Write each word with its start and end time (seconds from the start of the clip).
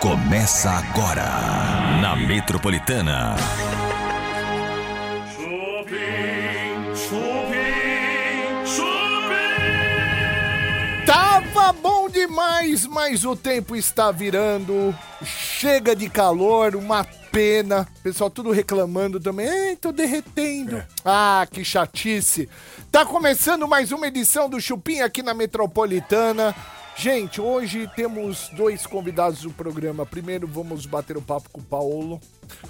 Começa 0.00 0.70
agora 0.70 1.26
na 2.00 2.16
Metropolitana. 2.16 3.36
Chupim, 5.36 6.96
chupim, 6.96 8.64
chupim. 8.64 9.44
Tava 11.04 11.74
bom 11.74 12.08
demais, 12.08 12.86
mas 12.86 13.26
o 13.26 13.36
tempo 13.36 13.76
está 13.76 14.10
virando. 14.10 14.96
Chega 15.22 15.94
de 15.94 16.08
calor, 16.08 16.74
uma 16.76 17.04
pena. 17.30 17.86
Pessoal 18.02 18.30
tudo 18.30 18.52
reclamando 18.52 19.20
também. 19.20 19.46
Ei, 19.46 19.76
tô 19.76 19.92
derretendo. 19.92 20.82
Ah, 21.04 21.46
que 21.50 21.62
chatice. 21.62 22.48
Tá 22.90 23.04
começando 23.04 23.68
mais 23.68 23.92
uma 23.92 24.06
edição 24.06 24.48
do 24.48 24.58
Chupim 24.62 25.00
aqui 25.00 25.22
na 25.22 25.34
Metropolitana. 25.34 26.56
Gente, 27.00 27.40
hoje 27.40 27.90
temos 27.96 28.50
dois 28.50 28.86
convidados 28.86 29.40
do 29.40 29.50
programa. 29.50 30.04
Primeiro 30.04 30.46
vamos 30.46 30.84
bater 30.84 31.16
o 31.16 31.22
papo 31.22 31.48
com 31.48 31.58
o 31.58 31.64
Paulo. 31.64 32.20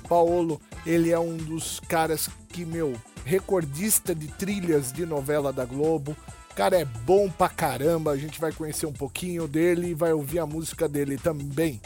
Paulo, 0.08 0.60
ele 0.86 1.10
é 1.10 1.18
um 1.18 1.36
dos 1.36 1.80
caras 1.80 2.30
que, 2.48 2.64
meu, 2.64 2.94
recordista 3.24 4.14
de 4.14 4.28
trilhas 4.28 4.92
de 4.92 5.04
novela 5.04 5.52
da 5.52 5.64
Globo. 5.64 6.16
Cara 6.54 6.78
é 6.78 6.84
bom 6.84 7.28
pra 7.28 7.48
caramba. 7.48 8.12
A 8.12 8.16
gente 8.16 8.40
vai 8.40 8.52
conhecer 8.52 8.86
um 8.86 8.92
pouquinho 8.92 9.48
dele 9.48 9.88
e 9.88 9.94
vai 9.94 10.12
ouvir 10.12 10.38
a 10.38 10.46
música 10.46 10.88
dele 10.88 11.18
também. 11.18 11.80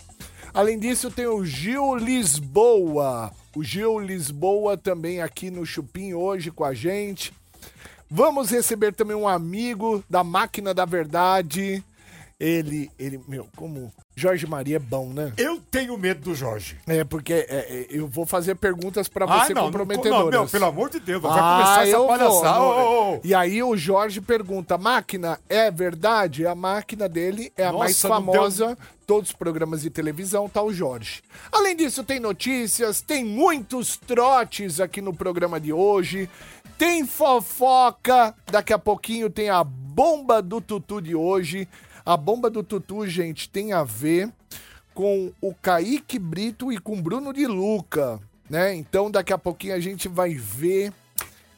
Além 0.52 0.78
disso, 0.78 1.10
tem 1.10 1.26
o 1.26 1.46
Gil 1.46 1.96
Lisboa. 1.96 3.32
O 3.56 3.64
Gil 3.64 3.98
Lisboa 3.98 4.76
também 4.76 5.22
aqui 5.22 5.50
no 5.50 5.64
Chupim 5.64 6.12
hoje 6.12 6.50
com 6.50 6.64
a 6.64 6.74
gente. 6.74 7.32
Vamos 8.10 8.50
receber 8.50 8.92
também 8.92 9.16
um 9.16 9.26
amigo 9.26 10.04
da 10.10 10.22
Máquina 10.22 10.74
da 10.74 10.84
Verdade. 10.84 11.82
Ele, 12.38 12.90
ele, 12.98 13.20
meu, 13.28 13.48
como 13.56 13.92
Jorge 14.16 14.46
Maria 14.46 14.76
é 14.76 14.78
bom, 14.80 15.08
né? 15.08 15.32
Eu 15.36 15.60
tenho 15.70 15.96
medo 15.96 16.20
do 16.20 16.34
Jorge. 16.34 16.76
É, 16.86 17.04
porque 17.04 17.32
é, 17.32 17.46
é, 17.48 17.86
eu 17.90 18.08
vou 18.08 18.26
fazer 18.26 18.56
perguntas 18.56 19.08
pra 19.08 19.24
Ah, 19.24 19.46
você 19.46 19.54
não, 19.54 19.62
não, 19.62 19.68
comprometedoras. 19.70 20.24
não, 20.34 20.40
meu, 20.42 20.48
pelo 20.48 20.64
amor 20.66 20.90
de 20.90 20.98
Deus, 21.00 21.22
vai 21.22 21.30
Ah, 21.32 21.52
começar 21.62 21.88
essa 21.88 22.06
palhaçada. 22.06 22.60
Ô, 22.60 22.64
ô, 23.12 23.14
ô. 23.14 23.20
E 23.22 23.34
aí 23.34 23.62
o 23.62 23.76
Jorge 23.76 24.20
pergunta, 24.20 24.76
máquina 24.76 25.38
é 25.48 25.70
verdade? 25.70 26.44
A 26.46 26.54
máquina 26.54 27.08
dele 27.08 27.52
é 27.56 27.64
a 27.64 27.72
Nossa, 27.72 27.78
mais 27.78 28.02
não 28.02 28.10
famosa, 28.10 28.78
todos 29.06 29.30
os 29.30 29.36
programas 29.36 29.82
de 29.82 29.90
televisão, 29.90 30.48
tá 30.48 30.60
o 30.62 30.72
Jorge. 30.72 31.22
Além 31.52 31.76
disso, 31.76 32.02
tem 32.02 32.18
notícias, 32.18 33.00
tem 33.00 33.24
muitos 33.24 33.96
trotes 33.96 34.80
aqui 34.80 35.00
no 35.00 35.14
programa 35.14 35.60
de 35.60 35.72
hoje, 35.72 36.28
tem 36.76 37.06
fofoca, 37.06 38.34
daqui 38.50 38.72
a 38.72 38.78
pouquinho 38.78 39.30
tem 39.30 39.48
a 39.50 39.62
bomba 39.62 40.42
do 40.42 40.60
Tutu 40.60 41.00
de 41.00 41.14
hoje. 41.14 41.68
A 42.06 42.18
bomba 42.18 42.50
do 42.50 42.62
Tutu, 42.62 43.06
gente, 43.08 43.48
tem 43.48 43.72
a 43.72 43.82
ver 43.82 44.30
com 44.92 45.32
o 45.40 45.54
Kaique 45.54 46.18
Brito 46.18 46.70
e 46.70 46.76
com 46.76 47.00
Bruno 47.00 47.32
de 47.32 47.46
Luca, 47.46 48.20
né? 48.48 48.74
Então 48.74 49.10
daqui 49.10 49.32
a 49.32 49.38
pouquinho 49.38 49.74
a 49.74 49.80
gente 49.80 50.06
vai 50.06 50.34
ver, 50.34 50.92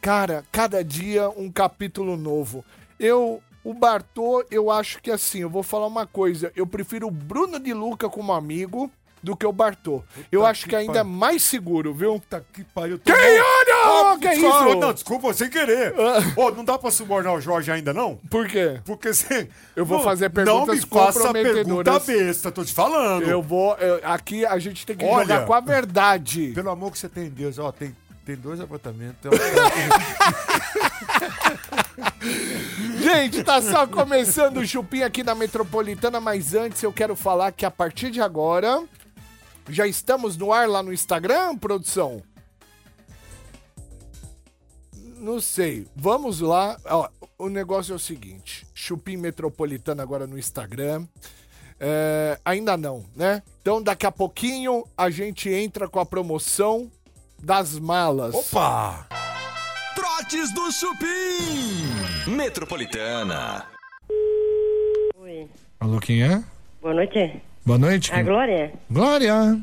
cara, 0.00 0.44
cada 0.52 0.84
dia 0.84 1.28
um 1.30 1.50
capítulo 1.50 2.16
novo. 2.16 2.64
Eu, 2.96 3.42
o 3.64 3.74
Bartô, 3.74 4.44
eu 4.48 4.70
acho 4.70 5.02
que 5.02 5.10
assim, 5.10 5.40
eu 5.40 5.50
vou 5.50 5.64
falar 5.64 5.88
uma 5.88 6.06
coisa, 6.06 6.52
eu 6.54 6.64
prefiro 6.64 7.08
o 7.08 7.10
Bruno 7.10 7.58
de 7.58 7.74
Luca 7.74 8.08
como 8.08 8.32
amigo 8.32 8.88
do 9.26 9.36
que 9.36 9.44
o 9.44 9.50
Bartô. 9.50 10.04
eu 10.30 10.46
acho 10.46 10.62
que 10.64 10.70
que 10.70 10.76
ainda 10.76 11.00
é 11.00 11.02
mais 11.02 11.42
seguro, 11.42 11.92
viu? 11.92 12.14
Puta 12.20 12.46
que 12.52 12.62
pariu. 12.62 12.96
Quem 13.00 13.12
olha? 13.12 14.12
Ah, 14.12 14.16
que 14.20 14.38
claro, 14.38 14.68
isso? 14.70 14.78
Não, 14.78 14.92
desculpa, 14.92 15.34
sem 15.34 15.50
querer. 15.50 15.92
Ô, 16.36 16.52
não 16.52 16.64
dá 16.64 16.78
pra 16.78 16.92
subornar 16.92 17.34
o 17.34 17.40
Jorge 17.40 17.72
ainda, 17.72 17.92
não? 17.92 18.14
Por 18.30 18.46
quê? 18.46 18.80
Porque 18.84 19.12
você... 19.12 19.48
Eu 19.74 19.84
vou 19.84 19.98
Não- 19.98 20.04
fazer 20.04 20.30
Não 20.30 20.30
me 20.30 20.34
perguntas 20.44 20.84
faça 20.84 21.32
pergunta 21.32 21.98
besta, 21.98 22.52
tô 22.52 22.64
te 22.64 22.72
falando. 22.72 23.24
Eu 23.28 23.42
vou, 23.42 23.74
eu- 23.78 23.98
aqui 24.04 24.46
a 24.46 24.60
gente 24.60 24.86
tem 24.86 24.94
que 24.96 25.04
Olha. 25.04 25.24
jogar 25.26 25.44
com 25.44 25.54
a 25.54 25.58
verdade. 25.60 26.52
Pelo 26.54 26.70
amor 26.70 26.92
que 26.92 26.98
você 27.00 27.08
tem 27.08 27.24
em 27.26 27.30
Deus, 27.30 27.58
ó, 27.58 27.72
tem, 27.72 27.96
tem 28.24 28.36
dois 28.36 28.60
apartamentos. 28.60 29.16
Tem 29.22 29.30
Gente, 33.00 33.42
tá 33.44 33.62
só 33.62 33.86
começando 33.86 34.58
o 34.58 34.66
Chupim 34.66 35.02
aqui 35.02 35.22
na 35.22 35.34
Metropolitana, 35.34 36.20
mas 36.20 36.54
antes 36.54 36.82
eu 36.82 36.92
quero 36.92 37.14
falar 37.14 37.52
que 37.52 37.64
a 37.64 37.70
partir 37.70 38.10
de 38.10 38.20
agora 38.20 38.82
já 39.68 39.86
estamos 39.86 40.36
no 40.36 40.52
ar 40.52 40.68
lá 40.68 40.82
no 40.82 40.92
Instagram, 40.92 41.56
produção? 41.56 42.22
Não 45.18 45.40
sei. 45.40 45.86
Vamos 45.94 46.40
lá. 46.40 46.76
Ó, 46.84 47.08
o 47.38 47.48
negócio 47.48 47.92
é 47.92 47.96
o 47.96 47.98
seguinte: 47.98 48.66
Chupim 48.74 49.16
Metropolitana 49.16 50.02
agora 50.02 50.26
no 50.26 50.38
Instagram. 50.38 51.06
É, 51.78 52.38
ainda 52.44 52.76
não, 52.76 53.04
né? 53.14 53.42
Então 53.60 53.82
daqui 53.82 54.06
a 54.06 54.12
pouquinho 54.12 54.84
a 54.96 55.10
gente 55.10 55.50
entra 55.50 55.88
com 55.88 56.00
a 56.00 56.06
promoção 56.06 56.90
das 57.38 57.78
malas. 57.78 58.34
Opa! 58.34 59.06
Trotes 59.94 60.52
do 60.54 60.70
Chupim. 60.72 62.30
Metropolitana. 62.30 63.66
Oi. 65.16 65.48
Alô, 65.80 65.98
quem 66.00 66.22
é? 66.22 66.42
Boa 66.80 66.94
noite. 66.94 67.42
Boa 67.66 67.78
noite. 67.78 68.12
A 68.14 68.22
Glória? 68.22 68.72
Glória. 68.88 69.58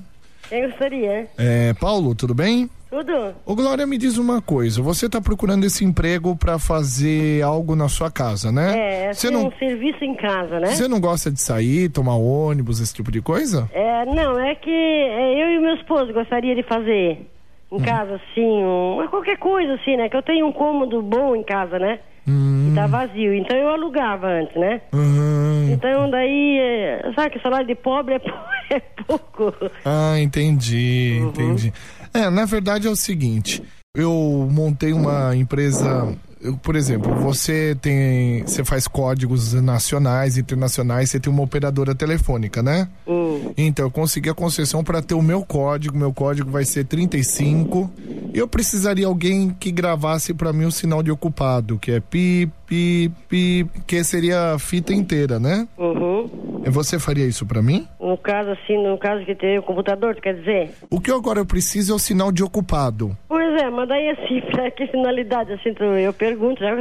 Quem 0.50 0.68
gostaria? 0.68 1.28
É, 1.38 1.74
Paulo, 1.80 2.14
tudo 2.14 2.34
bem? 2.34 2.70
Tudo? 2.90 3.34
Ô 3.46 3.56
Glória, 3.56 3.88
me 3.88 3.98
diz 3.98 4.18
uma 4.18 4.42
coisa. 4.42 4.82
Você 4.82 5.08
tá 5.10 5.22
procurando 5.22 5.64
esse 5.66 5.86
emprego 5.86 6.36
pra 6.36 6.60
fazer 6.60 7.42
algo 7.42 7.78
na 7.78 7.88
sua 7.88 8.12
casa, 8.12 8.52
né? 8.52 9.06
É, 9.08 9.14
Você 9.14 9.28
assim, 9.28 9.36
não, 9.38 9.48
um 9.48 9.52
serviço 9.58 10.04
em 10.04 10.16
casa, 10.16 10.60
né? 10.60 10.68
você 10.68 10.88
não 10.88 11.00
gosta 11.00 11.32
de 11.32 11.42
sair, 11.42 11.90
tomar 11.90 12.16
ônibus, 12.18 12.82
esse 12.82 12.94
tipo 12.94 13.10
de 13.10 13.22
coisa? 13.22 13.70
É, 13.74 14.06
não, 14.06 14.38
é 14.38 14.54
que 14.54 14.70
é, 14.70 15.42
eu 15.42 15.52
e 15.56 15.60
meu 15.60 15.74
esposo 15.76 16.12
gostaria 16.14 16.54
de 16.56 16.64
fazer 16.64 17.26
em 17.72 17.78
Hum. 17.78 17.84
casa, 17.84 18.16
assim, 18.16 18.64
um, 18.64 19.08
qualquer 19.10 19.38
coisa, 19.38 19.74
assim, 19.76 19.96
né? 19.96 20.10
Que 20.10 20.18
eu 20.18 20.22
tenho 20.22 20.46
um 20.46 20.52
cômodo 20.52 21.02
bom 21.02 21.36
em 21.36 21.42
casa, 21.44 21.80
né? 21.80 22.00
Hum. 22.28 22.70
E 22.72 22.76
tá 22.76 22.88
vazio. 22.88 23.34
Então 23.34 23.58
eu 23.58 23.70
alugava 23.70 24.28
antes, 24.28 24.56
né? 24.56 24.82
Aham. 24.94 25.70
Então 25.72 26.10
daí, 26.10 26.58
é, 26.60 27.12
sabe 27.16 27.32
que 27.32 27.40
salário 27.42 27.68
de 27.68 27.76
pobre 27.76 28.16
é, 28.16 28.22
é 28.76 28.80
pouco. 28.80 29.54
Ah, 29.86 30.20
entendi, 30.20 31.20
Uhum. 31.22 31.30
entendi. 31.30 31.74
É, 32.14 32.30
na 32.30 32.46
verdade 32.46 32.88
é 32.88 32.90
o 32.90 32.96
seguinte, 32.96 33.62
eu 33.96 34.48
montei 34.52 34.94
uma 34.94 35.36
empresa, 35.36 35.88
eu, 35.90 36.18
por 36.62 36.76
exemplo, 36.76 37.14
você 37.16 37.76
tem, 37.82 38.42
você 38.44 38.64
faz 38.64 38.88
códigos 38.88 39.54
nacionais, 39.54 40.38
internacionais, 40.38 41.10
você 41.10 41.20
tem 41.20 41.32
uma 41.32 41.44
operadora 41.44 41.96
telefônica, 41.96 42.62
né? 42.62 42.88
Hum. 43.08 43.52
Então, 43.58 43.86
eu 43.86 43.92
consegui 43.92 44.30
a 44.30 44.34
concessão 44.34 44.84
para 44.84 45.02
ter 45.02 45.14
o 45.14 45.22
meu 45.22 45.44
código. 45.44 45.98
Meu 45.98 46.14
código 46.14 46.50
vai 46.50 46.66
ser 46.66 46.86
35. 46.86 47.90
Eu 48.34 48.48
precisaria 48.48 49.08
alguém 49.08 49.50
que 49.60 49.72
gravasse 49.72 50.34
para 50.34 50.52
mim 50.52 50.66
o 50.66 50.72
sinal 50.72 51.04
de 51.04 51.12
ocupado, 51.12 51.78
que 51.78 51.92
é 51.92 52.00
pi, 52.00 52.50
pi, 52.66 53.12
pi, 53.30 53.68
que 53.86 54.04
seria 54.04 54.54
a 54.54 54.60
fita 54.60 54.94
inteira, 54.94 55.40
né? 55.40 55.68
Uhum. 55.78 56.30
Você 56.66 56.98
faria 56.98 57.26
isso 57.26 57.46
para 57.46 57.62
mim? 57.62 57.88
No 58.00 58.18
caso, 58.18 58.52
assim, 58.52 58.82
no 58.82 58.98
caso 58.98 59.26
que 59.26 59.36
tem 59.36 59.60
o 59.60 59.64
computador, 59.64 60.16
quer 60.16 60.36
dizer? 60.36 60.72
O 60.90 61.00
que 61.00 61.12
agora 61.12 61.40
eu 61.40 61.46
preciso 61.46 61.92
é 61.92 61.96
o 61.96 62.00
sinal 62.00 62.32
de 62.32 62.44
ocupado. 62.44 63.16
Pois 63.28 63.62
é, 63.62 63.70
mas 63.70 63.88
daí 63.88 64.10
assim, 64.10 64.42
pra 64.52 64.72
que 64.72 64.88
finalidade, 64.88 65.54
assim, 65.54 65.74
tu, 65.74 65.84
eu 65.84 66.14
pergunto, 66.14 66.33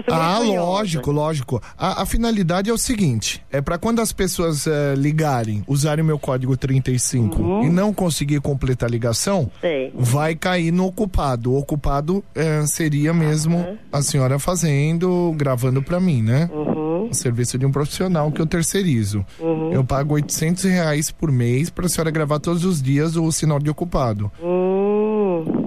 sou 0.04 0.14
Ah, 0.14 0.36
curiosa. 0.38 0.60
lógico, 0.60 1.10
lógico. 1.12 1.62
A, 1.78 2.02
a 2.02 2.06
finalidade 2.06 2.70
é 2.70 2.72
o 2.72 2.78
seguinte: 2.78 3.42
é 3.50 3.60
para 3.60 3.78
quando 3.78 4.00
as 4.00 4.12
pessoas 4.12 4.66
eh, 4.66 4.94
ligarem, 4.96 5.62
usarem 5.66 6.02
o 6.02 6.06
meu 6.06 6.18
código 6.18 6.56
35 6.56 7.62
e 7.64 7.68
não 7.68 7.92
conseguir 7.92 8.40
completar 8.40 8.88
a 8.88 8.92
ligação, 8.92 9.50
Sei. 9.60 9.92
vai 9.94 10.34
cair 10.34 10.72
no 10.72 10.86
ocupado. 10.86 11.52
O 11.52 11.58
ocupado 11.58 12.22
eh, 12.34 12.64
seria 12.66 13.12
mesmo 13.12 13.78
a 13.92 14.02
senhora 14.02 14.38
fazendo, 14.38 15.32
gravando 15.36 15.82
pra 15.82 16.00
mim, 16.00 16.22
né? 16.22 16.48
Uhum. 16.52 17.08
O 17.10 17.14
serviço 17.14 17.58
de 17.58 17.66
um 17.66 17.70
profissional 17.72 18.30
que 18.30 18.40
eu 18.40 18.46
terceirizo. 18.46 19.24
Eu 19.72 19.84
pago 19.84 20.14
800 20.14 20.64
reais 20.64 21.10
por 21.10 21.30
mês 21.32 21.68
pra 21.68 21.88
senhora 21.88 22.10
gravar 22.10 22.38
todos 22.38 22.64
os 22.64 22.80
dias 22.80 23.16
o 23.16 23.30
sinal 23.32 23.58
de 23.58 23.68
ocupado. 23.68 24.30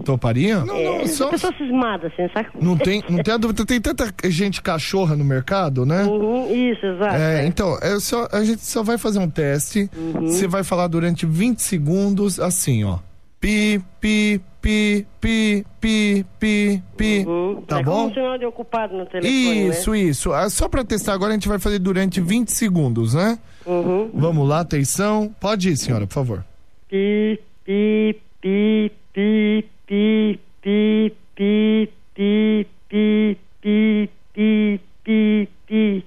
Toparia? 0.03 0.63
Não, 0.63 0.75
É, 0.75 0.99
não, 0.99 1.07
só, 1.07 1.29
pessoa 1.29 1.53
cismada, 1.57 2.07
assim, 2.07 2.27
sabe? 2.33 2.49
não 2.61 2.77
tem, 2.77 3.03
não 3.09 3.21
tem 3.23 3.33
a 3.33 3.37
dúvida. 3.37 3.65
Tem 3.65 3.81
tanta 3.81 4.13
gente 4.29 4.61
cachorra 4.61 5.15
no 5.15 5.23
mercado, 5.25 5.85
né? 5.85 6.03
Uhum, 6.03 6.53
isso, 6.53 6.85
exato. 6.85 7.15
É, 7.15 7.45
então, 7.45 7.77
é 7.81 7.99
só, 7.99 8.27
a 8.31 8.43
gente 8.43 8.61
só 8.65 8.83
vai 8.83 8.97
fazer 8.97 9.19
um 9.19 9.29
teste. 9.29 9.89
Você 10.21 10.47
vai 10.47 10.63
falar 10.63 10.87
durante 10.87 11.25
20 11.25 11.59
segundos 11.61 12.39
assim, 12.39 12.83
ó. 12.83 12.99
Pi, 13.39 13.79
pi, 13.99 14.41
pi, 14.61 15.05
pi, 15.21 15.65
pi, 15.79 16.25
pi, 16.39 16.83
pi. 16.97 17.25
Uhum. 17.27 17.61
Tá 17.67 17.79
é 17.79 17.83
bom? 17.83 17.91
como 17.91 18.07
um 18.07 18.13
sinal 18.13 18.37
de 18.39 18.45
ocupado 18.45 18.97
no 18.97 19.05
telefone, 19.05 19.67
Isso, 19.69 19.95
isso. 19.95 20.33
Ah, 20.33 20.49
Só 20.49 20.67
pra 20.67 20.83
testar 20.83 21.13
agora, 21.13 21.31
a 21.31 21.33
gente 21.35 21.47
vai 21.47 21.59
fazer 21.59 21.77
durante 21.79 22.19
20 22.19 22.49
segundos, 22.51 23.13
né? 23.13 23.25
né? 23.25 23.39
Uhum. 23.65 24.09
Vamos 24.13 24.47
lá, 24.47 24.61
atenção. 24.61 25.33
Pode 25.39 25.69
ir, 25.69 25.77
senhora, 25.77 26.07
por 26.07 26.13
favor. 26.13 26.45
Pi, 26.89 27.39
pi, 27.63 28.19
pi, 28.41 28.91
pi, 28.91 28.91
pi, 29.15 29.63
pi, 29.87 30.37
pi, 30.61 31.09
pi, 31.35 31.89
pi, 32.13 32.67
pi, 32.89 33.37
pi, 33.61 34.09
pi, 34.33 34.79
pi, 35.05 35.59
pi, 35.63 36.03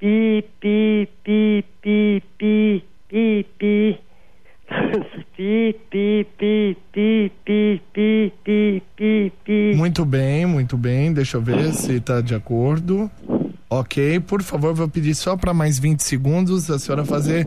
pi, 0.00 0.42
pi, 0.50 1.12
pi, 1.22 1.62
pi, 1.80 2.82
pi, 3.08 3.46
pi. 3.58 3.98
pi, 5.36 5.76
pi, 5.88 6.26
pi, 6.36 6.76
pi, 6.92 7.30
pi, 7.44 7.80
pi, 7.94 8.32
pi, 8.42 8.82
pi, 8.96 9.32
pi. 9.44 9.74
Muito 9.76 10.04
bem, 10.04 10.44
muito 10.44 10.76
bem. 10.76 11.12
Deixa 11.12 11.36
eu 11.36 11.42
ver 11.42 11.72
se 11.72 12.00
tá 12.00 12.20
de 12.20 12.34
acordo. 12.34 13.08
Ok, 13.70 14.18
por 14.18 14.42
favor, 14.42 14.74
vou 14.74 14.88
pedir 14.88 15.14
só 15.14 15.36
para 15.36 15.54
mais 15.54 15.78
20 15.78 16.00
segundos 16.00 16.68
a 16.68 16.78
senhora 16.80 17.04
fazer 17.04 17.46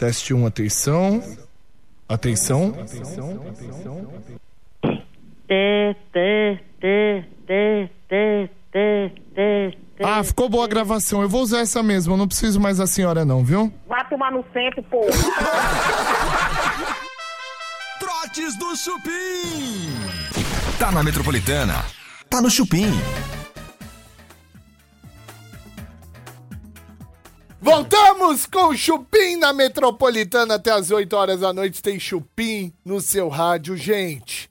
Teste 0.00 0.32
1, 0.32 0.46
atenção. 0.46 1.22
Atenção. 2.08 2.72
Té. 5.46 5.94
Ah, 10.02 10.24
ficou 10.24 10.48
boa 10.48 10.64
a 10.64 10.68
gravação. 10.68 11.20
Eu 11.20 11.28
vou 11.28 11.42
usar 11.42 11.60
essa 11.60 11.82
mesmo, 11.82 12.14
eu 12.14 12.16
não 12.16 12.26
preciso 12.26 12.58
mais 12.58 12.78
da 12.78 12.86
senhora 12.86 13.26
não, 13.26 13.44
viu? 13.44 13.70
Vai 13.86 14.08
tomar 14.08 14.32
no 14.32 14.42
centro, 14.54 14.82
porra. 14.84 15.10
Trotes 18.00 18.56
do 18.56 18.74
Chupim. 18.74 19.92
Tá 20.78 20.90
na 20.90 21.02
Metropolitana. 21.02 21.84
Tá 22.30 22.40
no 22.40 22.48
Chupim. 22.48 22.86
Voltamos 28.20 28.44
com 28.44 28.76
Chupim 28.76 29.36
na 29.36 29.50
Metropolitana 29.50 30.56
até 30.56 30.70
as 30.70 30.90
8 30.90 31.10
horas 31.16 31.40
da 31.40 31.54
noite. 31.54 31.82
Tem 31.82 31.98
Chupim 31.98 32.70
no 32.84 33.00
seu 33.00 33.30
rádio, 33.30 33.74
gente. 33.78 34.49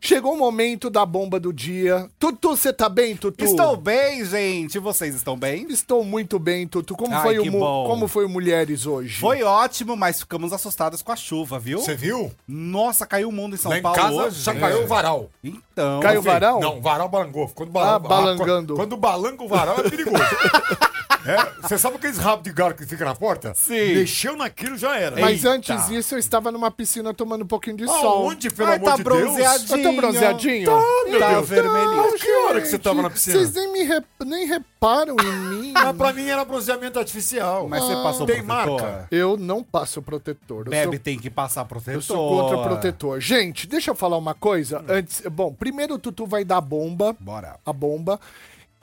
Chegou 0.00 0.34
o 0.34 0.38
momento 0.38 0.88
da 0.88 1.04
bomba 1.04 1.40
do 1.40 1.52
dia. 1.52 2.08
Tutu, 2.18 2.50
você 2.56 2.72
tá 2.72 2.88
bem, 2.88 3.16
Tutu? 3.16 3.44
Estou 3.44 3.76
bem, 3.76 4.24
gente. 4.24 4.78
Vocês 4.78 5.14
estão 5.14 5.36
bem? 5.36 5.66
Estou 5.70 6.04
muito 6.04 6.38
bem, 6.38 6.66
Tutu. 6.68 6.94
Como, 6.96 7.14
Ai, 7.14 7.22
foi, 7.22 7.38
o 7.40 7.46
mu- 7.50 7.58
bom. 7.58 7.86
como 7.86 8.06
foi 8.08 8.24
o 8.24 8.28
Mulheres 8.28 8.86
hoje? 8.86 9.18
Foi 9.20 9.42
ótimo, 9.42 9.96
mas 9.96 10.20
ficamos 10.20 10.52
assustados 10.52 11.02
com 11.02 11.10
a 11.10 11.16
chuva, 11.16 11.58
viu? 11.58 11.80
Você 11.80 11.96
viu? 11.96 12.30
Nossa, 12.46 13.04
caiu 13.06 13.28
o 13.28 13.32
mundo 13.32 13.54
em 13.54 13.58
São 13.58 13.70
Lá 13.70 13.78
em 13.78 13.82
Paulo 13.82 13.98
casa 13.98 14.14
hoje. 14.14 14.40
já 14.40 14.54
caiu 14.54 14.84
o 14.84 14.86
varal. 14.86 15.28
Então. 15.42 16.00
Caiu 16.00 16.20
o 16.20 16.22
varal? 16.22 16.60
Não, 16.60 16.78
o 16.78 16.80
varal 16.80 17.08
balangou. 17.08 17.48
Quando 17.48 17.76
Ah, 17.78 17.98
balangando. 17.98 18.74
Quando 18.76 18.96
balanga 18.96 19.42
o 19.42 19.48
varal 19.48 19.78
é 19.80 19.90
perigoso. 19.90 20.16
É, 21.26 21.60
Você 21.68 21.76
sabe 21.76 21.96
aqueles 21.96 22.16
rabos 22.16 22.44
de 22.44 22.52
galo 22.52 22.72
que 22.74 22.86
fica 22.86 23.04
na 23.04 23.14
porta? 23.14 23.52
Sim. 23.54 23.96
Mexeu 23.96 24.34
naquilo 24.36 24.78
já 24.78 24.96
era. 24.96 25.20
Mas 25.20 25.44
Eita. 25.44 25.50
antes 25.50 25.88
disso, 25.88 26.14
eu 26.14 26.18
estava 26.18 26.50
numa 26.50 26.70
piscina 26.70 27.12
tomando 27.12 27.42
um 27.42 27.46
pouquinho 27.46 27.76
de 27.76 27.86
sol. 27.86 28.22
Aonde, 28.28 28.48
pelo 28.50 28.70
Ai, 28.70 28.76
amor 28.76 28.90
tá 28.90 28.96
de 28.96 29.02
Deus? 29.04 29.18
bronzeadinho. 29.22 29.78
Eu 29.78 29.82
tô 29.82 29.92
bronzeadinho? 30.00 30.66
Tá, 30.66 30.82
meu 31.08 31.18
Tá 31.20 31.30
Deus. 31.32 31.48
vermelhinho. 31.48 31.96
Mas 31.96 32.20
que 32.22 32.30
hora 32.32 32.60
que 32.60 32.68
você 32.68 32.78
tava 32.78 33.02
na 33.02 33.10
piscina? 33.10 33.38
Vocês 33.38 33.52
nem, 33.54 33.72
me 33.72 33.82
rep- 33.82 34.06
nem 34.24 34.46
reparam 34.46 35.16
em 35.20 35.32
mim. 35.56 35.72
Mas 35.72 35.96
pra 35.96 36.12
mim 36.12 36.28
era 36.28 36.44
bronzeamento 36.44 36.98
artificial. 36.98 37.68
Mas 37.68 37.82
você 37.84 37.94
passou 37.94 38.26
Tem 38.26 38.42
protetor? 38.44 38.80
marca. 38.82 39.08
Eu 39.10 39.36
não 39.36 39.62
passo 39.62 40.00
protetor. 40.02 40.66
Eu 40.66 40.70
Bebe 40.70 40.96
sou, 40.96 41.02
tem 41.04 41.18
que 41.18 41.30
passar 41.30 41.64
protetor. 41.64 41.94
eu 41.94 42.02
sou 42.02 42.28
contra 42.42 42.62
protetor. 42.68 43.20
Gente, 43.20 43.66
deixa 43.66 43.90
eu 43.90 43.94
falar 43.94 44.16
uma 44.16 44.34
coisa 44.34 44.84
antes. 44.88 45.22
Bom, 45.30 45.52
primeiro 45.52 45.94
o 45.94 45.98
Tutu 45.98 46.26
vai 46.26 46.44
dar 46.44 46.60
bomba. 46.60 47.16
Bora. 47.20 47.58
A 47.64 47.72
bomba. 47.72 48.18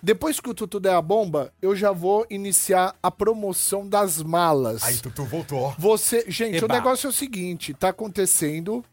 Depois 0.04 0.40
que 0.40 0.48
o 0.50 0.54
Tutu 0.54 0.80
der 0.80 0.94
a 0.94 1.02
bomba, 1.02 1.52
eu 1.60 1.76
já 1.76 1.92
vou 1.92 2.28
iniciar 2.30 2.94
a 3.02 3.10
promoção 3.10 3.88
das 3.88 4.22
malas. 4.22 4.84
Aí, 4.84 4.98
Tutu 4.98 5.24
voltou. 5.24 5.74
Você, 5.80 6.26
gente, 6.28 6.58
Eba. 6.58 6.66
o 6.66 6.78
negócio 6.78 7.08
é 7.08 7.10
o 7.10 7.14
seguinte, 7.14 7.74
tá 7.74 7.90
acontecendo, 7.90 8.86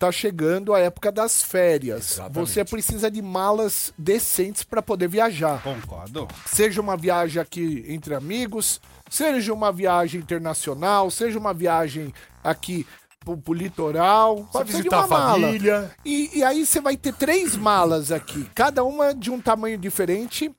tá 0.00 0.10
chegando 0.10 0.72
a 0.72 0.80
época 0.80 1.12
das 1.12 1.42
férias. 1.42 2.12
Exatamente. 2.12 2.48
Você 2.48 2.64
precisa 2.64 3.10
de 3.10 3.20
malas 3.20 3.92
decentes 3.98 4.64
para 4.64 4.80
poder 4.80 5.08
viajar. 5.08 5.62
Concordo. 5.62 6.26
Seja 6.46 6.80
uma 6.80 6.96
viagem 6.96 7.40
aqui 7.40 7.84
entre 7.86 8.14
amigos, 8.14 8.80
seja 9.10 9.52
uma 9.52 9.70
viagem 9.70 10.22
internacional, 10.22 11.10
seja 11.10 11.38
uma 11.38 11.52
viagem 11.52 12.14
aqui 12.42 12.86
pro, 13.22 13.36
pro 13.36 13.52
litoral. 13.52 14.48
Você 14.50 14.64
visitar 14.64 15.00
a 15.00 15.06
família. 15.06 15.90
E, 16.02 16.38
e 16.38 16.42
aí 16.42 16.64
você 16.64 16.80
vai 16.80 16.96
ter 16.96 17.12
três 17.12 17.54
malas 17.54 18.10
aqui, 18.10 18.48
cada 18.54 18.82
uma 18.82 19.14
de 19.14 19.30
um 19.30 19.38
tamanho 19.38 19.76
diferente. 19.76 20.50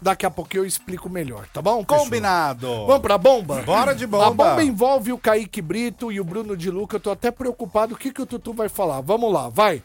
Daqui 0.00 0.26
a 0.26 0.30
pouco 0.30 0.54
eu 0.54 0.66
explico 0.66 1.08
melhor, 1.08 1.46
tá 1.48 1.62
bom? 1.62 1.82
Combinado. 1.84 2.66
Vamos 2.86 3.00
pra 3.00 3.16
bomba? 3.16 3.62
Bora 3.62 3.94
de 3.94 4.06
bomba. 4.06 4.26
A 4.26 4.30
bomba 4.30 4.62
envolve 4.62 5.12
o 5.12 5.18
Kaique 5.18 5.62
Brito 5.62 6.12
e 6.12 6.20
o 6.20 6.24
Bruno 6.24 6.56
de 6.56 6.70
Luca. 6.70 6.96
Eu 6.96 7.00
tô 7.00 7.10
até 7.10 7.30
preocupado 7.30 7.94
o 7.94 7.96
que, 7.96 8.12
que 8.12 8.20
o 8.20 8.26
Tutu 8.26 8.52
vai 8.52 8.68
falar. 8.68 9.00
Vamos 9.00 9.32
lá, 9.32 9.48
vai. 9.48 9.82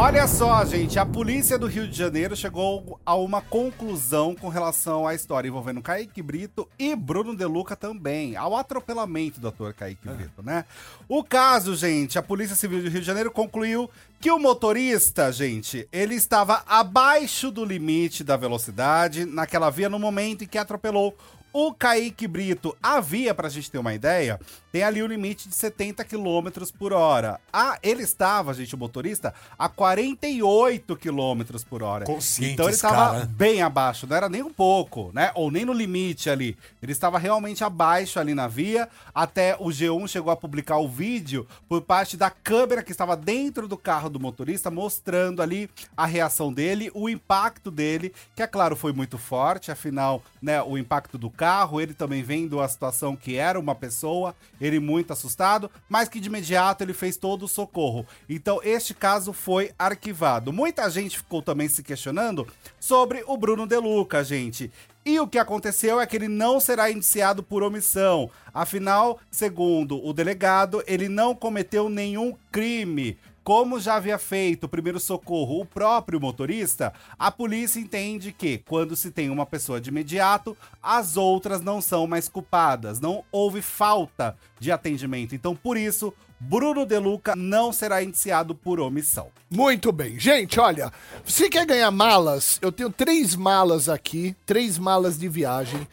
Olha 0.00 0.28
só, 0.28 0.64
gente, 0.64 0.96
a 0.96 1.04
polícia 1.04 1.58
do 1.58 1.66
Rio 1.66 1.88
de 1.88 1.98
Janeiro 1.98 2.36
chegou 2.36 3.00
a 3.04 3.16
uma 3.16 3.42
conclusão 3.42 4.32
com 4.32 4.48
relação 4.48 5.08
à 5.08 5.12
história 5.12 5.48
envolvendo 5.48 5.82
Kaique 5.82 6.22
Brito 6.22 6.68
e 6.78 6.94
Bruno 6.94 7.36
De 7.36 7.44
Luca 7.44 7.74
também, 7.74 8.36
ao 8.36 8.56
atropelamento 8.56 9.40
do 9.40 9.48
ator 9.48 9.74
Kaique 9.74 10.08
Brito, 10.08 10.40
né? 10.40 10.64
O 11.08 11.24
caso, 11.24 11.74
gente, 11.74 12.16
a 12.16 12.22
Polícia 12.22 12.54
Civil 12.54 12.80
do 12.80 12.88
Rio 12.88 13.00
de 13.00 13.06
Janeiro 13.06 13.32
concluiu 13.32 13.90
que 14.20 14.30
o 14.30 14.38
motorista, 14.38 15.32
gente, 15.32 15.88
ele 15.90 16.14
estava 16.14 16.62
abaixo 16.68 17.50
do 17.50 17.64
limite 17.64 18.22
da 18.22 18.36
velocidade 18.36 19.24
naquela 19.24 19.68
via 19.68 19.88
no 19.88 19.98
momento 19.98 20.44
em 20.44 20.46
que 20.46 20.58
atropelou 20.58 21.12
o 21.52 21.72
Kaique 21.72 22.26
Brito, 22.26 22.76
a 22.82 23.00
via, 23.00 23.34
pra 23.34 23.48
gente 23.48 23.70
ter 23.70 23.78
uma 23.78 23.94
ideia, 23.94 24.38
tem 24.70 24.82
ali 24.82 25.02
o 25.02 25.06
limite 25.06 25.48
de 25.48 25.54
70 25.54 26.04
km 26.04 26.48
por 26.78 26.92
hora. 26.92 27.40
Ah, 27.52 27.78
ele 27.82 28.02
estava, 28.02 28.52
gente, 28.52 28.74
o 28.74 28.78
motorista, 28.78 29.34
a 29.58 29.68
48 29.68 30.96
km 30.96 31.42
por 31.68 31.82
hora. 31.82 32.04
Consciente 32.04 32.52
Então 32.52 32.66
ele 32.66 32.74
estava 32.74 33.24
bem 33.24 33.62
abaixo, 33.62 34.06
não 34.06 34.16
era 34.16 34.28
nem 34.28 34.42
um 34.42 34.52
pouco, 34.52 35.10
né? 35.14 35.32
Ou 35.34 35.50
nem 35.50 35.64
no 35.64 35.72
limite 35.72 36.28
ali. 36.28 36.56
Ele 36.82 36.92
estava 36.92 37.18
realmente 37.18 37.64
abaixo 37.64 38.20
ali 38.20 38.34
na 38.34 38.46
via. 38.46 38.88
Até 39.14 39.56
o 39.58 39.66
G1 39.66 40.06
chegou 40.08 40.32
a 40.32 40.36
publicar 40.36 40.78
o 40.78 40.88
vídeo 40.88 41.46
por 41.68 41.80
parte 41.82 42.16
da 42.16 42.30
câmera 42.30 42.82
que 42.82 42.92
estava 42.92 43.16
dentro 43.16 43.66
do 43.66 43.76
carro 43.76 44.10
do 44.10 44.20
motorista, 44.20 44.70
mostrando 44.70 45.42
ali 45.42 45.70
a 45.96 46.06
reação 46.06 46.52
dele, 46.52 46.90
o 46.94 47.08
impacto 47.08 47.70
dele, 47.70 48.12
que 48.36 48.42
é 48.42 48.46
claro 48.46 48.76
foi 48.76 48.92
muito 48.92 49.18
forte, 49.18 49.70
afinal, 49.70 50.22
né, 50.40 50.62
o 50.62 50.76
impacto 50.76 51.16
do 51.16 51.30
carro, 51.38 51.80
ele 51.80 51.94
também 51.94 52.20
vendo 52.20 52.60
a 52.60 52.66
situação 52.66 53.14
que 53.14 53.36
era 53.36 53.60
uma 53.60 53.72
pessoa, 53.72 54.34
ele 54.60 54.80
muito 54.80 55.12
assustado, 55.12 55.70
mas 55.88 56.08
que 56.08 56.18
de 56.18 56.26
imediato 56.26 56.82
ele 56.82 56.92
fez 56.92 57.16
todo 57.16 57.44
o 57.44 57.48
socorro. 57.48 58.04
Então 58.28 58.60
este 58.64 58.92
caso 58.92 59.32
foi 59.32 59.70
arquivado. 59.78 60.52
Muita 60.52 60.90
gente 60.90 61.16
ficou 61.16 61.40
também 61.40 61.68
se 61.68 61.80
questionando 61.80 62.44
sobre 62.80 63.22
o 63.24 63.36
Bruno 63.36 63.68
De 63.68 63.76
Luca, 63.76 64.24
gente. 64.24 64.72
E 65.06 65.20
o 65.20 65.28
que 65.28 65.38
aconteceu 65.38 66.00
é 66.00 66.06
que 66.06 66.16
ele 66.16 66.28
não 66.28 66.58
será 66.58 66.90
indiciado 66.90 67.42
por 67.42 67.62
omissão. 67.62 68.28
Afinal, 68.52 69.20
segundo 69.30 70.04
o 70.04 70.12
delegado, 70.12 70.82
ele 70.86 71.08
não 71.08 71.36
cometeu 71.36 71.88
nenhum 71.88 72.36
crime. 72.50 73.16
Como 73.48 73.80
já 73.80 73.94
havia 73.94 74.18
feito 74.18 74.64
o 74.64 74.68
primeiro 74.68 75.00
socorro 75.00 75.62
o 75.62 75.64
próprio 75.64 76.20
motorista, 76.20 76.92
a 77.18 77.30
polícia 77.30 77.80
entende 77.80 78.30
que, 78.30 78.58
quando 78.58 78.94
se 78.94 79.10
tem 79.10 79.30
uma 79.30 79.46
pessoa 79.46 79.80
de 79.80 79.88
imediato, 79.88 80.54
as 80.82 81.16
outras 81.16 81.62
não 81.62 81.80
são 81.80 82.06
mais 82.06 82.28
culpadas, 82.28 83.00
não 83.00 83.24
houve 83.32 83.62
falta 83.62 84.36
de 84.60 84.70
atendimento. 84.70 85.34
Então, 85.34 85.56
por 85.56 85.78
isso, 85.78 86.12
Bruno 86.38 86.84
De 86.84 86.98
Luca 86.98 87.34
não 87.34 87.72
será 87.72 88.02
indiciado 88.02 88.54
por 88.54 88.80
omissão. 88.80 89.28
Muito 89.48 89.90
bem. 89.92 90.20
Gente, 90.20 90.60
olha, 90.60 90.92
você 91.24 91.48
quer 91.48 91.64
ganhar 91.64 91.90
malas? 91.90 92.58
Eu 92.60 92.70
tenho 92.70 92.90
três 92.90 93.34
malas 93.34 93.88
aqui, 93.88 94.36
três 94.44 94.76
malas 94.76 95.18
de 95.18 95.26
viagem. 95.26 95.88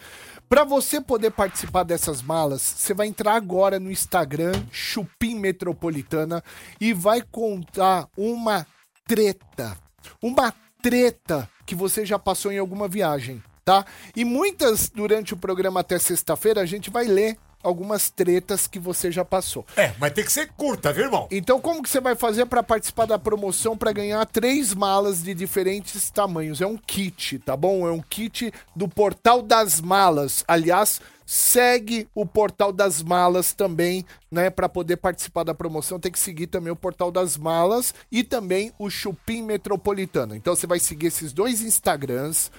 Pra 0.47 0.63
você 0.63 1.01
poder 1.01 1.31
participar 1.31 1.83
dessas 1.83 2.21
malas, 2.21 2.61
você 2.61 2.93
vai 2.93 3.07
entrar 3.07 3.33
agora 3.33 3.79
no 3.79 3.91
Instagram 3.91 4.53
Chupim 4.71 5.39
Metropolitana 5.39 6.43
e 6.79 6.93
vai 6.93 7.21
contar 7.21 8.07
uma 8.15 8.65
treta. 9.07 9.75
Uma 10.21 10.53
treta 10.81 11.49
que 11.65 11.73
você 11.73 12.05
já 12.05 12.19
passou 12.19 12.51
em 12.51 12.59
alguma 12.59 12.87
viagem, 12.87 13.41
tá? 13.63 13.85
E 14.15 14.23
muitas 14.23 14.87
durante 14.89 15.33
o 15.33 15.37
programa 15.37 15.79
até 15.79 15.97
sexta-feira 15.97 16.61
a 16.61 16.65
gente 16.65 16.91
vai 16.91 17.05
ler 17.05 17.37
algumas 17.65 18.10
tretas 18.10 18.67
que 18.67 18.79
você 18.79 19.12
já 19.12 19.25
passou. 19.25 19.65
É, 19.75 19.93
mas 20.00 20.13
tem 20.13 20.24
que 20.24 20.31
ser 20.31 20.51
curta, 20.55 20.93
viu, 20.93 21.05
irmão? 21.05 21.27
Então, 21.31 21.60
como 21.60 21.81
que 21.81 21.89
você 21.89 22.00
vai 22.00 22.15
fazer 22.15 22.45
para 22.45 22.62
participar 22.62 23.05
da 23.05 23.17
promoção 23.17 23.75
para 23.75 23.91
ganhar 23.91 24.24
três 24.27 24.74
malas 24.74 25.24
de 25.24 25.34
diferentes 25.34 26.10
tamanhos? 26.12 26.62
É 26.62 26.67
um 26.67 26.77
kit, 26.77 27.39
tá 27.39 27.57
bom? 27.57 27.88
É 27.88 27.91
um 27.91 28.01
kit 28.01 28.53
do 28.75 28.88
Portal 28.88 29.41
das 29.41 29.81
Malas. 29.81 30.43
Aliás, 30.48 31.01
segue 31.25 32.07
o 32.13 32.25
Portal 32.25 32.72
das 32.72 33.01
Malas 33.01 33.53
também, 33.53 34.05
né? 34.29 34.50
Para 34.50 34.69
poder 34.69 34.98
participar 34.98 35.43
da 35.43 35.55
promoção, 35.55 36.00
tem 36.00 36.12
que 36.12 36.19
seguir 36.19 36.48
também 36.48 36.72
o 36.72 36.75
Portal 36.75 37.12
das 37.12 37.36
Malas 37.36 37.93
e 38.12 38.24
também 38.24 38.72
o 38.77 38.89
Chupim 38.89 39.41
Metropolitano. 39.41 40.36
Então 40.36 40.55
você 40.55 40.67
vai 40.67 40.79
seguir 40.79 41.07
esses 41.07 41.34
dois 41.34 41.62
Instagrams, 41.62 42.51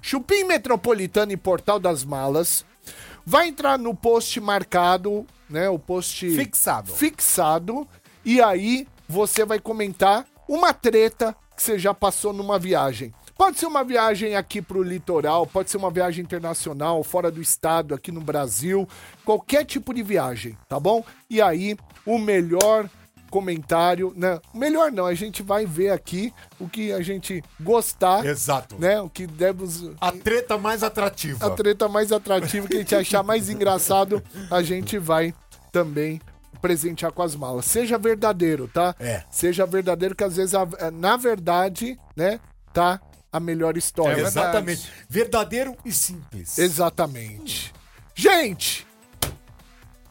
Chupim 0.00 0.44
Metropolitano 0.44 1.32
e 1.32 1.36
Portal 1.36 1.78
das 1.78 2.04
Malas. 2.04 2.64
Vai 3.26 3.48
entrar 3.48 3.78
no 3.78 3.94
post 3.94 4.40
marcado, 4.40 5.26
né? 5.48 5.68
O 5.68 5.78
post 5.78 6.28
Fixado. 6.36 6.92
fixado 6.92 7.88
e 8.24 8.40
aí 8.40 8.86
você 9.08 9.44
vai 9.44 9.58
comentar 9.58 10.26
uma 10.48 10.72
treta 10.74 11.34
que 11.56 11.62
você 11.62 11.78
já 11.78 11.94
passou 11.94 12.32
numa 12.32 12.58
viagem. 12.58 13.12
Pode 13.36 13.58
ser 13.58 13.66
uma 13.66 13.82
viagem 13.82 14.36
aqui 14.36 14.62
pro 14.62 14.82
litoral, 14.82 15.46
pode 15.46 15.68
ser 15.68 15.76
uma 15.76 15.90
viagem 15.90 16.22
internacional, 16.22 17.02
fora 17.02 17.30
do 17.30 17.42
estado, 17.42 17.92
aqui 17.92 18.12
no 18.12 18.20
Brasil, 18.20 18.88
qualquer 19.24 19.64
tipo 19.64 19.92
de 19.92 20.02
viagem, 20.02 20.56
tá 20.68 20.78
bom? 20.78 21.04
E 21.28 21.42
aí, 21.42 21.76
o 22.06 22.16
melhor 22.16 22.88
comentário, 23.34 24.12
né? 24.16 24.38
Melhor 24.54 24.92
não, 24.92 25.06
a 25.06 25.14
gente 25.14 25.42
vai 25.42 25.66
ver 25.66 25.90
aqui 25.90 26.32
o 26.60 26.68
que 26.68 26.92
a 26.92 27.02
gente 27.02 27.42
gostar, 27.60 28.24
Exato. 28.24 28.76
né? 28.78 29.00
O 29.00 29.10
que 29.10 29.26
deve 29.26 29.64
A 30.00 30.12
treta 30.12 30.56
mais 30.56 30.84
atrativa. 30.84 31.44
a 31.44 31.50
treta 31.50 31.88
mais 31.88 32.12
atrativa 32.12 32.68
que 32.68 32.76
a 32.76 32.78
gente 32.78 32.94
achar 32.94 33.24
mais 33.24 33.48
engraçado, 33.50 34.22
a 34.48 34.62
gente 34.62 34.98
vai 34.98 35.34
também 35.72 36.20
presentear 36.62 37.10
com 37.10 37.22
as 37.22 37.34
malas. 37.34 37.64
Seja 37.64 37.98
verdadeiro, 37.98 38.68
tá? 38.72 38.94
É. 39.00 39.24
Seja 39.32 39.66
verdadeiro, 39.66 40.14
que 40.14 40.22
às 40.22 40.36
vezes, 40.36 40.54
a- 40.54 40.68
na 40.92 41.16
verdade, 41.16 41.98
né, 42.14 42.38
tá 42.72 43.00
a 43.32 43.40
melhor 43.40 43.76
história. 43.76 44.12
É 44.12 44.14
verdade. 44.22 44.38
Exatamente. 44.38 44.92
Verdadeiro 45.08 45.76
e 45.84 45.90
simples. 45.90 46.56
Exatamente. 46.56 47.74
Gente, 48.14 48.86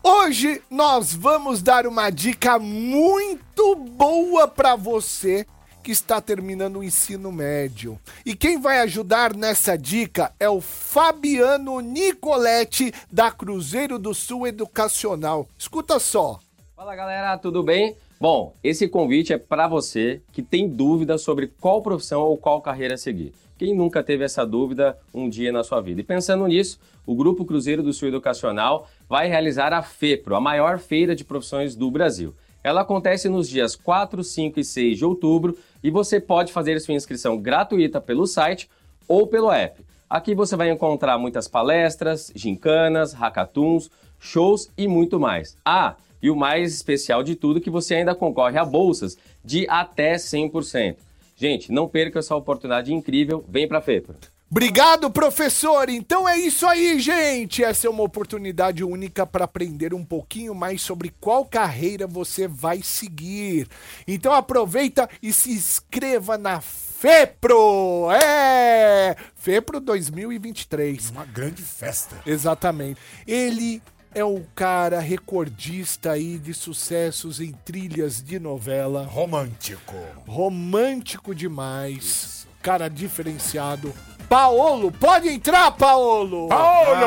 hoje 0.03 0.61
nós 0.69 1.13
vamos 1.13 1.61
dar 1.61 1.87
uma 1.87 2.09
dica 2.09 2.59
muito 2.59 3.75
boa 3.75 4.47
pra 4.47 4.75
você 4.75 5.45
que 5.81 5.91
está 5.91 6.21
terminando 6.21 6.79
o 6.79 6.83
ensino 6.83 7.31
médio. 7.31 7.99
E 8.25 8.35
quem 8.35 8.59
vai 8.59 8.79
ajudar 8.79 9.33
nessa 9.33 9.77
dica 9.77 10.31
é 10.39 10.49
o 10.49 10.61
Fabiano 10.61 11.79
Nicoletti 11.79 12.93
da 13.11 13.31
Cruzeiro 13.31 13.97
do 13.97 14.13
Sul 14.13 14.47
Educacional. 14.47 15.47
Escuta 15.57 15.99
só. 15.99 16.39
Fala 16.75 16.95
galera, 16.95 17.37
tudo 17.37 17.63
bem? 17.63 17.95
Bom, 18.19 18.53
esse 18.63 18.87
convite 18.87 19.33
é 19.33 19.37
para 19.37 19.67
você 19.67 20.21
que 20.31 20.41
tem 20.41 20.69
dúvida 20.69 21.17
sobre 21.17 21.47
qual 21.59 21.81
profissão 21.81 22.21
ou 22.21 22.37
qual 22.37 22.61
carreira 22.61 22.95
seguir. 22.95 23.33
Quem 23.57 23.75
nunca 23.75 24.01
teve 24.01 24.23
essa 24.23 24.45
dúvida 24.45 24.97
um 25.13 25.29
dia 25.29 25.51
na 25.51 25.63
sua 25.63 25.81
vida? 25.81 26.01
E 26.01 26.03
pensando 26.03 26.47
nisso, 26.47 26.79
o 27.05 27.15
Grupo 27.15 27.45
Cruzeiro 27.45 27.83
do 27.83 27.93
Sul 27.93 28.07
Educacional 28.07 28.87
vai 29.07 29.27
realizar 29.27 29.73
a 29.73 29.81
FEPRO, 29.81 30.35
a 30.35 30.41
maior 30.41 30.79
feira 30.79 31.15
de 31.15 31.23
profissões 31.23 31.75
do 31.75 31.89
Brasil. 31.91 32.33
Ela 32.63 32.81
acontece 32.81 33.27
nos 33.27 33.49
dias 33.49 33.75
4, 33.75 34.23
5 34.23 34.59
e 34.59 34.63
6 34.63 34.97
de 34.97 35.05
outubro 35.05 35.57
e 35.83 35.91
você 35.91 36.19
pode 36.19 36.53
fazer 36.53 36.79
sua 36.79 36.93
inscrição 36.93 37.37
gratuita 37.37 37.99
pelo 37.99 38.25
site 38.25 38.69
ou 39.07 39.27
pelo 39.27 39.51
app. 39.51 39.83
Aqui 40.09 40.33
você 40.33 40.55
vai 40.55 40.69
encontrar 40.69 41.17
muitas 41.17 41.47
palestras, 41.47 42.31
gincanas, 42.35 43.13
hackathons, 43.13 43.89
shows 44.19 44.71
e 44.77 44.87
muito 44.87 45.19
mais. 45.19 45.57
Ah, 45.65 45.95
e 46.21 46.29
o 46.29 46.35
mais 46.35 46.73
especial 46.73 47.21
de 47.21 47.35
tudo 47.35 47.57
é 47.57 47.61
que 47.61 47.69
você 47.69 47.95
ainda 47.95 48.15
concorre 48.15 48.57
a 48.57 48.63
bolsas 48.63 49.17
de 49.43 49.67
até 49.67 50.15
100%. 50.15 50.95
Gente, 51.35 51.71
não 51.71 51.89
perca 51.89 52.19
essa 52.19 52.35
oportunidade 52.35 52.93
incrível, 52.93 53.43
vem 53.49 53.67
pra 53.67 53.81
FEPRO. 53.81 54.15
Obrigado, 54.53 55.09
professor. 55.09 55.89
Então 55.89 56.29
é 56.29 56.37
isso 56.37 56.67
aí, 56.67 56.99
gente. 56.99 57.63
Essa 57.63 57.87
é 57.87 57.89
uma 57.89 58.03
oportunidade 58.03 58.83
única 58.83 59.25
para 59.25 59.45
aprender 59.45 59.95
um 59.95 60.05
pouquinho 60.05 60.53
mais 60.53 60.79
sobre 60.79 61.11
qual 61.19 61.43
carreira 61.43 62.05
você 62.05 62.47
vai 62.47 62.83
seguir. 62.83 63.67
Então 64.07 64.31
aproveita 64.31 65.09
e 65.23 65.33
se 65.33 65.51
inscreva 65.51 66.37
na 66.37 66.61
FEPRO. 66.61 68.11
É! 68.11 69.15
FEPRO 69.35 69.79
2023. 69.79 71.09
Uma 71.09 71.25
grande 71.25 71.63
festa. 71.63 72.21
Exatamente. 72.23 73.01
Ele 73.25 73.81
é 74.13 74.23
o 74.23 74.45
cara 74.53 74.99
recordista 74.99 76.11
aí 76.11 76.37
de 76.37 76.53
sucessos 76.53 77.41
em 77.41 77.53
trilhas 77.65 78.21
de 78.21 78.39
novela 78.39 79.03
Romântico. 79.05 79.95
romântico 80.27 81.33
demais, 81.33 82.45
cara 82.61 82.87
diferenciado. 82.87 83.91
Paolo, 84.27 84.91
pode 84.91 85.29
entrar, 85.29 85.71
Paolo! 85.71 86.47
Paolo! 86.47 87.05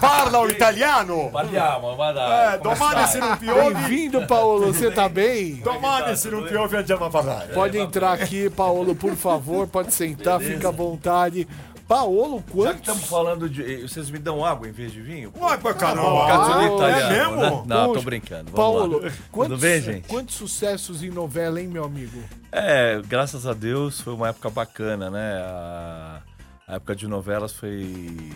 Parla 0.00 0.40
o 0.40 0.48
italiano! 0.48 1.30
Parliamo, 1.30 1.96
vada. 1.96 2.54
Eh, 2.54 2.58
domani 2.58 3.06
se 3.06 3.18
non 3.18 3.36
Bem-vindo, 3.36 4.26
Paolo, 4.26 4.72
você 4.72 4.90
tá 4.90 5.08
bem? 5.08 5.56
domani 5.56 6.16
se 6.16 6.30
non 6.30 6.44
piove 6.44 6.76
andiamo 6.78 7.04
a 7.04 7.10
parlare. 7.10 7.52
Pode 7.52 7.78
entrar 7.78 8.12
aqui, 8.12 8.48
Paolo, 8.50 8.94
por 8.94 9.14
favor, 9.14 9.66
pode 9.66 9.92
sentar, 9.92 10.40
fica 10.40 10.68
à 10.68 10.72
vontade. 10.72 11.46
Paolo, 11.86 12.36
Já 12.38 12.42
que 12.44 12.52
quantos? 12.52 12.80
estamos 12.80 13.04
falando 13.04 13.48
de. 13.48 13.82
Vocês 13.82 14.08
me 14.10 14.18
dão 14.18 14.44
água 14.44 14.66
em 14.66 14.72
vez 14.72 14.90
de 14.92 15.00
vinho? 15.02 15.32
Ué, 15.38 15.56
pô, 15.58 15.74
caramba. 15.74 16.26
Cazzolino 16.26 16.72
Ah, 16.82 16.88
italiano, 16.88 17.14
é 17.14 17.40
mesmo? 17.40 17.56
né? 17.56 17.62
Não, 17.66 17.92
tô 17.92 18.00
brincando. 18.02 18.50
Vamos 18.52 18.56
Paulo, 18.56 19.00
lá. 19.04 19.10
quantos, 19.30 19.52
Tudo 19.52 19.60
bem, 19.60 19.80
gente? 19.82 20.08
quantos 20.08 20.34
sucessos 20.34 21.02
em 21.02 21.10
novela, 21.10 21.60
hein, 21.60 21.68
meu 21.68 21.84
amigo? 21.84 22.22
É, 22.50 23.02
graças 23.06 23.46
a 23.46 23.52
Deus 23.52 24.00
foi 24.00 24.14
uma 24.14 24.28
época 24.28 24.48
bacana, 24.48 25.10
né? 25.10 25.34
A, 25.44 26.20
a 26.66 26.74
época 26.76 26.96
de 26.96 27.06
novelas 27.06 27.52
foi 27.52 28.32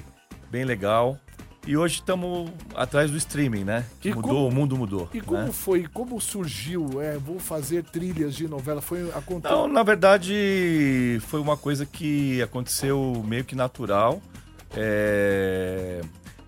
bem 0.50 0.64
legal. 0.64 1.17
E 1.69 1.77
hoje 1.77 1.97
estamos 1.97 2.51
atrás 2.75 3.11
do 3.11 3.19
streaming, 3.19 3.63
né? 3.63 3.85
Que 4.01 4.09
mudou, 4.15 4.31
como- 4.31 4.49
o 4.49 4.51
mundo 4.51 4.75
mudou. 4.75 5.07
E 5.13 5.21
como 5.21 5.43
né? 5.43 5.53
foi, 5.53 5.85
como 5.87 6.19
surgiu, 6.19 6.99
é, 7.03 7.19
vou 7.19 7.39
fazer 7.39 7.85
trilhas 7.85 8.35
de 8.35 8.49
novela, 8.49 8.81
foi 8.81 9.11
aconteceu? 9.11 9.55
Não, 9.55 9.69
na 9.69 9.83
verdade, 9.83 11.19
foi 11.27 11.39
uma 11.41 11.59
coisa 11.59 11.85
que 11.85 12.41
aconteceu 12.41 13.23
meio 13.29 13.45
que 13.45 13.55
natural. 13.55 14.23
É, 14.75 16.01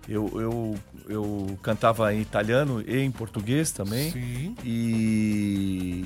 eu, 0.09 0.27
eu, 0.41 0.75
eu 1.07 1.59
cantava 1.61 2.11
em 2.15 2.19
italiano 2.21 2.83
e 2.87 2.97
em 2.97 3.11
português 3.11 3.71
também. 3.71 4.09
Sim. 4.11 4.55
E. 4.65 6.03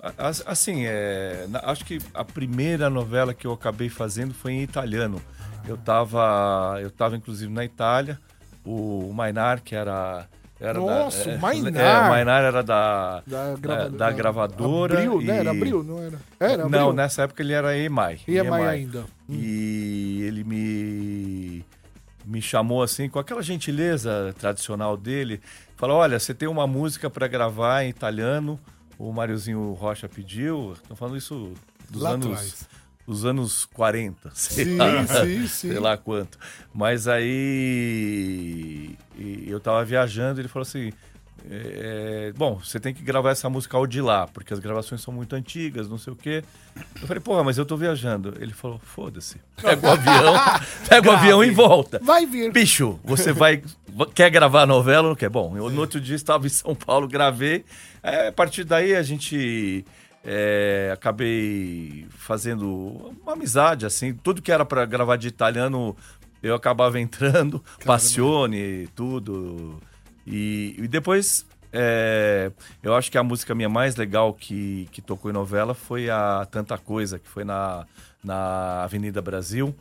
a- 0.00 0.28
a- 0.28 0.52
Assim, 0.52 0.84
é, 0.86 1.48
acho 1.64 1.84
que 1.84 1.98
a 2.14 2.24
primeira 2.24 2.88
novela 2.88 3.34
que 3.34 3.48
eu 3.48 3.52
acabei 3.52 3.88
fazendo 3.88 4.32
foi 4.32 4.52
em 4.52 4.62
italiano. 4.62 5.20
Eu 5.66 5.76
tava, 5.76 6.78
eu 6.80 6.90
tava 6.90 7.16
inclusive 7.16 7.52
na 7.52 7.64
Itália. 7.64 8.18
O, 8.64 9.08
o 9.10 9.14
Mainar, 9.14 9.60
que 9.62 9.74
era. 9.74 10.26
era 10.60 10.78
Nossa, 10.78 11.24
da, 11.24 11.30
o 11.30 11.34
é, 11.34 11.38
Mainar. 11.38 11.82
É, 11.82 11.98
o 11.98 12.08
Mainar 12.10 12.42
era 12.44 12.62
da, 12.62 13.22
Da, 13.26 13.54
da, 13.56 13.88
da 13.88 14.10
gravadora. 14.10 14.94
Abril, 14.94 15.20
né? 15.20 15.38
Era 15.38 15.54
e- 15.54 15.56
Abril, 15.56 15.84
não 15.84 16.02
era? 16.02 16.18
Era 16.40 16.64
Abril. 16.64 16.68
Não, 16.80 16.92
nessa 16.92 17.22
época 17.22 17.42
ele 17.42 17.52
era 17.52 17.76
EMAI. 17.76 18.20
E 18.26 18.36
é 18.38 18.42
mais 18.42 18.64
ainda. 18.68 19.04
E 19.28 20.22
ele 20.22 20.42
me, 20.44 21.64
me 22.24 22.42
chamou 22.42 22.82
assim, 22.82 23.08
com 23.08 23.18
aquela 23.18 23.42
gentileza 23.42 24.34
tradicional 24.38 24.96
dele. 24.96 25.40
Falou: 25.76 25.98
Olha, 25.98 26.18
você 26.18 26.34
tem 26.34 26.48
uma 26.48 26.66
música 26.66 27.08
para 27.10 27.26
gravar 27.28 27.84
em 27.84 27.88
italiano. 27.90 28.58
O 28.98 29.12
Mariozinho 29.12 29.72
Rocha 29.74 30.08
pediu. 30.08 30.72
Estou 30.72 30.96
falando 30.96 31.16
isso 31.18 31.52
dos 31.90 32.02
Lá 32.02 32.10
anos. 32.10 32.26
atrás. 32.26 32.68
Dos 33.06 33.24
anos 33.24 33.64
40, 33.66 34.30
sei 34.34 34.64
Sim, 34.64 34.76
lá, 34.76 35.06
sim, 35.06 35.46
sim. 35.46 35.70
sei 35.70 35.78
lá 35.78 35.96
quanto. 35.96 36.38
Mas 36.74 37.06
aí 37.06 38.96
eu 39.46 39.60
tava 39.60 39.84
viajando 39.84 40.40
e 40.40 40.42
ele 40.42 40.48
falou 40.48 40.62
assim: 40.62 40.92
é, 41.48 42.32
bom, 42.36 42.56
você 42.56 42.80
tem 42.80 42.92
que 42.92 43.02
gravar 43.04 43.30
essa 43.30 43.48
música 43.48 43.76
ao 43.76 43.86
de 43.86 44.00
lá, 44.00 44.26
porque 44.26 44.52
as 44.52 44.58
gravações 44.58 45.00
são 45.00 45.14
muito 45.14 45.36
antigas, 45.36 45.88
não 45.88 45.96
sei 45.96 46.12
o 46.12 46.16
quê. 46.16 46.42
Eu 47.00 47.06
falei, 47.06 47.20
porra, 47.20 47.44
mas 47.44 47.56
eu 47.56 47.64
tô 47.64 47.76
viajando. 47.76 48.34
Ele 48.40 48.52
falou, 48.52 48.80
foda-se. 48.82 49.40
Pega 49.62 49.86
o 49.86 49.90
avião, 49.92 50.34
pega 50.88 51.08
o 51.08 51.12
avião 51.12 51.44
e 51.44 51.50
volta. 51.50 52.00
Vai 52.02 52.26
vir. 52.26 52.50
Bicho, 52.52 52.98
você 53.04 53.32
vai. 53.32 53.62
Quer 54.14 54.30
gravar 54.30 54.62
a 54.62 54.66
novela 54.66 55.04
ou 55.04 55.08
não 55.10 55.16
quer? 55.16 55.30
Bom, 55.30 55.56
eu 55.56 55.70
no 55.70 55.80
outro 55.80 56.00
dia 56.00 56.16
estava 56.16 56.46
em 56.46 56.50
São 56.50 56.74
Paulo, 56.74 57.06
gravei. 57.06 57.64
É, 58.02 58.28
a 58.28 58.32
partir 58.32 58.64
daí 58.64 58.94
a 58.96 59.02
gente. 59.02 59.84
É, 60.28 60.90
acabei 60.92 62.04
fazendo 62.10 63.14
uma 63.22 63.34
amizade, 63.34 63.86
assim. 63.86 64.12
Tudo 64.12 64.42
que 64.42 64.50
era 64.50 64.64
para 64.64 64.84
gravar 64.84 65.14
de 65.14 65.28
italiano, 65.28 65.96
eu 66.42 66.56
acabava 66.56 66.98
entrando. 67.00 67.62
Passione, 67.84 68.88
tudo. 68.88 69.80
E, 70.26 70.74
e 70.76 70.88
depois. 70.88 71.46
é, 71.72 72.50
eu 72.82 72.94
acho 72.96 73.10
que 73.10 73.16
a 73.16 73.22
música 73.22 73.54
minha 73.54 73.68
mais 73.68 73.94
legal 73.94 74.34
que, 74.34 74.88
que 74.90 75.00
tocou 75.00 75.30
em 75.30 75.34
novela 75.34 75.74
foi 75.74 76.10
a 76.10 76.44
Tanta 76.50 76.76
Coisa, 76.76 77.20
que 77.20 77.28
foi 77.28 77.44
na, 77.44 77.86
na 78.22 78.82
Avenida 78.82 79.22
Brasil. 79.22 79.72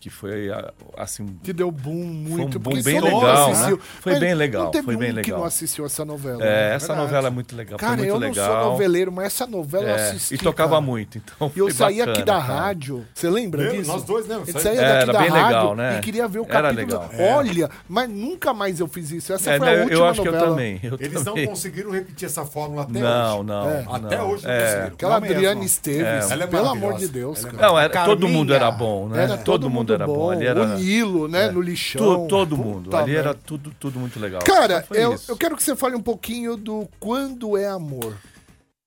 Que 0.00 0.10
foi 0.10 0.48
assim 0.96 1.26
Que 1.42 1.52
deu 1.52 1.70
boom 1.70 1.94
muito. 1.94 2.58
um 2.58 2.60
boom 2.60 2.72
porque 2.74 2.82
bem 2.82 3.00
legal, 3.00 3.50
assistiu. 3.50 3.76
né? 3.76 3.82
Foi 4.00 4.12
Mas 4.12 4.20
bem 4.20 4.34
legal, 4.34 4.64
Não 4.64 4.70
teve 4.70 4.84
foi 4.84 4.96
bem 4.96 5.08
um 5.10 5.14
que 5.14 5.16
legal. 5.22 5.38
não 5.40 5.46
assistiu 5.46 5.86
essa 5.86 6.04
novela. 6.04 6.42
É, 6.42 6.46
né? 6.70 6.74
essa 6.74 6.86
Verdade. 6.88 7.06
novela 7.06 7.26
é 7.28 7.30
muito 7.30 7.56
legal, 7.56 7.78
Cara, 7.78 7.96
foi 7.98 8.06
eu 8.10 8.18
muito 8.20 8.36
não 8.36 8.44
sou 8.44 8.70
noveleiro, 8.70 9.10
mas 9.12 9.26
essa 9.26 9.46
novela 9.46 9.84
eu 9.84 9.96
É, 9.96 10.08
assisti. 10.10 10.34
e 10.34 10.38
tocava 10.38 10.70
cara. 10.70 10.80
muito, 10.80 11.18
então 11.18 11.50
E 11.54 11.58
eu 11.58 11.66
foi 11.66 11.72
saía 11.74 12.04
aqui 12.04 12.22
da 12.22 12.32
cara. 12.40 12.44
rádio. 12.44 13.04
Você 13.14 13.28
lembra 13.30 13.62
Lembro, 13.62 13.76
disso? 13.78 13.90
nós 13.92 14.02
dois 14.04 14.26
isso 14.26 14.58
saía 14.60 14.70
aí. 14.72 14.76
daqui 14.86 15.02
Era 15.02 15.12
da 15.12 15.18
bem 15.20 15.28
rádio 15.28 15.46
legal, 15.46 15.76
né? 15.76 15.98
e 15.98 16.00
queria 16.02 16.28
ver 16.28 16.38
o 16.40 16.44
Era 16.48 16.62
capítulo. 16.72 16.86
legal. 16.86 17.08
da- 17.08 17.36
Olha, 17.36 17.70
mas 17.88 18.08
nunca 18.10 18.52
mais 18.54 18.80
eu 18.80 18.86
fiz 18.88 19.10
isso. 19.10 19.32
Essa 19.32 19.52
É, 19.52 19.58
foi 19.58 19.68
a 19.68 19.72
né, 19.72 19.80
última 19.82 19.98
eu 19.98 20.04
acho 20.06 20.24
novela. 20.24 20.36
que 20.38 20.44
eu 20.44 20.48
também. 20.50 20.80
Eu 20.82 20.96
Eles 21.00 21.22
também. 21.24 21.44
não 21.46 21.52
conseguiram 21.52 21.90
repetir 21.90 22.26
essa 22.26 22.44
fórmula 22.44 22.82
até 22.82 22.98
Não, 23.00 23.38
hoje. 23.40 23.46
não, 23.46 23.70
É. 23.70 23.82
não. 23.82 23.94
Até 23.94 24.22
hoje 24.22 24.44
não 24.44 24.50
É. 24.52 24.60
conseguiram. 24.62 24.86
Aquela. 24.88 25.16
Adriane 25.16 25.64
Esteves, 25.66 26.30
Ela 26.30 26.44
é 26.44 26.46
pelo 26.46 26.68
amor 26.68 26.94
de 26.94 27.08
Deus, 27.08 27.44
é 27.44 27.48
cara. 27.50 27.66
Não, 27.68 27.78
era, 27.78 28.04
todo 28.04 28.28
mundo 28.28 28.52
era 28.54 28.70
bom, 28.70 29.08
né? 29.08 29.36
Todo, 29.44 29.68
mundo 29.70 29.85
era 29.92 30.06
bom. 30.06 30.30
Ali 30.30 30.46
era 30.46 30.62
O 30.62 30.76
Nilo, 30.78 31.28
né? 31.28 31.50
No 31.50 31.60
lixão. 31.60 32.22
tu- 32.24 32.28
todo 32.28 32.56
mundo. 32.56 32.84
Puta 32.84 32.98
Ali 32.98 33.14
era 33.14 33.28
merda. 33.30 33.40
tudo, 33.44 33.72
tudo 33.78 33.98
muito 33.98 34.18
legal. 34.20 34.42
Cara, 34.42 34.82
Foi 34.82 35.02
eu, 35.02 35.14
isso. 35.14 35.30
eu 35.30 35.36
quero 35.36 35.56
que 35.56 35.62
você 35.62 35.74
fale 35.76 35.94
um 35.96 36.02
pouquinho 36.02 36.56
do 36.56 36.88
Quando 37.00 37.56
é 37.56 37.66
Amor. 37.68 38.16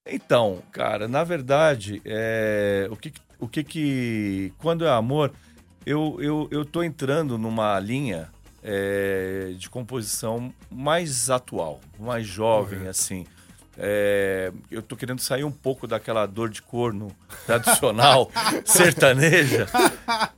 Então, 0.08 0.60
cara, 0.72 1.08
na 1.08 1.24
verdade, 1.24 2.02
é, 2.04 2.88
o, 2.90 2.96
que, 2.96 3.14
o 3.40 3.48
que 3.48 3.64
que. 3.64 4.54
Quando 4.58 4.84
é 4.86 4.90
amor, 4.90 5.32
eu, 5.86 6.18
eu, 6.20 6.48
eu 6.50 6.66
tô 6.66 6.82
entrando 6.82 7.38
numa 7.38 7.80
linha 7.80 8.30
é, 8.64 9.54
de 9.56 9.70
composição 9.70 10.52
mais 10.72 11.30
atual, 11.30 11.80
mais 12.00 12.26
jovem, 12.26 12.88
assim. 12.88 13.26
É, 13.82 14.52
eu 14.70 14.82
tô 14.82 14.98
querendo 14.98 15.22
sair 15.22 15.46
um 15.46 15.52
pouco 15.52 15.88
daquela 15.88 16.26
dor 16.26 16.50
de 16.50 16.62
corno 16.62 17.16
tradicional 17.46 18.30
sertaneja. 18.66 19.68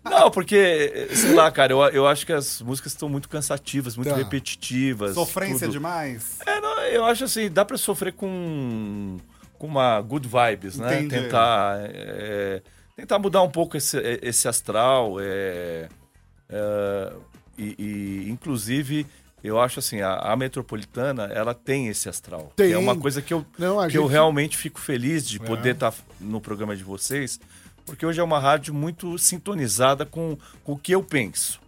Não, 0.04 0.30
porque, 0.30 1.08
sei 1.12 1.34
lá, 1.34 1.50
cara, 1.52 1.74
eu, 1.74 1.80
eu 1.88 2.08
acho 2.08 2.24
que 2.24 2.32
as 2.34 2.62
músicas 2.62 2.92
estão 2.92 3.10
muito 3.10 3.28
cansativas, 3.28 3.98
muito 3.98 4.12
Tá. 4.12 4.16
repetitivas. 4.16 5.16
Sofrência 5.16 5.66
tudo. 5.68 5.72
demais. 5.72 6.38
É, 6.46 6.62
não, 6.62 6.80
eu 6.84 7.04
acho 7.04 7.24
assim, 7.24 7.50
dá 7.50 7.66
pra 7.66 7.78
sofrer 7.78 8.14
com, 8.14 9.18
com 9.58 9.66
uma 9.66 10.00
good 10.02 10.28
vibes, 10.28 10.78
né? 10.78 11.00
Entendi. 11.02 11.24
Tentar, 11.24 11.78
é, 11.82 12.62
tentar 12.96 13.18
mudar 13.18 13.42
um 13.42 13.50
pouco 13.50 13.76
esse, 13.76 13.98
esse 14.22 14.48
astral. 14.48 15.16
é, 15.20 15.88
é, 16.48 17.14
e, 17.58 17.76
e, 17.78 18.30
inclusive, 18.30 19.06
eu 19.44 19.60
acho 19.60 19.80
assim, 19.80 20.02
a, 20.02 20.14
a 20.16 20.36
metropolitana, 20.36 21.24
ela 21.26 21.54
tem 21.54 21.88
esse 21.88 22.08
astral. 22.10 22.48
que 22.56 22.64
Tem. 22.64 22.72
é 22.74 22.78
uma 22.78 22.96
coisa 22.96 23.22
que 23.22 23.34
eu, 23.34 23.46
Não, 23.58 23.78
que 23.88 23.98
eu 23.98 24.04
gente- 24.04 24.12
realmente 24.12 24.58
fico 24.58 24.80
feliz 24.80 25.28
de 25.28 25.40
poder 25.40 25.74
estar 25.76 25.94
no 26.20 26.40
programa 26.40 26.76
de 26.76 26.84
vocês, 26.84 27.40
porque 27.86 28.06
hoje 28.06 28.20
é 28.20 28.24
uma 28.24 28.40
rádio 28.40 28.74
muito 28.74 29.18
sintonizada 29.18 30.06
com, 30.06 30.38
com 30.64 30.74
o 30.74 30.78
que 30.78 30.94
eu 30.94 31.02
penso. 31.04 31.60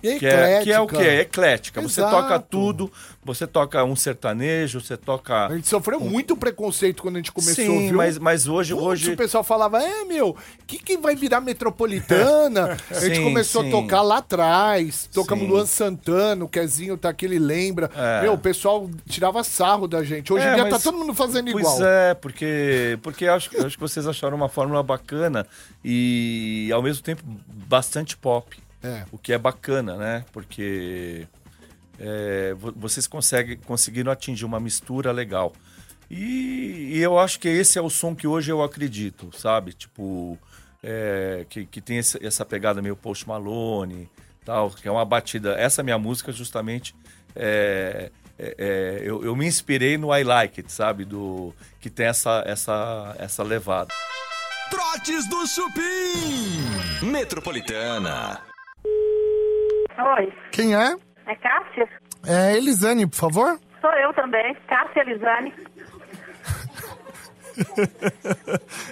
Que 0.00 0.26
é, 0.26 0.62
que 0.62 0.72
é 0.72 0.80
o 0.80 0.86
que? 0.86 0.96
É 0.96 1.20
eclética. 1.20 1.80
Você 1.80 2.00
Exato. 2.00 2.14
toca 2.14 2.38
tudo, 2.38 2.90
você 3.24 3.46
toca 3.48 3.82
um 3.82 3.96
sertanejo, 3.96 4.80
você 4.80 4.96
toca. 4.96 5.46
A 5.46 5.54
gente 5.56 5.66
sofreu 5.66 5.98
muito 5.98 6.36
preconceito 6.36 7.02
quando 7.02 7.16
a 7.16 7.18
gente 7.18 7.32
começou, 7.32 7.54
Sim, 7.64 7.88
viu? 7.88 7.96
mas, 7.96 8.16
mas 8.16 8.46
hoje, 8.46 8.72
Putz, 8.74 8.86
hoje 8.86 9.12
o 9.12 9.16
pessoal 9.16 9.42
falava, 9.42 9.82
é, 9.82 10.04
meu, 10.04 10.30
o 10.30 10.36
que, 10.66 10.78
que 10.78 10.96
vai 10.96 11.16
virar 11.16 11.40
metropolitana? 11.40 12.76
a 12.90 13.00
gente 13.00 13.16
Sim, 13.16 13.24
começou 13.24 13.62
sim. 13.62 13.68
a 13.68 13.70
tocar 13.72 14.02
lá 14.02 14.18
atrás, 14.18 15.08
tocamos 15.12 15.44
Sim. 15.44 15.50
Luan 15.50 15.66
Santana, 15.66 16.44
o 16.44 16.48
Kezinho 16.48 16.96
tá 16.96 17.08
aqui, 17.08 17.24
ele 17.26 17.38
lembra. 17.40 17.90
É. 17.94 18.22
Meu, 18.22 18.34
o 18.34 18.38
pessoal 18.38 18.88
tirava 19.08 19.42
sarro 19.42 19.88
da 19.88 20.04
gente. 20.04 20.32
Hoje 20.32 20.44
É, 20.46 20.52
em 20.52 20.54
dia 20.54 20.64
tá 20.64 20.70
mas- 20.70 20.82
todo 20.84 20.96
mundo 20.96 21.12
fazendo 21.14 21.50
Pois 21.50 21.66
igual. 21.66 21.82
é, 21.88 22.14
porque, 22.14 22.98
porque 23.02 23.26
acho, 23.26 23.50
acho 23.66 23.76
que 23.76 23.80
vocês 23.80 24.06
acharam 24.06 24.36
uma 24.36 24.48
fórmula 24.48 24.82
bacana 24.82 25.44
e, 25.84 26.70
ao 26.72 26.82
mesmo 26.82 27.02
tempo, 27.02 27.22
bastante 27.48 28.16
pop. 28.16 28.56
É. 28.82 29.04
O 29.10 29.18
que 29.18 29.32
é 29.32 29.38
bacana, 29.38 29.96
né? 29.96 30.24
Porque 30.32 31.26
é, 31.98 32.54
vo- 32.54 32.72
vocês 32.76 33.06
conseguem, 33.06 33.56
conseguiram 33.58 34.12
atingir 34.12 34.44
uma 34.44 34.60
mistura 34.60 35.10
legal. 35.12 35.52
E, 36.10 36.92
e 36.94 36.98
eu 37.00 37.18
acho 37.18 37.38
que 37.40 37.48
esse 37.48 37.78
é 37.78 37.82
o 37.82 37.90
som 37.90 38.14
que 38.14 38.26
hoje 38.26 38.50
eu 38.50 38.62
acredito, 38.62 39.30
sabe? 39.36 39.72
Tipo, 39.72 40.38
é, 40.82 41.44
que, 41.50 41.66
que 41.66 41.80
tem 41.80 41.98
esse- 41.98 42.24
essa 42.24 42.44
pegada 42.44 42.80
meio 42.80 42.96
Post 42.96 43.26
Malone, 43.28 44.08
tal, 44.44 44.70
que 44.70 44.86
é 44.88 44.90
uma 44.90 45.04
batida. 45.04 45.54
Essa 45.58 45.82
minha 45.82 45.98
música, 45.98 46.30
justamente, 46.32 46.94
é, 47.36 48.10
é, 48.38 48.54
é, 48.56 49.00
eu, 49.02 49.24
eu 49.24 49.34
me 49.36 49.44
inspirei 49.46 49.98
no 49.98 50.14
I 50.16 50.22
Like 50.24 50.60
It, 50.60 50.72
sabe? 50.72 51.04
Do, 51.04 51.52
que 51.80 51.90
tem 51.90 52.06
essa, 52.06 52.42
essa, 52.46 53.16
essa 53.18 53.42
levada. 53.42 53.88
Trotes 54.70 55.28
do 55.28 55.46
Chupim. 55.46 57.06
Metropolitana. 57.06 58.40
Oi, 59.98 60.32
Quem 60.52 60.74
é? 60.76 60.94
é 61.26 61.34
Cássia? 61.36 61.88
É 62.26 62.56
Elisane, 62.56 63.06
por 63.06 63.16
favor. 63.16 63.58
Sou 63.80 63.90
eu 63.92 64.12
também, 64.14 64.54
Cássia 64.68 65.00
Elisane. 65.02 65.52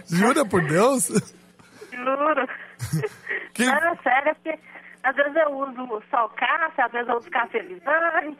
Jura 0.09 0.45
por 0.45 0.63
Deus? 0.67 1.09
Juro. 1.93 2.49
Que- 3.55 3.65
Não, 3.67 3.75
é 3.75 3.97
sério, 4.03 4.31
é 4.31 4.35
porque 4.35 4.59
às 5.03 5.17
vezes 5.17 5.37
eu 5.37 5.51
uso 5.57 6.03
só 6.11 6.29
Cássia, 6.31 6.85
às 6.87 6.93
vezes 6.93 7.09
eu 7.09 7.17
uso 7.17 7.31
Cássia 7.31 7.59
Elisane. 7.59 8.37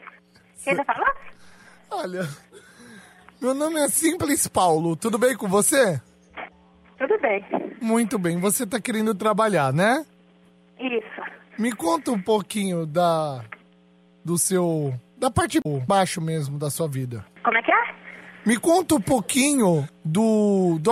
Quem 0.63 0.75
vai 0.75 0.85
falar? 0.85 1.15
Olha, 1.89 2.27
meu 3.41 3.53
nome 3.53 3.79
é 3.79 3.87
Simples 3.87 4.47
Paulo, 4.47 4.95
tudo 4.95 5.17
bem 5.17 5.35
com 5.37 5.47
você? 5.47 6.01
Tudo 6.97 7.17
bem. 7.19 7.45
Muito 7.81 8.17
bem, 8.19 8.39
você 8.39 8.65
tá 8.65 8.81
querendo 8.81 9.13
trabalhar, 9.15 9.71
né? 9.71 10.05
Isso. 10.79 11.06
Me 11.57 11.71
conta 11.71 12.11
um 12.11 12.21
pouquinho 12.21 12.85
da 12.85 13.43
do 14.23 14.37
seu 14.37 14.93
da 15.17 15.31
parte 15.31 15.59
baixo 15.87 16.21
mesmo 16.21 16.59
da 16.59 16.69
sua 16.69 16.87
vida. 16.87 17.25
Como 17.43 17.57
é 17.57 17.61
que 17.63 17.71
é? 17.71 17.95
Me 18.45 18.57
conta 18.57 18.95
um 18.95 19.01
pouquinho 19.01 19.87
do, 20.05 20.77
do 20.79 20.91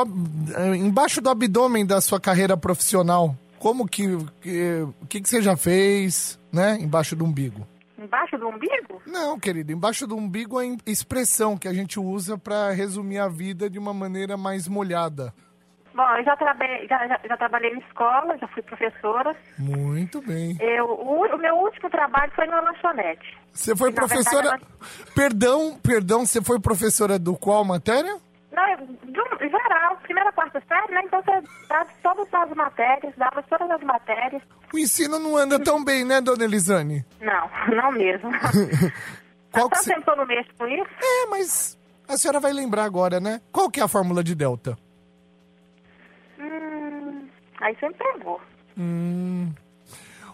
eh, 0.58 0.76
embaixo 0.76 1.22
do 1.22 1.30
abdômen 1.30 1.86
da 1.86 2.02
sua 2.02 2.20
carreira 2.20 2.58
profissional. 2.58 3.36
Como 3.60 3.88
que 3.88 4.08
que- 4.42 4.82
o 5.02 5.06
que, 5.08 5.22
que 5.22 5.30
você 5.30 5.42
já 5.42 5.56
fez, 5.56 6.40
né? 6.52 6.78
Embaixo 6.82 7.16
do 7.16 7.24
umbigo. 7.24 7.66
Embaixo 7.98 8.38
do 8.38 8.48
umbigo? 8.48 9.02
Não, 9.08 9.40
querido, 9.40 9.72
embaixo 9.72 10.06
do 10.06 10.16
umbigo 10.16 10.60
é 10.62 10.68
a 10.68 10.78
expressão 10.92 11.58
que 11.58 11.68
a 11.68 11.74
gente 11.74 12.00
usa 12.00 12.38
pra 12.38 12.72
resumir 12.72 13.20
a 13.20 13.28
vida 13.30 13.70
de 13.70 13.80
uma 13.80 13.94
maneira 13.94 14.36
mais 14.36 14.68
molhada. 14.68 15.34
Bom, 15.96 16.06
eu 16.18 16.24
já, 16.26 16.36
trabalhei, 16.36 16.86
já, 16.90 17.08
já, 17.08 17.20
já 17.26 17.38
trabalhei 17.38 17.72
em 17.74 17.80
escola, 17.80 18.38
já 18.38 18.48
fui 18.50 18.62
professora. 18.62 19.34
Muito 19.58 20.22
bem. 20.22 20.58
Eu, 20.60 20.86
o, 20.86 21.26
o 21.26 21.38
meu 21.38 21.56
último 21.56 21.90
trabalho 21.90 22.32
foi 22.36 22.46
numa 22.48 22.60
lanchonete. 22.60 23.38
Você 23.54 23.74
foi 23.76 23.92
verdade, 23.92 24.12
professora. 24.14 24.48
ela- 24.48 24.60
Perdão, 25.16 25.80
perdão, 25.82 26.26
você 26.26 26.42
foi 26.42 26.60
professora 26.60 27.18
do 27.18 27.38
qual 27.38 27.64
matéria? 27.64 28.18
Não, 28.52 28.86
de 29.38 29.50
geral, 29.50 29.98
primeira, 30.04 30.32
quarta 30.34 30.62
série, 30.68 30.94
né? 30.94 31.02
Então 31.06 31.22
você 31.24 31.42
dava 31.70 31.90
todas 32.04 32.34
as 32.34 32.50
matérias, 32.56 33.14
dava 33.18 33.44
todas 33.44 33.72
as 33.72 33.82
matérias. 33.82 34.42
O 34.74 34.78
ensino 34.78 35.18
não 35.20 35.38
anda 35.38 35.58
tão 35.60 35.84
bem, 35.84 36.04
né, 36.06 36.20
dona 36.22 36.44
Elisane? 36.44 37.06
Não, 37.22 37.50
não 37.76 37.92
mesmo. 37.94 38.32
Qual 39.52 39.68
Há 39.68 39.70
tanto 39.70 39.84
cê- 39.84 39.94
tempo 39.94 40.04
que 40.04 40.10
eu 40.10 40.16
não 40.18 40.26
mexo 40.26 40.50
com 40.58 40.68
isso. 40.68 40.90
É, 41.02 41.26
mas 41.28 41.78
a 42.08 42.18
senhora 42.18 42.40
vai 42.42 42.52
lembrar 42.52 42.84
agora, 42.84 43.20
né? 43.22 43.40
Qual 43.52 43.70
que 43.70 43.80
é 43.80 43.84
a 43.84 43.88
fórmula 43.88 44.22
de 44.24 44.36
delta? 44.36 44.78
Hum, 46.40 47.28
aí 47.62 47.76
você 47.76 47.88
me 47.90 47.96
pegou. 47.96 48.42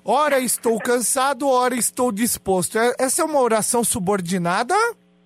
Ora 0.03 0.39
estou 0.39 0.79
cansado, 0.79 1.47
ora 1.47 1.75
estou 1.75 2.11
disposto. 2.11 2.77
É- 2.79 2.95
Essa 2.99 3.21
é 3.21 3.25
uma 3.25 3.39
oração 3.39 3.83
subordinada? 3.83 4.75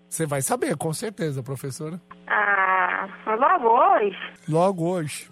Você 0.10 0.26
vai 0.26 0.42
saber, 0.42 0.76
com 0.78 0.94
certeza, 0.94 1.42
professora. 1.42 2.00
Ah, 2.28 3.08
logo 3.26 3.68
hoje, 3.70 4.18
Logo 4.48 4.86
hoje. 4.86 5.30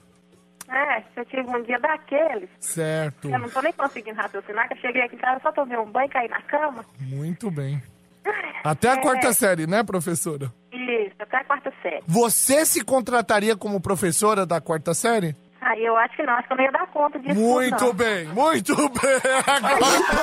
é, 0.69 1.03
eu 1.15 1.25
tive 1.25 1.49
um 1.49 1.62
dia 1.63 1.79
daqueles. 1.79 2.49
Certo. 2.60 3.29
Eu 3.29 3.39
não 3.39 3.49
tô 3.49 3.62
nem 3.62 3.73
conseguindo 3.73 4.17
raciocinar, 4.17 4.67
que 4.67 4.73
eu 4.75 4.77
cheguei 4.79 5.01
aqui 5.03 5.15
em 5.15 5.19
casa 5.19 5.39
só 5.41 5.51
tomei 5.51 5.77
um 5.77 5.89
banho 5.91 6.06
e 6.08 6.10
caí 6.10 6.27
na 6.29 6.41
cama. 6.43 6.86
Muito 6.99 7.49
bem. 7.51 7.82
Até 8.63 8.89
a 8.89 8.93
É. 8.95 9.01
quarta 9.01 9.34
série, 9.34 9.67
né, 9.67 9.84
professora? 9.84 10.51
Isso, 10.93 11.15
até 11.19 11.38
a 11.38 11.43
quarta 11.43 11.73
série. 11.82 12.03
Você 12.08 12.65
se 12.65 12.84
contrataria 12.84 13.56
como 13.56 13.82
professora 13.82 14.45
da 14.45 14.62
quarta 14.62 14.93
série? 14.93 15.36
Aí 15.62 15.86
eu 15.86 15.95
acho 15.95 16.15
que 16.15 16.23
não, 16.23 16.34
acho 16.34 16.47
que 16.47 16.53
eu 16.53 16.58
não 16.58 16.63
ia 16.65 16.71
dar 16.71 16.88
conta 16.88 17.19
disso. 17.19 17.39
Muito 17.39 17.86
não. 17.86 17.93
bem, 17.93 18.25
muito 18.27 18.75
bem. 18.75 19.21
Agora... 19.47 20.13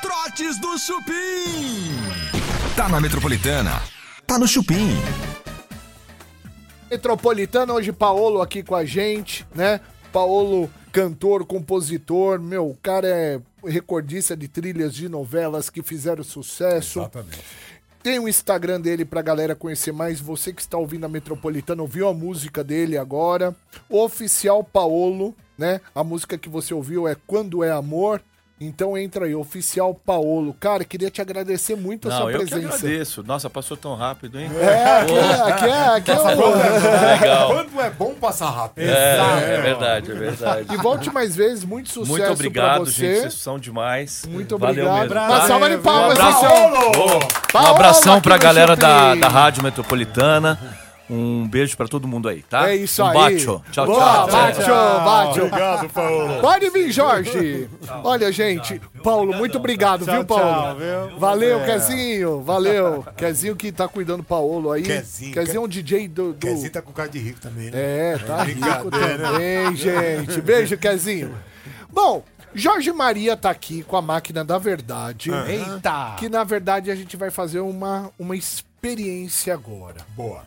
Trotes 0.00 0.60
do 0.60 0.78
Chupim. 0.78 1.92
Tá 2.76 2.88
na 2.88 3.00
Metropolitana. 3.00 3.82
Tá 4.26 4.38
no 4.38 4.46
Chupim. 4.46 4.94
Metropolitana, 6.90 7.72
hoje 7.72 7.92
Paolo 7.92 8.40
aqui 8.40 8.62
com 8.62 8.76
a 8.76 8.84
gente, 8.84 9.44
né? 9.54 9.80
Paolo, 10.12 10.70
cantor, 10.92 11.44
compositor, 11.44 12.40
meu, 12.40 12.68
o 12.68 12.76
cara 12.76 13.08
é 13.08 13.40
recordista 13.66 14.36
de 14.36 14.46
trilhas 14.46 14.94
de 14.94 15.08
novelas 15.08 15.68
que 15.68 15.82
fizeram 15.82 16.22
sucesso. 16.22 17.00
Exatamente. 17.00 17.40
Tem 18.04 18.18
o 18.18 18.28
Instagram 18.28 18.82
dele 18.82 19.02
pra 19.02 19.22
galera 19.22 19.54
conhecer 19.54 19.90
mais. 19.90 20.20
Você 20.20 20.52
que 20.52 20.60
está 20.60 20.76
ouvindo 20.76 21.06
a 21.06 21.08
Metropolitana, 21.08 21.80
ouviu 21.80 22.06
a 22.06 22.12
música 22.12 22.62
dele 22.62 22.98
agora. 22.98 23.56
Oficial 23.88 24.62
Paolo, 24.62 25.34
né? 25.56 25.80
A 25.94 26.04
música 26.04 26.36
que 26.36 26.50
você 26.50 26.74
ouviu 26.74 27.08
é 27.08 27.16
Quando 27.26 27.64
é 27.64 27.70
Amor. 27.70 28.20
Então 28.60 28.96
entra 28.96 29.24
aí, 29.26 29.34
Oficial 29.34 29.92
Paolo. 29.92 30.54
Cara, 30.60 30.84
queria 30.84 31.10
te 31.10 31.20
agradecer 31.20 31.74
muito 31.76 32.08
a 32.08 32.12
Não, 32.12 32.18
sua 32.20 32.32
eu 32.32 32.38
que 32.40 32.46
presença. 32.46 32.76
agradeço. 32.76 33.22
Nossa, 33.24 33.50
passou 33.50 33.76
tão 33.76 33.96
rápido, 33.96 34.38
hein? 34.38 34.48
É, 34.60 35.00
aqui 35.00 35.12
é, 35.12 35.32
aqui 35.32 35.64
é, 35.64 35.86
aqui 35.96 36.10
é 36.12 36.14
o... 36.14 37.20
Legal. 37.20 37.48
Quando 37.48 37.80
é 37.80 37.90
bom 37.90 38.14
passar 38.14 38.50
rápido. 38.50 38.84
É, 38.88 39.54
é 39.56 39.60
verdade, 39.60 40.12
é 40.12 40.14
verdade. 40.14 40.72
E 40.72 40.76
volte 40.76 41.10
mais 41.10 41.34
vezes, 41.34 41.64
muito 41.64 41.88
sucesso 41.88 42.10
Muito 42.12 42.32
obrigado, 42.32 42.82
pra 42.82 42.90
gente. 42.92 42.94
você. 42.94 43.20
Vocês 43.22 43.34
são 43.34 43.58
demais. 43.58 44.24
Muito 44.28 44.56
Valeu 44.56 44.86
obrigado. 44.86 45.08
mesmo, 45.10 45.32
Uma 45.32 45.40
tá? 45.40 45.46
salva 45.48 45.70
de 45.70 45.78
palmas, 45.78 46.18
Um 47.54 47.58
abração 47.58 48.20
pra 48.20 48.38
galera 48.38 48.76
da, 48.76 49.16
da 49.16 49.28
Rádio 49.28 49.64
Metropolitana. 49.64 50.83
Um 51.08 51.46
beijo 51.46 51.76
pra 51.76 51.86
todo 51.86 52.08
mundo 52.08 52.28
aí, 52.28 52.42
tá? 52.42 52.70
É 52.70 52.76
isso 52.76 53.02
um 53.02 53.06
aí. 53.06 53.14
Bacho. 53.14 53.62
Tchau, 53.70 53.86
Boa, 53.86 53.98
tchau. 53.98 54.26
Bacho, 54.28 54.60
bacho. 55.04 55.44
Obrigado, 55.44 55.88
Paulo. 55.90 56.40
Pode 56.40 56.70
vir, 56.70 56.90
Jorge. 56.90 57.68
Olha, 58.02 58.32
gente. 58.32 58.80
Paulo, 59.02 59.34
muito 59.34 59.58
obrigado, 59.58 60.04
viu, 60.06 60.24
Paulo? 60.24 60.44
tchau, 60.44 60.76
viu? 61.10 61.18
Valeu, 61.18 61.60
É. 61.60 61.66
Quezinho. 61.66 62.40
Valeu. 62.42 63.04
Quezinho 63.16 63.54
que 63.54 63.70
tá 63.70 63.86
cuidando 63.86 64.14
do 64.14 64.22
Paulo 64.24 64.72
aí. 64.72 64.82
Quezinho, 64.82 65.32
Quezinho 65.32 65.56
é 65.58 65.60
um 65.60 65.68
DJ 65.68 66.08
do... 66.08 66.32
do... 66.32 66.38
Quezinho 66.38 66.70
tá 66.72 66.80
com 66.80 66.92
cara 66.92 67.08
de 67.08 67.18
rico 67.18 67.40
também, 67.40 67.70
né? 67.70 67.72
É, 67.74 68.18
tá 68.18 68.42
rico 68.42 68.60
brincadeira. 68.60 69.18
também, 69.18 69.76
gente. 69.76 70.40
Beijo, 70.40 70.76
Quezinho. 70.78 71.34
Bom, 71.92 72.24
Jorge 72.54 72.92
Maria 72.92 73.36
tá 73.36 73.50
aqui 73.50 73.82
com 73.82 73.96
a 73.96 74.02
máquina 74.02 74.44
da 74.44 74.58
verdade. 74.58 75.30
Eita! 75.30 76.14
Que 76.18 76.28
na 76.28 76.44
verdade 76.44 76.90
a 76.90 76.94
gente 76.94 77.16
vai 77.16 77.30
fazer 77.30 77.60
uma, 77.60 78.10
uma 78.18 78.36
experiência 78.84 79.54
agora. 79.54 80.04
Boa. 80.14 80.46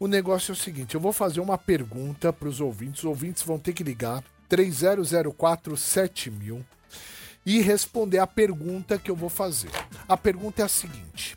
O 0.00 0.06
negócio 0.06 0.52
é 0.52 0.54
o 0.54 0.56
seguinte, 0.56 0.94
eu 0.94 1.00
vou 1.00 1.12
fazer 1.12 1.40
uma 1.40 1.58
pergunta 1.58 2.32
para 2.32 2.48
os 2.48 2.62
ouvintes. 2.62 3.00
Os 3.00 3.04
ouvintes 3.04 3.42
vão 3.42 3.58
ter 3.58 3.74
que 3.74 3.84
ligar 3.84 4.24
30047000 4.48 6.64
e 7.44 7.60
responder 7.60 8.16
a 8.18 8.26
pergunta 8.26 8.98
que 8.98 9.10
eu 9.10 9.16
vou 9.16 9.28
fazer. 9.28 9.68
A 10.08 10.16
pergunta 10.16 10.62
é 10.62 10.64
a 10.64 10.68
seguinte: 10.68 11.36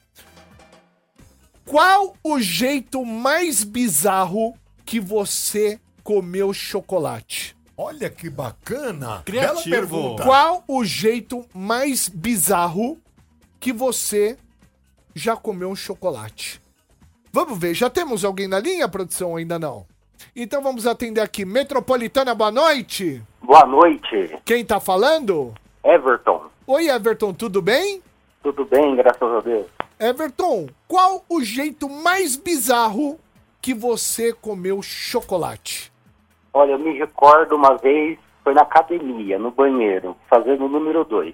Qual 1.66 2.16
o 2.24 2.40
jeito 2.40 3.04
mais 3.04 3.66
bizarro 3.66 4.56
que 4.86 5.02
você 5.02 5.82
comeu 6.02 6.54
chocolate? 6.54 7.58
Olha 7.76 8.10
que 8.10 8.30
bacana. 8.30 9.22
Criativo. 9.26 9.70
Bela 9.70 9.82
pergunta. 9.82 10.24
Qual 10.24 10.64
o 10.66 10.86
jeito 10.86 11.46
mais 11.54 12.08
bizarro 12.08 12.98
que 13.60 13.74
você 13.74 14.38
já 15.16 15.36
comeu 15.36 15.70
um 15.70 15.76
chocolate? 15.76 16.62
Vamos 17.32 17.58
ver, 17.58 17.74
já 17.74 17.90
temos 17.90 18.26
alguém 18.26 18.48
na 18.48 18.60
linha, 18.60 18.88
produção, 18.90 19.36
ainda 19.36 19.58
não? 19.58 19.86
Então 20.36 20.62
vamos 20.62 20.86
atender 20.86 21.22
aqui. 21.22 21.46
Metropolitana, 21.46 22.36
boa 22.36 22.52
noite. 22.52 23.22
Boa 23.42 23.66
noite, 23.66 24.38
Quem 24.46 24.64
tá 24.64 24.80
falando? 24.80 25.54
Everton. 25.84 26.46
Oi, 26.68 26.90
Everton, 26.90 27.34
tudo 27.34 27.62
bem? 27.62 28.02
Tudo 28.44 28.66
bem, 28.66 28.96
graças 28.96 29.22
a 29.22 29.40
Deus. 29.42 29.68
Everton, 30.00 30.68
qual 30.88 31.24
o 31.30 31.42
jeito 31.42 31.90
mais 31.90 32.36
bizarro 32.36 33.20
que 33.62 33.74
você 33.74 34.34
comeu 34.34 34.82
chocolate? 34.82 35.92
Olha, 36.54 36.72
eu 36.72 36.80
me 36.80 36.98
recordo 36.98 37.56
uma 37.56 37.78
vez, 37.78 38.18
foi 38.44 38.54
na 38.54 38.62
academia, 38.62 39.38
no 39.38 39.52
banheiro, 39.52 40.16
fazendo 40.30 40.66
o 40.66 40.70
número 40.70 41.06
2. 41.06 41.34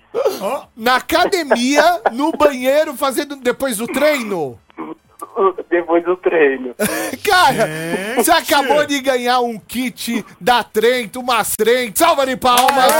Na 0.75 0.95
academia, 0.95 2.01
no 2.11 2.31
banheiro, 2.31 2.93
fazendo 2.95 3.35
depois 3.37 3.77
do 3.77 3.87
treino? 3.87 4.59
Depois 5.69 6.03
do 6.03 6.15
treino. 6.17 6.73
Cara, 7.23 7.67
você 8.15 8.31
acabou 8.31 8.85
de 8.85 8.99
ganhar 8.99 9.39
um 9.39 9.59
kit 9.59 10.25
da 10.39 10.63
Trento, 10.63 11.19
umas 11.19 11.55
Trento. 11.55 11.99
Salva 11.99 12.25
de 12.25 12.35
palmas! 12.35 12.91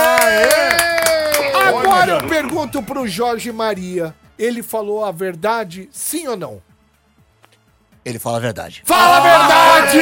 Agora 1.66 2.12
eu 2.12 2.28
pergunto 2.28 2.82
pro 2.82 3.06
Jorge 3.08 3.50
Maria. 3.50 4.14
Ele 4.38 4.62
falou 4.62 5.04
a 5.04 5.10
verdade, 5.10 5.88
sim 5.90 6.28
ou 6.28 6.36
não? 6.36 6.62
Ele 8.04 8.18
fala 8.18 8.36
a 8.36 8.40
verdade. 8.40 8.82
Fala 8.86 9.16
a 9.16 9.20
verdade! 9.20 9.98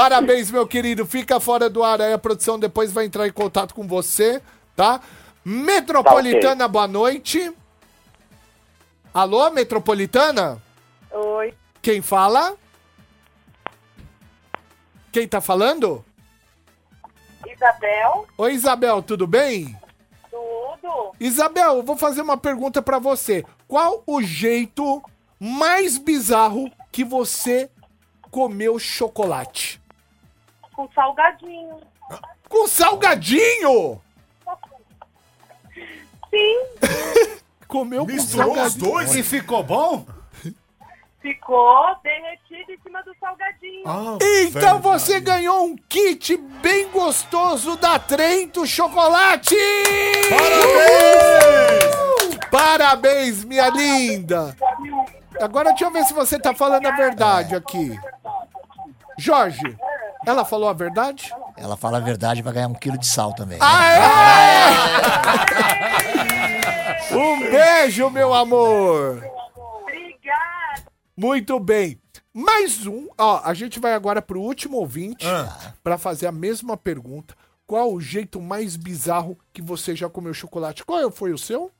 Parabéns, 0.00 0.50
meu 0.50 0.66
querido. 0.66 1.04
Fica 1.04 1.38
fora 1.38 1.68
do 1.68 1.84
ar 1.84 2.00
aí. 2.00 2.10
A 2.10 2.18
produção 2.18 2.58
depois 2.58 2.90
vai 2.90 3.04
entrar 3.04 3.28
em 3.28 3.32
contato 3.32 3.74
com 3.74 3.86
você, 3.86 4.40
tá? 4.74 4.98
Metropolitana, 5.44 6.66
boa 6.66 6.88
noite. 6.88 7.52
Alô, 9.12 9.50
Metropolitana? 9.50 10.58
Oi. 11.10 11.52
Quem 11.82 12.00
fala? 12.00 12.56
Quem 15.12 15.28
tá 15.28 15.38
falando? 15.38 16.02
Isabel, 17.46 18.26
Oi, 18.38 18.54
Isabel, 18.54 19.02
tudo 19.02 19.26
bem? 19.26 19.78
tudo? 20.30 21.12
Isabel, 21.20 21.76
eu 21.76 21.82
vou 21.82 21.98
fazer 21.98 22.22
uma 22.22 22.38
pergunta 22.38 22.80
pra 22.80 22.98
você. 22.98 23.44
Qual 23.68 24.02
o 24.06 24.22
jeito 24.22 25.02
mais 25.38 25.98
bizarro 25.98 26.72
que 26.90 27.04
você 27.04 27.70
comeu 28.30 28.78
chocolate? 28.78 29.79
Com 30.80 30.88
salgadinho. 30.94 31.78
Com 32.48 32.66
salgadinho! 32.66 34.00
Sim, 36.30 36.60
Comeu 37.68 38.06
com 38.06 38.12
Misturou 38.12 38.52
os 38.52 38.56
salgadinho. 38.56 38.90
dois? 38.92 39.14
E 39.14 39.22
ficou 39.22 39.62
bom? 39.62 40.06
ficou 41.20 41.94
derretido 42.02 42.72
em 42.72 42.78
cima 42.82 43.02
do 43.02 43.14
salgadinho. 43.20 43.82
Ah, 43.86 44.16
Então 44.46 44.80
velho. 44.80 44.82
você 44.98 45.20
ganhou 45.20 45.66
um 45.66 45.76
kit 45.76 46.34
bem 46.62 46.88
gostoso 46.88 47.76
da 47.76 47.98
Trento 47.98 48.66
Chocolate! 48.66 49.54
Parabéns! 50.30 52.38
Parabéns, 52.50 53.44
minha 53.44 53.68
linda! 53.68 54.56
Agora 55.42 55.68
deixa 55.70 55.84
eu 55.84 55.90
ver 55.90 56.04
se 56.04 56.14
você 56.14 56.38
tá 56.38 56.54
falando 56.54 56.86
a 56.86 56.90
verdade 56.92 57.54
aqui. 57.54 57.94
Jorge, 59.18 59.76
ela 60.26 60.44
falou 60.44 60.68
a 60.68 60.72
verdade? 60.72 61.32
Ela 61.56 61.76
fala 61.76 61.98
a 61.98 62.00
verdade 62.00 62.40
e 62.40 62.42
vai 62.42 62.52
ganhar 62.52 62.68
um 62.68 62.74
quilo 62.74 62.98
de 62.98 63.06
sal 63.06 63.32
também. 63.34 63.58
Aê! 63.60 64.00
Um 67.12 67.40
beijo, 67.50 68.08
meu 68.10 68.32
amor! 68.32 69.24
Obrigada. 69.82 70.84
Muito 71.16 71.58
bem. 71.58 72.00
Mais 72.32 72.86
um. 72.86 73.08
Ó, 73.18 73.40
a 73.44 73.52
gente 73.54 73.80
vai 73.80 73.92
agora 73.94 74.22
pro 74.22 74.40
último 74.40 74.76
ouvinte 74.78 75.26
Ah. 75.26 75.74
pra 75.82 75.98
fazer 75.98 76.26
a 76.28 76.32
mesma 76.32 76.76
pergunta. 76.76 77.34
Qual 77.66 77.92
o 77.92 78.00
jeito 78.00 78.40
mais 78.40 78.76
bizarro 78.76 79.36
que 79.52 79.60
você 79.62 79.94
já 79.96 80.08
comeu 80.08 80.32
chocolate? 80.34 80.84
Qual 80.84 81.10
foi 81.10 81.32
o 81.32 81.38
seu? 81.38 81.70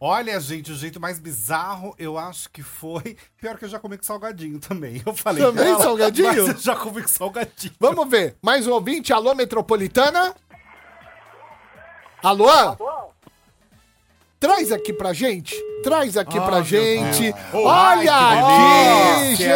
Olha, 0.00 0.38
gente, 0.38 0.70
o 0.70 0.76
jeito 0.76 1.00
mais 1.00 1.18
bizarro, 1.18 1.92
eu 1.98 2.16
acho 2.16 2.48
que 2.50 2.62
foi. 2.62 3.16
Pior 3.36 3.58
que 3.58 3.64
eu 3.64 3.68
já 3.68 3.80
comi 3.80 3.98
com 3.98 4.04
salgadinho 4.04 4.60
também. 4.60 5.02
Eu 5.04 5.12
falei. 5.12 5.42
Também 5.42 5.64
dela, 5.64 5.82
salgadinho? 5.82 6.28
Mas 6.28 6.38
eu 6.38 6.56
já 6.56 6.76
comi 6.76 7.02
com 7.02 7.08
salgadinho. 7.08 7.74
Vamos 7.80 8.08
ver. 8.08 8.36
Mais 8.40 8.66
um 8.66 8.72
ouvinte. 8.72 9.12
Alô, 9.12 9.34
Metropolitana? 9.34 10.34
Alô? 12.22 12.48
Traz 14.38 14.70
aqui 14.70 14.92
pra 14.92 15.12
gente. 15.12 15.56
Traz 15.82 16.16
aqui 16.16 16.40
pra 16.40 16.62
gente. 16.62 17.34
Olha 17.52 18.14
aqui, 18.14 19.36
gente. 19.36 19.48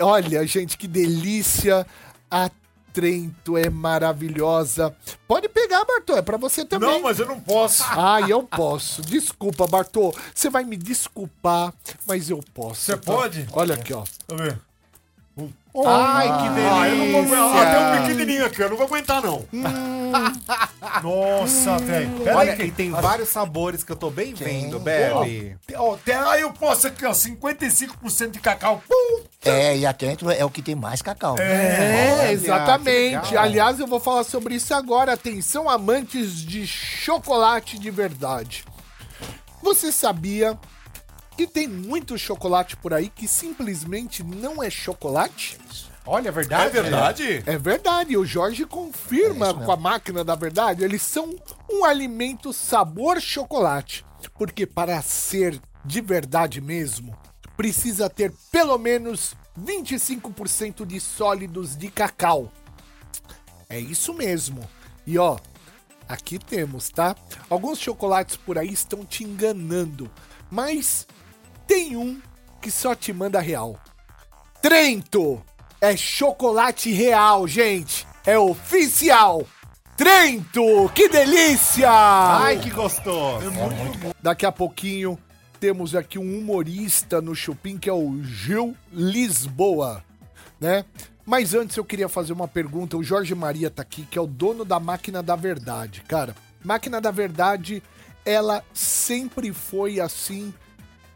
Olha, 0.00 0.46
gente, 0.46 0.78
que 0.78 0.88
delícia. 0.88 1.86
A 2.30 2.50
Trento 2.98 3.56
é 3.56 3.70
maravilhosa. 3.70 4.92
Pode 5.28 5.48
pegar, 5.48 5.84
Bartô. 5.84 6.16
É 6.16 6.22
pra 6.22 6.36
você 6.36 6.64
também. 6.64 6.88
Não, 6.88 7.00
mas 7.00 7.20
eu 7.20 7.26
não 7.26 7.38
posso. 7.38 7.84
Ah, 7.90 8.20
eu 8.28 8.42
posso. 8.42 9.02
Desculpa, 9.02 9.68
Bartô. 9.68 10.12
Você 10.34 10.50
vai 10.50 10.64
me 10.64 10.76
desculpar, 10.76 11.72
mas 12.04 12.28
eu 12.28 12.40
posso. 12.52 12.80
Você 12.80 12.96
tá? 12.96 13.12
pode? 13.12 13.46
Olha 13.52 13.76
aqui, 13.76 13.94
ó. 13.94 14.02
Deixa 14.02 14.16
eu 14.30 14.36
ver. 14.36 14.67
Ai, 15.86 16.42
que 16.42 16.48
delícia. 16.50 16.72
Ah, 16.72 16.88
eu 16.88 16.96
não 16.96 17.12
vou 17.12 17.20
aguentar. 17.20 17.66
Ah, 17.66 17.74
tem 17.74 17.84
um 17.84 18.02
pequenininho 18.02 18.46
aqui, 18.46 18.62
eu 18.62 18.70
não 18.70 18.76
vou 18.76 18.86
aguentar, 18.86 19.22
não. 19.22 19.44
Hum. 19.52 19.62
Nossa, 21.02 21.78
velho. 21.78 22.10
Pera 22.20 22.36
Olha, 22.36 22.52
aí, 22.52 22.68
e 22.68 22.70
tem 22.70 22.90
vários 22.90 23.28
sabores 23.28 23.84
que 23.84 23.92
eu 23.92 23.96
tô 23.96 24.10
bem 24.10 24.34
vendo, 24.34 24.78
Bebe. 24.80 25.56
Ó, 25.76 25.96
aí 26.30 26.40
eu 26.40 26.52
posso 26.52 26.86
aqui, 26.86 27.04
ó, 27.04 27.12
55% 27.12 28.30
de 28.30 28.40
cacau. 28.40 28.82
Pum! 28.88 29.22
É, 29.44 29.76
e 29.76 29.86
atento 29.86 30.30
é 30.30 30.44
o 30.44 30.50
que 30.50 30.62
tem 30.62 30.74
mais 30.74 31.02
cacau. 31.02 31.36
É, 31.38 32.16
Olha, 32.20 32.32
exatamente. 32.32 33.36
Aliás, 33.36 33.78
eu 33.78 33.86
vou 33.86 34.00
falar 34.00 34.24
sobre 34.24 34.54
isso 34.54 34.74
agora. 34.74 35.12
Atenção, 35.12 35.68
amantes 35.68 36.36
de 36.36 36.66
chocolate 36.66 37.78
de 37.78 37.90
verdade. 37.90 38.64
Você 39.62 39.92
sabia 39.92 40.58
que 41.38 41.46
tem 41.46 41.68
muito 41.68 42.18
chocolate 42.18 42.76
por 42.76 42.92
aí 42.92 43.08
que 43.08 43.28
simplesmente 43.28 44.24
não 44.24 44.60
é 44.60 44.68
chocolate? 44.68 45.56
Olha, 46.04 46.30
é 46.30 46.32
verdade. 46.32 46.76
É 46.76 46.82
verdade? 46.82 47.42
É 47.46 47.56
verdade, 47.56 48.16
o 48.16 48.26
Jorge 48.26 48.66
confirma 48.66 49.54
com 49.54 49.70
a 49.70 49.76
máquina 49.76 50.24
da 50.24 50.34
verdade, 50.34 50.82
eles 50.82 51.00
são 51.00 51.32
um 51.70 51.84
alimento 51.84 52.52
sabor 52.52 53.20
chocolate. 53.20 54.04
Porque 54.34 54.66
para 54.66 55.00
ser 55.00 55.60
de 55.84 56.00
verdade 56.00 56.60
mesmo, 56.60 57.16
precisa 57.56 58.10
ter 58.10 58.32
pelo 58.50 58.76
menos 58.76 59.36
25% 59.56 60.84
de 60.84 60.98
sólidos 60.98 61.76
de 61.76 61.88
cacau. 61.88 62.52
É 63.68 63.78
isso 63.78 64.12
mesmo. 64.12 64.68
E 65.06 65.16
ó, 65.16 65.38
aqui 66.08 66.36
temos, 66.36 66.88
tá? 66.88 67.14
Alguns 67.48 67.78
chocolates 67.78 68.36
por 68.36 68.58
aí 68.58 68.72
estão 68.72 69.04
te 69.04 69.22
enganando, 69.22 70.10
mas 70.50 71.06
tem 71.68 71.96
um 71.96 72.20
que 72.60 72.70
só 72.70 72.94
te 72.94 73.12
manda 73.12 73.38
real. 73.38 73.78
Trento 74.60 75.40
é 75.80 75.96
chocolate 75.96 76.90
real, 76.90 77.46
gente. 77.46 78.06
É 78.26 78.38
oficial. 78.38 79.46
Trento, 79.96 80.88
que 80.94 81.08
delícia! 81.08 81.90
Ai, 81.90 82.58
que 82.58 82.70
gostoso. 82.70 83.46
Daqui 84.22 84.46
a 84.46 84.52
pouquinho 84.52 85.18
temos 85.60 85.94
aqui 85.94 86.18
um 86.18 86.38
humorista 86.38 87.20
no 87.20 87.34
Chupim 87.34 87.76
que 87.76 87.90
é 87.90 87.92
o 87.92 88.22
Gil 88.22 88.76
Lisboa, 88.92 90.04
né? 90.60 90.84
Mas 91.26 91.52
antes 91.52 91.76
eu 91.76 91.84
queria 91.84 92.08
fazer 92.08 92.32
uma 92.32 92.48
pergunta. 92.48 92.96
O 92.96 93.02
Jorge 93.02 93.34
Maria 93.34 93.70
tá 93.70 93.82
aqui, 93.82 94.02
que 94.04 94.18
é 94.18 94.22
o 94.22 94.26
dono 94.26 94.64
da 94.64 94.80
Máquina 94.80 95.22
da 95.22 95.36
Verdade. 95.36 96.02
Cara, 96.08 96.34
Máquina 96.64 97.00
da 97.00 97.10
Verdade, 97.10 97.82
ela 98.24 98.64
sempre 98.72 99.52
foi 99.52 100.00
assim, 100.00 100.54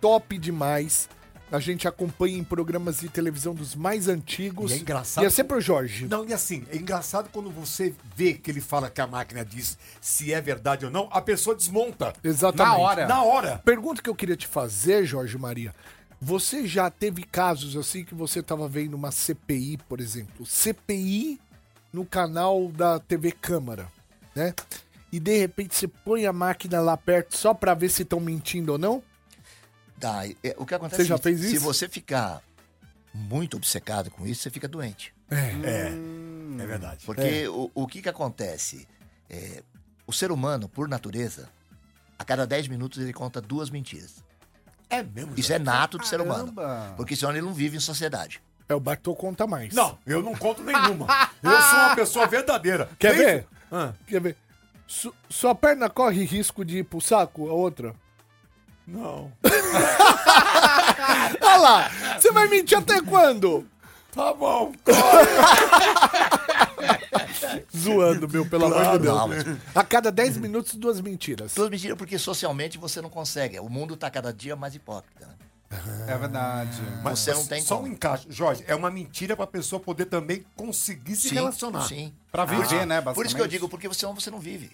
top 0.02 0.36
demais. 0.36 1.08
A 1.50 1.60
gente 1.60 1.86
acompanha 1.86 2.36
em 2.38 2.42
programas 2.42 2.98
de 2.98 3.08
televisão 3.08 3.54
dos 3.54 3.74
mais 3.74 4.08
antigos. 4.08 4.72
E 4.72 4.74
é 4.74 4.78
engraçado 4.78 5.22
E 5.22 5.26
é 5.26 5.30
sempre 5.30 5.56
o 5.56 5.60
Jorge. 5.60 6.06
Não, 6.08 6.26
e 6.26 6.32
assim, 6.32 6.64
é 6.70 6.76
engraçado 6.76 7.28
quando 7.30 7.50
você 7.50 7.94
vê 8.16 8.32
que 8.32 8.50
ele 8.50 8.60
fala 8.60 8.90
que 8.90 9.00
a 9.02 9.06
máquina 9.06 9.44
diz 9.44 9.78
se 10.00 10.32
é 10.32 10.40
verdade 10.40 10.86
ou 10.86 10.90
não, 10.90 11.08
a 11.12 11.20
pessoa 11.20 11.54
desmonta. 11.54 12.14
Exatamente. 12.24 12.76
Na 12.76 12.82
hora. 12.82 13.06
Na 13.06 13.22
hora. 13.22 13.62
Pergunta 13.64 14.02
que 14.02 14.08
eu 14.10 14.14
queria 14.14 14.36
te 14.36 14.46
fazer, 14.46 15.04
Jorge 15.04 15.38
Maria. 15.38 15.74
Você 16.20 16.66
já 16.66 16.90
teve 16.90 17.22
casos 17.22 17.76
assim 17.76 18.02
que 18.02 18.14
você 18.14 18.40
estava 18.40 18.66
vendo 18.66 18.94
uma 18.94 19.10
CPI, 19.10 19.78
por 19.88 20.00
exemplo, 20.00 20.46
CPI 20.46 21.38
no 21.92 22.06
canal 22.06 22.68
da 22.68 22.98
TV 22.98 23.30
Câmara, 23.30 23.88
né? 24.34 24.54
E 25.12 25.20
de 25.20 25.36
repente 25.36 25.74
você 25.74 25.86
põe 25.86 26.24
a 26.24 26.32
máquina 26.32 26.80
lá 26.80 26.96
perto 26.96 27.36
só 27.36 27.52
pra 27.52 27.74
ver 27.74 27.90
se 27.90 28.02
estão 28.02 28.18
mentindo 28.18 28.72
ou 28.72 28.78
não? 28.78 29.02
Tá, 30.02 30.26
é, 30.26 30.54
o 30.58 30.66
que 30.66 30.74
acontece 30.74 31.02
Você 31.02 31.08
já 31.08 31.14
é 31.14 31.18
seguinte, 31.18 31.38
fez 31.38 31.50
Se 31.50 31.56
isso? 31.56 31.64
você 31.64 31.88
ficar 31.88 32.42
muito 33.14 33.56
obcecado 33.56 34.10
com 34.10 34.26
isso, 34.26 34.42
você 34.42 34.50
fica 34.50 34.66
doente. 34.66 35.14
É. 35.30 35.92
É 36.60 36.66
verdade. 36.66 37.06
Porque 37.06 37.46
o, 37.48 37.70
o 37.74 37.86
que 37.86 38.02
que 38.02 38.08
acontece? 38.08 38.86
É, 39.30 39.62
o 40.06 40.12
ser 40.12 40.32
humano, 40.32 40.68
por 40.68 40.88
natureza, 40.88 41.48
a 42.18 42.24
cada 42.24 42.46
10 42.46 42.66
minutos 42.68 42.98
ele 43.00 43.12
conta 43.12 43.40
duas 43.40 43.70
mentiras. 43.70 44.16
É 44.90 45.02
mesmo. 45.04 45.34
Isso 45.36 45.52
é 45.52 45.58
nato 45.58 45.98
do 45.98 46.06
ser 46.06 46.20
humano. 46.20 46.52
Caramba. 46.52 46.94
Porque 46.96 47.14
senão 47.16 47.30
ele 47.32 47.40
não 47.42 47.54
vive 47.54 47.76
em 47.76 47.80
sociedade. 47.80 48.42
É, 48.68 48.74
o 48.74 48.80
Bartô 48.80 49.14
conta 49.14 49.46
mais. 49.46 49.72
Não, 49.72 49.96
eu 50.04 50.20
não 50.22 50.34
conto 50.34 50.62
nenhuma. 50.62 51.06
Eu 51.42 51.50
sou 51.62 51.78
uma 51.78 51.94
pessoa 51.96 52.26
verdadeira. 52.26 52.90
Quer 52.98 53.16
Nem- 53.16 53.24
ver? 53.26 53.46
Ah, 53.70 53.92
Quer 54.06 54.20
ver? 54.20 54.36
Su- 54.86 55.14
sua 55.30 55.54
perna 55.54 55.88
corre 55.88 56.24
risco 56.24 56.64
de 56.64 56.78
ir 56.78 56.84
pro 56.84 57.00
saco? 57.00 57.48
A 57.48 57.52
outra? 57.54 57.94
Não. 58.86 59.32
Olha 61.40 61.56
lá! 61.56 61.90
Você 62.18 62.30
vai 62.32 62.48
mentir 62.48 62.76
até 62.78 63.00
quando? 63.02 63.66
Tá 64.14 64.32
bom. 64.34 64.72
Zoando, 67.76 68.28
meu, 68.28 68.46
pelo 68.46 68.66
amor 68.66 68.98
de 68.98 69.04
Deus. 69.04 69.44
Não, 69.44 69.58
A 69.74 69.82
cada 69.84 70.10
10 70.12 70.38
minutos, 70.38 70.74
duas 70.74 71.00
mentiras. 71.00 71.54
duas 71.54 71.70
mentiras 71.70 71.96
porque 71.96 72.18
socialmente 72.18 72.78
você 72.78 73.00
não 73.00 73.08
consegue. 73.10 73.58
O 73.60 73.68
mundo 73.68 73.96
tá 73.96 74.10
cada 74.10 74.32
dia 74.32 74.56
mais 74.56 74.74
hipócrita. 74.74 75.26
né? 75.26 75.32
É 76.06 76.18
verdade. 76.18 76.80
Mas 77.02 77.18
Você 77.20 77.32
não 77.32 77.46
tem 77.46 77.62
Só 77.62 77.76
como. 77.76 77.88
um 77.88 77.92
encaixe. 77.92 78.26
Jorge, 78.28 78.62
é 78.66 78.74
uma 78.74 78.90
mentira 78.90 79.34
pra 79.36 79.46
pessoa 79.46 79.80
poder 79.80 80.04
também 80.06 80.44
conseguir 80.54 81.16
se 81.16 81.30
Sim, 81.30 81.36
relacionar. 81.36 81.88
Sim. 81.88 82.12
Pra 82.30 82.44
viver, 82.44 82.84
né, 82.86 82.96
basicamente. 83.00 83.14
Por 83.14 83.26
isso 83.26 83.34
que 83.36 83.40
eu 83.42 83.46
digo, 83.48 83.68
porque 83.68 83.92
senão 83.94 84.14
você 84.14 84.30
não 84.30 84.38
vive. 84.38 84.70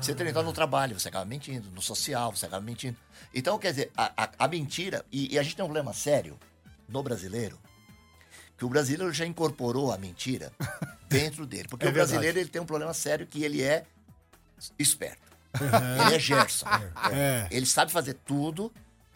Você 0.00 0.14
tem 0.14 0.24
que 0.26 0.30
entrar 0.30 0.42
no 0.42 0.52
trabalho, 0.52 0.98
você 0.98 1.08
acaba 1.08 1.24
mentindo. 1.24 1.70
No 1.70 1.80
social, 1.80 2.34
você 2.34 2.46
acaba 2.46 2.64
mentindo. 2.64 2.96
Então, 3.34 3.58
quer 3.58 3.70
dizer, 3.70 3.92
a, 3.96 4.24
a- 4.24 4.30
a 4.40 4.48
mentira... 4.48 5.04
E, 5.12 5.34
e 5.34 5.38
a 5.38 5.42
gente 5.42 5.54
tem 5.56 5.64
um 5.64 5.68
problema 5.68 5.92
sério 5.92 6.38
no 6.88 7.02
brasileiro, 7.02 7.56
que 8.58 8.64
o 8.64 8.68
brasileiro 8.68 9.12
já 9.12 9.24
incorporou 9.24 9.92
a 9.92 9.98
mentira 9.98 10.52
dentro 11.08 11.46
dele. 11.46 11.68
Porque 11.68 11.86
É 11.86 11.90
o 11.90 11.92
brasileiro 11.92 12.38
ele 12.38 12.48
tem 12.48 12.60
um 12.60 12.66
problema 12.66 12.92
sério 12.92 13.26
que 13.26 13.44
ele 13.44 13.62
é 13.62 13.84
esperto. 14.78 15.30
Ele 16.04 16.14
é 16.14 16.18
Gerson. 16.18 16.66
É. 17.12 17.46
Ele 17.50 17.66
sabe 17.66 17.90
fazer 17.92 18.14
tudo 18.14 18.72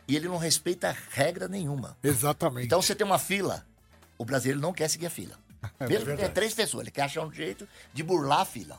e 0.07 0.17
ele 0.17 0.29
não 0.29 0.37
respeita 0.37 0.97
regra 1.11 1.49
nenhuma. 1.49 1.97
Exatamente. 2.03 2.67
Então 2.67 2.81
você 2.83 2.95
tem 2.95 3.07
uma 3.07 3.19
fila, 3.19 3.64
o 4.19 4.25
brasileiro 4.25 4.61
não 4.61 4.73
quer 4.73 4.88
seguir 4.88 5.07
a 5.07 5.11
fila. 5.11 5.35
Mesmo 5.88 6.07
que 6.07 6.17
tenha 6.17 6.29
três 6.29 6.53
pessoas, 6.55 6.83
ele 6.83 6.90
quer 6.90 7.03
achar 7.03 7.25
um 7.25 7.33
jeito 7.33 7.67
de 7.93 8.03
burlar 8.03 8.40
a 8.40 8.45
fila. 8.45 8.79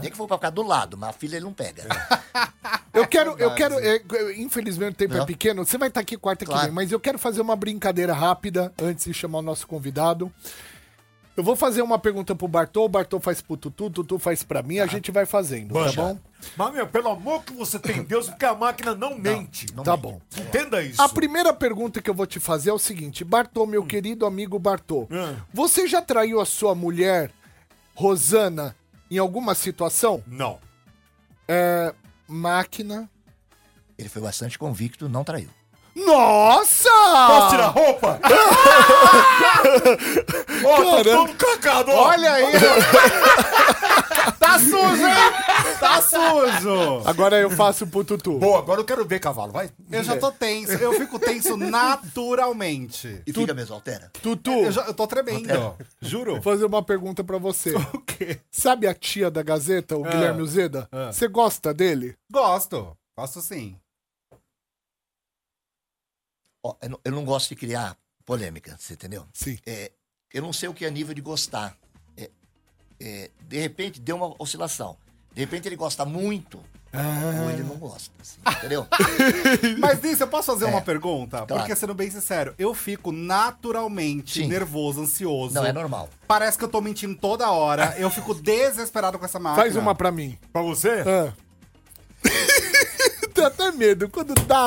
Nem 0.00 0.10
que 0.10 0.16
for 0.16 0.26
pra 0.26 0.36
ficar 0.38 0.50
do 0.50 0.62
lado, 0.62 0.96
mas 0.96 1.10
a 1.10 1.12
fila 1.12 1.34
ele 1.36 1.44
não 1.44 1.52
pega. 1.52 1.84
Eu 2.94 3.06
quero, 3.06 3.36
eu 3.38 3.54
quero, 3.54 3.74
é, 3.78 4.00
infelizmente 4.36 4.92
o 4.94 4.96
tempo 4.96 5.14
é 5.14 5.18
Não. 5.18 5.26
pequeno, 5.26 5.64
você 5.66 5.76
vai 5.76 5.88
estar 5.88 6.00
aqui 6.00 6.16
quarta 6.16 6.44
que 6.44 6.50
Claro. 6.50 6.66
vem, 6.66 6.74
mas 6.74 6.90
eu 6.90 6.98
quero 6.98 7.18
fazer 7.18 7.40
uma 7.40 7.54
brincadeira 7.54 8.14
rápida 8.14 8.72
antes 8.80 9.04
de 9.04 9.12
chamar 9.12 9.38
o 9.40 9.42
nosso 9.42 9.66
convidado. 9.66 10.32
Eu 11.38 11.44
vou 11.44 11.54
fazer 11.54 11.82
uma 11.82 12.00
pergunta 12.00 12.34
pro 12.34 12.48
Bartô, 12.48 12.84
o 12.84 12.88
Bartô 12.88 13.20
faz 13.20 13.40
pro 13.40 13.56
Tutu, 13.56 13.84
o 13.86 13.90
Tutu 13.90 14.18
faz 14.18 14.42
pra 14.42 14.60
mim, 14.60 14.80
a 14.80 14.86
gente 14.88 15.12
vai 15.12 15.24
fazendo, 15.24 15.72
tá 15.72 15.92
bom? 15.92 16.18
Mas, 16.56 16.72
meu, 16.74 16.84
pelo 16.88 17.10
amor 17.10 17.44
que 17.44 17.52
você 17.52 17.78
tem 17.78 17.98
em 17.98 18.02
Deus, 18.02 18.26
porque 18.28 18.44
a 18.44 18.56
máquina 18.56 18.92
não 18.92 19.16
mente. 19.16 19.66
não 19.72 19.84
Tá 19.84 19.92
mente. 19.92 20.02
bom. 20.02 20.20
Entenda 20.36 20.82
isso. 20.82 21.00
A 21.00 21.08
primeira 21.08 21.54
pergunta 21.54 22.02
que 22.02 22.10
eu 22.10 22.14
vou 22.14 22.26
te 22.26 22.40
fazer 22.40 22.70
é 22.70 22.72
o 22.72 22.78
seguinte, 22.78 23.22
Bartô, 23.22 23.66
meu 23.66 23.86
querido 23.86 24.26
amigo 24.26 24.58
Bartô, 24.58 25.02
Hum. 25.12 25.36
você 25.54 25.86
já 25.86 26.02
traiu 26.02 26.40
a 26.40 26.44
sua 26.44 26.74
mulher, 26.74 27.30
Rosana, 27.94 28.74
em 29.08 29.18
alguma 29.18 29.54
situação? 29.54 30.20
Não. 30.26 30.58
É, 31.46 31.94
máquina... 32.26 33.08
Ele 33.96 34.08
foi 34.08 34.22
bastante 34.22 34.58
convicto, 34.58 35.08
não 35.08 35.22
traiu. 35.22 35.50
Nossa! 36.06 36.88
Posso 37.28 37.50
tirar 37.50 37.64
a 37.64 37.68
roupa? 37.68 38.20
Ó, 40.64 40.76
tô 40.76 41.04
todo 41.04 41.34
cagado, 41.34 41.90
ó. 41.90 42.08
Olha 42.08 42.32
aí! 42.32 42.52
tá 44.38 44.58
sujo, 44.58 45.06
hein? 45.06 45.32
Tá 45.78 46.00
sujo! 46.02 47.02
Agora 47.04 47.38
eu 47.38 47.50
faço 47.50 47.86
pro 47.86 48.04
Tutu. 48.04 48.38
Boa, 48.38 48.58
agora 48.58 48.80
eu 48.80 48.84
quero 48.84 49.04
ver 49.04 49.18
cavalo, 49.20 49.52
vai. 49.52 49.70
Eu 49.90 50.02
já 50.04 50.16
tô 50.16 50.30
tenso. 50.32 50.72
Eu 50.72 50.92
fico 50.94 51.18
tenso 51.18 51.56
naturalmente. 51.56 53.22
E 53.26 53.32
fica 53.32 53.54
mesmo, 53.54 53.74
altera. 53.74 54.10
Tutu, 54.22 54.50
Eu, 54.50 54.72
já, 54.72 54.82
eu 54.82 54.94
tô 54.94 55.06
tremendo. 55.06 55.74
Juro. 56.00 56.34
vou 56.34 56.42
fazer 56.42 56.64
uma 56.64 56.82
pergunta 56.82 57.22
pra 57.24 57.38
você. 57.38 57.74
O 57.94 58.00
quê? 58.00 58.40
Sabe 58.50 58.86
a 58.86 58.94
tia 58.94 59.30
da 59.30 59.42
Gazeta, 59.42 59.96
o 59.96 60.02
Guilherme 60.02 60.42
Uzeda? 60.42 60.88
ah. 60.92 61.10
Você 61.12 61.26
gosta 61.28 61.72
dele? 61.72 62.14
Gosto. 62.30 62.96
Gosto 63.16 63.40
sim. 63.40 63.76
Ó, 66.62 66.74
eu, 66.82 66.90
não, 66.90 67.00
eu 67.04 67.12
não 67.12 67.24
gosto 67.24 67.50
de 67.50 67.56
criar 67.56 67.96
polêmica, 68.24 68.76
você 68.78 68.94
entendeu? 68.94 69.26
Sim. 69.32 69.58
É, 69.66 69.92
eu 70.32 70.42
não 70.42 70.52
sei 70.52 70.68
o 70.68 70.74
que 70.74 70.84
é 70.84 70.90
nível 70.90 71.14
de 71.14 71.20
gostar. 71.20 71.76
É, 72.16 72.30
é, 73.00 73.30
de 73.40 73.58
repente 73.58 74.00
deu 74.00 74.16
uma 74.16 74.34
oscilação. 74.38 74.96
De 75.32 75.40
repente 75.40 75.68
ele 75.68 75.76
gosta 75.76 76.04
muito, 76.04 76.58
ou 76.92 77.50
ele 77.50 77.62
não 77.62 77.76
gosta. 77.76 78.10
assim, 78.20 78.40
entendeu? 78.58 78.86
Mas 79.78 80.00
nisso, 80.02 80.22
eu 80.22 80.28
posso 80.28 80.52
fazer 80.52 80.64
uma 80.64 80.80
pergunta? 80.80 81.44
Claro. 81.46 81.62
Porque, 81.62 81.76
sendo 81.76 81.94
bem 81.94 82.10
sincero, 82.10 82.54
eu 82.58 82.74
fico 82.74 83.12
naturalmente 83.12 84.42
Sim. 84.42 84.48
nervoso, 84.48 85.02
ansioso. 85.02 85.54
Não, 85.54 85.64
é 85.64 85.72
normal. 85.72 86.08
Parece 86.26 86.56
que 86.56 86.64
eu 86.64 86.68
tô 86.68 86.80
mentindo 86.80 87.14
toda 87.14 87.50
hora. 87.50 87.94
Eu 87.98 88.10
fico 88.10 88.34
desesperado 88.40 89.18
com 89.18 89.24
essa 89.24 89.38
máquina. 89.38 89.62
Faz 89.62 89.76
uma 89.76 89.94
pra 89.94 90.10
mim. 90.10 90.38
Pra 90.52 90.62
você? 90.62 91.04
Ah. 91.06 91.32
Tem 93.38 93.46
até 93.46 93.70
medo. 93.70 94.08
Quando 94.08 94.34
dá, 94.34 94.66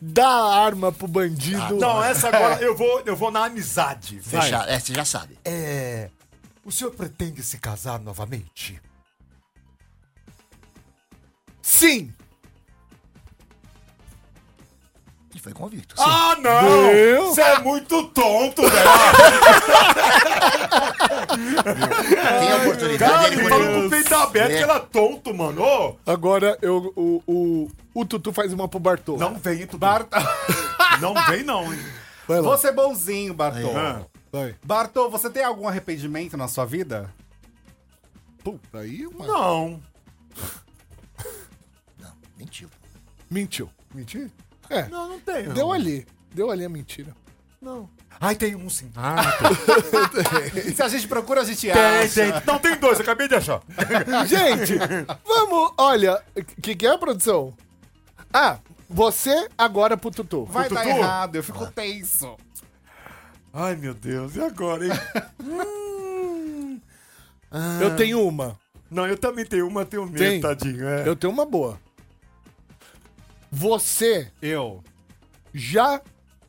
dá 0.00 0.28
arma 0.28 0.92
pro 0.92 1.08
bandido. 1.08 1.76
Não, 1.76 2.02
essa 2.04 2.28
agora 2.28 2.62
eu 2.62 2.76
vou, 2.76 3.00
eu 3.06 3.16
vou 3.16 3.30
na 3.30 3.46
amizade. 3.46 4.20
Fechar, 4.20 4.68
é, 4.68 4.78
você 4.78 4.92
já 4.92 5.04
sabe. 5.04 5.38
É. 5.44 6.10
O 6.64 6.70
senhor 6.70 6.90
pretende 6.92 7.42
se 7.42 7.58
casar 7.58 7.98
novamente? 7.98 8.80
Sim! 11.62 12.12
Ele 15.30 15.40
foi 15.40 15.52
convicto. 15.54 15.96
sim. 15.96 16.02
Ah, 16.06 16.36
não! 16.38 17.28
Você 17.28 17.40
é 17.40 17.58
muito 17.60 18.08
tonto, 18.08 18.60
velho! 18.62 18.72
Tem 21.62 22.52
a 22.52 22.56
oportunidade, 22.58 22.98
Cara, 23.12 23.26
ele 23.28 23.40
ele 23.40 23.48
pode- 23.48 23.64
falou 23.64 23.88
com 24.32 24.38
o 24.38 24.42
peito 24.42 24.44
aberto 24.46 24.52
É. 24.52 24.56
que 24.58 24.62
ela 24.62 24.76
é 24.76 24.80
tonto, 24.80 25.34
mano. 25.34 25.62
Ô, 25.62 25.96
Agora 26.06 26.58
eu, 26.62 26.92
o, 26.96 27.22
o, 27.26 27.70
o 27.94 28.04
Tutu 28.04 28.32
faz 28.32 28.52
uma 28.52 28.66
pro 28.68 28.80
Bartô. 28.80 29.16
não 29.16 29.34
vem, 29.36 29.66
tu 29.66 29.78
Bart... 29.78 30.08
Não 31.00 31.14
vem, 31.26 31.42
não, 31.42 31.72
hein? 31.72 31.80
Vai 32.28 32.36
lá. 32.40 32.48
Vou 32.48 32.58
ser 32.58 32.70
bonzinho, 32.72 33.32
Bartô. 33.34 33.70
Ah. 33.76 34.04
Vai. 34.30 34.54
Bartô, 34.62 35.08
você 35.10 35.28
tem 35.30 35.42
algum 35.42 35.66
arrependimento 35.66 36.36
na 36.36 36.46
sua 36.48 36.64
vida? 36.64 37.12
Puta, 38.44 38.78
aí 38.80 39.06
uma... 39.06 39.26
Não. 39.26 39.80
Não, 41.98 42.12
mentiu. 42.36 42.68
Mentiu. 43.30 43.70
Mentir? 43.94 44.30
É, 44.70 44.84
Não, 44.88 45.08
não 45.08 45.20
tenho. 45.20 45.52
deu 45.54 45.72
ali. 45.72 46.06
Deu 46.32 46.50
ali 46.50 46.64
a 46.64 46.68
mentira. 46.68 47.14
Não. 47.60 47.88
Ai, 48.24 48.36
tem 48.36 48.54
um 48.54 48.70
sim. 48.70 48.88
Ah, 48.94 49.16
tem. 50.52 50.70
Se 50.76 50.80
a 50.80 50.86
gente 50.86 51.08
procura, 51.08 51.40
a 51.40 51.44
gente 51.44 51.62
tem, 51.62 51.72
acha. 51.72 52.14
tem. 52.14 52.42
Não, 52.46 52.56
tem 52.56 52.76
dois, 52.78 53.00
acabei 53.00 53.26
de 53.26 53.34
achar. 53.34 53.60
Gente, 54.28 54.74
vamos, 55.24 55.72
olha, 55.76 56.22
o 56.36 56.44
que, 56.62 56.76
que 56.76 56.86
é, 56.86 56.96
produção? 56.96 57.52
Ah, 58.32 58.58
você 58.88 59.48
agora 59.58 59.96
pro 59.96 60.12
Tutu. 60.12 60.44
Vai 60.44 60.68
O 60.68 60.70
dar 60.74 60.84
Tutu? 60.84 60.96
errado, 60.96 61.34
eu 61.34 61.42
fico 61.42 61.66
tenso. 61.72 62.36
Ai, 63.52 63.74
meu 63.74 63.92
Deus, 63.92 64.36
e 64.36 64.40
agora, 64.40 64.86
hein? 64.86 64.92
Hum. 67.54 67.80
Eu 67.82 67.96
tenho 67.96 68.26
uma. 68.26 68.58
Não, 68.90 69.06
eu 69.06 69.18
também 69.18 69.44
tenho 69.44 69.66
uma, 69.68 69.84
tenho 69.84 70.06
medo, 70.06 70.16
Tem. 70.16 70.40
tadinho. 70.40 70.88
É. 70.88 71.06
Eu 71.06 71.14
tenho 71.14 71.30
uma 71.32 71.44
boa. 71.44 71.78
Você 73.50 74.30
Eu. 74.40 74.82
já 75.52 76.00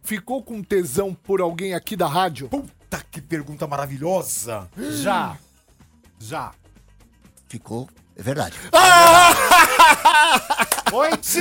ficou 0.04 0.44
com 0.44 0.62
tesão 0.62 1.14
por 1.14 1.42
alguém 1.42 1.74
aqui 1.74 1.96
da 1.96 2.08
rádio? 2.08 2.50
Puta, 2.50 3.04
que 3.10 3.22
pergunta 3.22 3.66
maravilhosa. 3.66 4.70
Já. 5.02 5.38
Já. 6.20 6.52
Ficou. 7.48 7.90
É 8.16 8.22
verdade. 8.22 8.54
Oi, 10.94 11.10
Ti! 11.18 11.40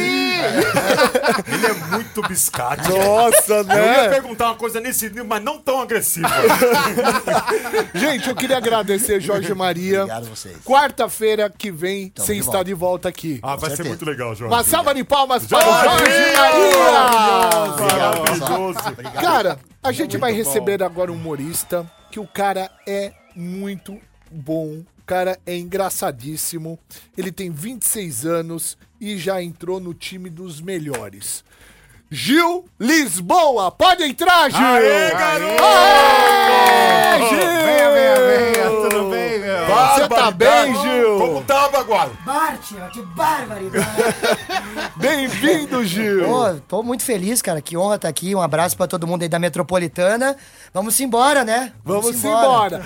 Ele 1.46 1.66
é 1.66 1.74
muito 1.90 2.22
biscate. 2.22 2.88
Nossa, 2.88 3.52
Eu 3.52 3.64
ia 3.64 4.02
né? 4.04 4.08
perguntar 4.08 4.46
uma 4.46 4.54
coisa 4.54 4.80
nesse 4.80 5.08
nível, 5.08 5.26
mas 5.26 5.42
não 5.44 5.58
tão 5.58 5.82
agressiva. 5.82 6.26
Gente, 7.94 8.30
eu 8.30 8.35
queria 8.35 8.56
agradecer 8.56 9.20
Jorge 9.20 9.52
Maria. 9.54 10.04
Obrigado 10.04 10.26
a 10.26 10.30
vocês. 10.30 10.56
Quarta-feira 10.64 11.50
que 11.50 11.70
vem, 11.70 12.08
Tamo 12.08 12.26
você 12.26 12.35
de 12.35 12.40
volta. 12.40 12.64
de 12.64 12.72
volta 12.74 13.08
aqui. 13.11 13.38
Ah, 13.42 13.56
vai 13.56 13.68
ser 13.70 13.76
certeza. 13.76 13.88
muito 13.90 14.06
legal, 14.06 14.35
Jorge. 14.35 14.54
Uma 14.54 14.64
salva 14.64 14.94
de 14.94 15.04
palmas 15.04 15.44
para 15.46 15.58
o 15.58 15.61
Jorge! 15.61 15.98
Jorge 15.98 16.37
Maria! 16.37 17.98
Maravilhoso. 17.98 18.78
Cara, 19.20 19.58
a 19.82 19.92
gente 19.92 20.16
vai 20.16 20.32
receber 20.32 20.82
agora 20.82 21.12
um 21.12 21.16
humorista 21.16 21.87
que 22.11 22.18
o 22.18 22.26
cara 22.26 22.70
é 22.87 23.12
muito 23.37 23.98
bom. 24.30 24.82
O 25.02 25.04
cara 25.04 25.36
é 25.44 25.56
engraçadíssimo. 25.56 26.78
Ele 27.18 27.32
tem 27.32 27.50
26 27.50 28.24
anos 28.24 28.78
e 29.00 29.18
já 29.18 29.42
entrou 29.42 29.80
no 29.80 29.92
time 29.92 30.30
dos 30.30 30.60
melhores. 30.60 31.44
Gil 32.08 32.66
Lisboa! 32.78 33.72
Pode 33.72 34.04
entrar, 34.04 34.48
Gil! 34.48 34.60
Aê, 34.64 35.10
garoto! 35.10 35.62
Aê, 35.64 37.18
Gil! 37.18 37.38
Venha, 37.38 37.90
venha, 37.90 38.14
venha. 38.14 38.70
Tudo 38.70 39.10
bem, 39.10 39.38
meu? 39.40 39.66
Você 39.66 40.08
tá 40.08 40.30
bem, 40.30 40.80
Gil? 40.82 41.18
Como 41.18 41.42
tá, 41.42 41.68
Bagual? 41.68 42.10
Bártio, 42.24 42.76
que 42.92 43.02
barbaridade. 43.02 43.86
Bem-vindo, 44.96 45.84
Gil! 45.84 46.26
Pô, 46.26 46.54
tô 46.68 46.82
muito 46.84 47.02
feliz, 47.02 47.42
cara. 47.42 47.60
Que 47.60 47.76
honra 47.76 47.96
estar 47.96 48.08
aqui. 48.08 48.34
Um 48.36 48.40
abraço 48.40 48.76
pra 48.76 48.86
todo 48.86 49.04
mundo 49.06 49.22
aí 49.22 49.28
da 49.28 49.40
Metropolitana. 49.40 50.36
Vamos 50.72 51.00
embora, 51.00 51.44
né? 51.44 51.72
Vamos 51.84 52.24
embora. 52.24 52.84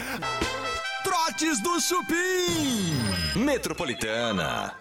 Do 1.39 1.79
Chupim. 1.79 3.39
Metropolitana. 3.45 4.73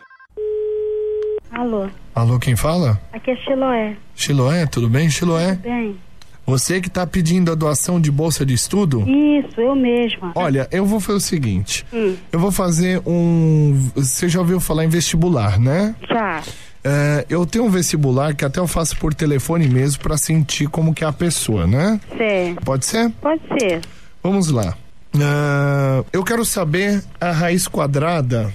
Alô, 1.52 1.90
Alô, 2.16 2.40
quem 2.40 2.56
fala? 2.56 2.98
aqui 3.12 3.32
é 3.32 3.36
Chiloé. 3.36 3.98
Chiloé, 4.16 4.66
tudo 4.66 4.88
bem, 4.88 5.10
Chiloé? 5.10 5.56
Bem, 5.56 5.98
Você 6.46 6.80
que 6.80 6.90
tá 6.90 7.06
pedindo 7.06 7.52
a 7.52 7.56
doação 7.56 8.00
de 8.00 8.10
bolsa 8.10 8.46
de 8.46 8.54
estudo? 8.54 9.02
isso, 9.02 9.60
eu 9.60 9.76
mesma. 9.76 10.32
Olha, 10.34 10.66
eu 10.72 10.86
vou 10.86 11.02
fazer 11.02 11.18
o 11.18 11.22
seguinte. 11.22 11.86
Hum. 11.92 12.16
Eu 12.32 12.40
vou 12.40 12.54
fazer 12.54 13.02
um. 13.06 13.90
Você 13.94 14.30
já 14.30 14.40
ouviu 14.40 14.62
falar 14.62 14.86
em 14.86 14.90
vestibular, 14.90 15.60
né? 15.60 15.94
Já. 16.10 16.42
É, 16.86 17.26
eu 17.30 17.46
tenho 17.46 17.66
um 17.66 17.70
vestibular 17.70 18.34
que 18.34 18.46
até 18.46 18.62
eu 18.62 18.68
faço 18.68 18.96
por 18.98 19.14
telefone 19.14 19.68
mesmo 19.68 20.02
pra 20.02 20.16
sentir 20.16 20.70
como 20.70 20.94
que 20.94 21.04
é 21.04 21.08
a 21.08 21.12
pessoa, 21.12 21.68
né? 21.68 22.00
Certo. 22.18 22.62
Pode 22.64 22.86
ser? 22.86 23.10
Pode 23.22 23.42
ser. 23.60 23.82
Vamos 24.24 24.50
lá. 24.50 24.74
Ah, 25.22 26.04
eu 26.12 26.24
quero 26.24 26.44
saber 26.44 27.04
a 27.20 27.32
raiz 27.32 27.68
quadrada 27.68 28.54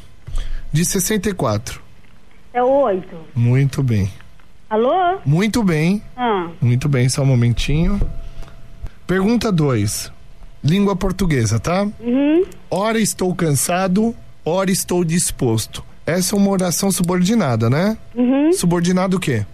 de 0.72 0.84
64. 0.84 1.80
É 2.52 2.62
oito. 2.62 3.16
Muito 3.34 3.82
bem. 3.82 4.10
Alô? 4.68 5.18
Muito 5.24 5.62
bem. 5.62 6.02
Ah, 6.16 6.48
Muito 6.60 6.88
bem, 6.88 7.08
só 7.08 7.22
um 7.22 7.26
momentinho. 7.26 8.00
Pergunta 9.06 9.50
2. 9.50 10.12
Língua 10.62 10.94
portuguesa, 10.94 11.58
tá? 11.58 11.88
uhum. 12.00 12.44
Ora 12.70 13.00
estou 13.00 13.34
cansado, 13.34 14.14
ora 14.44 14.70
estou 14.70 15.04
disposto. 15.04 15.82
Essa 16.06 16.36
é 16.36 16.38
uma 16.38 16.50
oração 16.50 16.92
subordinada, 16.92 17.70
né? 17.70 17.96
Uhum. 18.14 18.52
Subordinado 18.52 19.16
o 19.16 19.20
quê? 19.20 19.44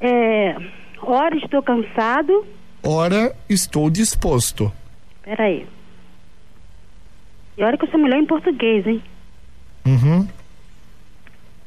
É. 0.00 0.56
Ora, 1.02 1.36
estou 1.36 1.62
cansado. 1.62 2.44
Ora 2.82 3.34
estou 3.48 3.88
disposto. 3.88 4.72
Peraí. 5.22 5.66
E 7.60 7.62
olha 7.62 7.76
que 7.76 7.84
eu 7.84 7.90
sou 7.90 8.00
melhor 8.00 8.18
em 8.18 8.24
português, 8.24 8.86
hein? 8.86 9.02
Uhum. 9.84 10.26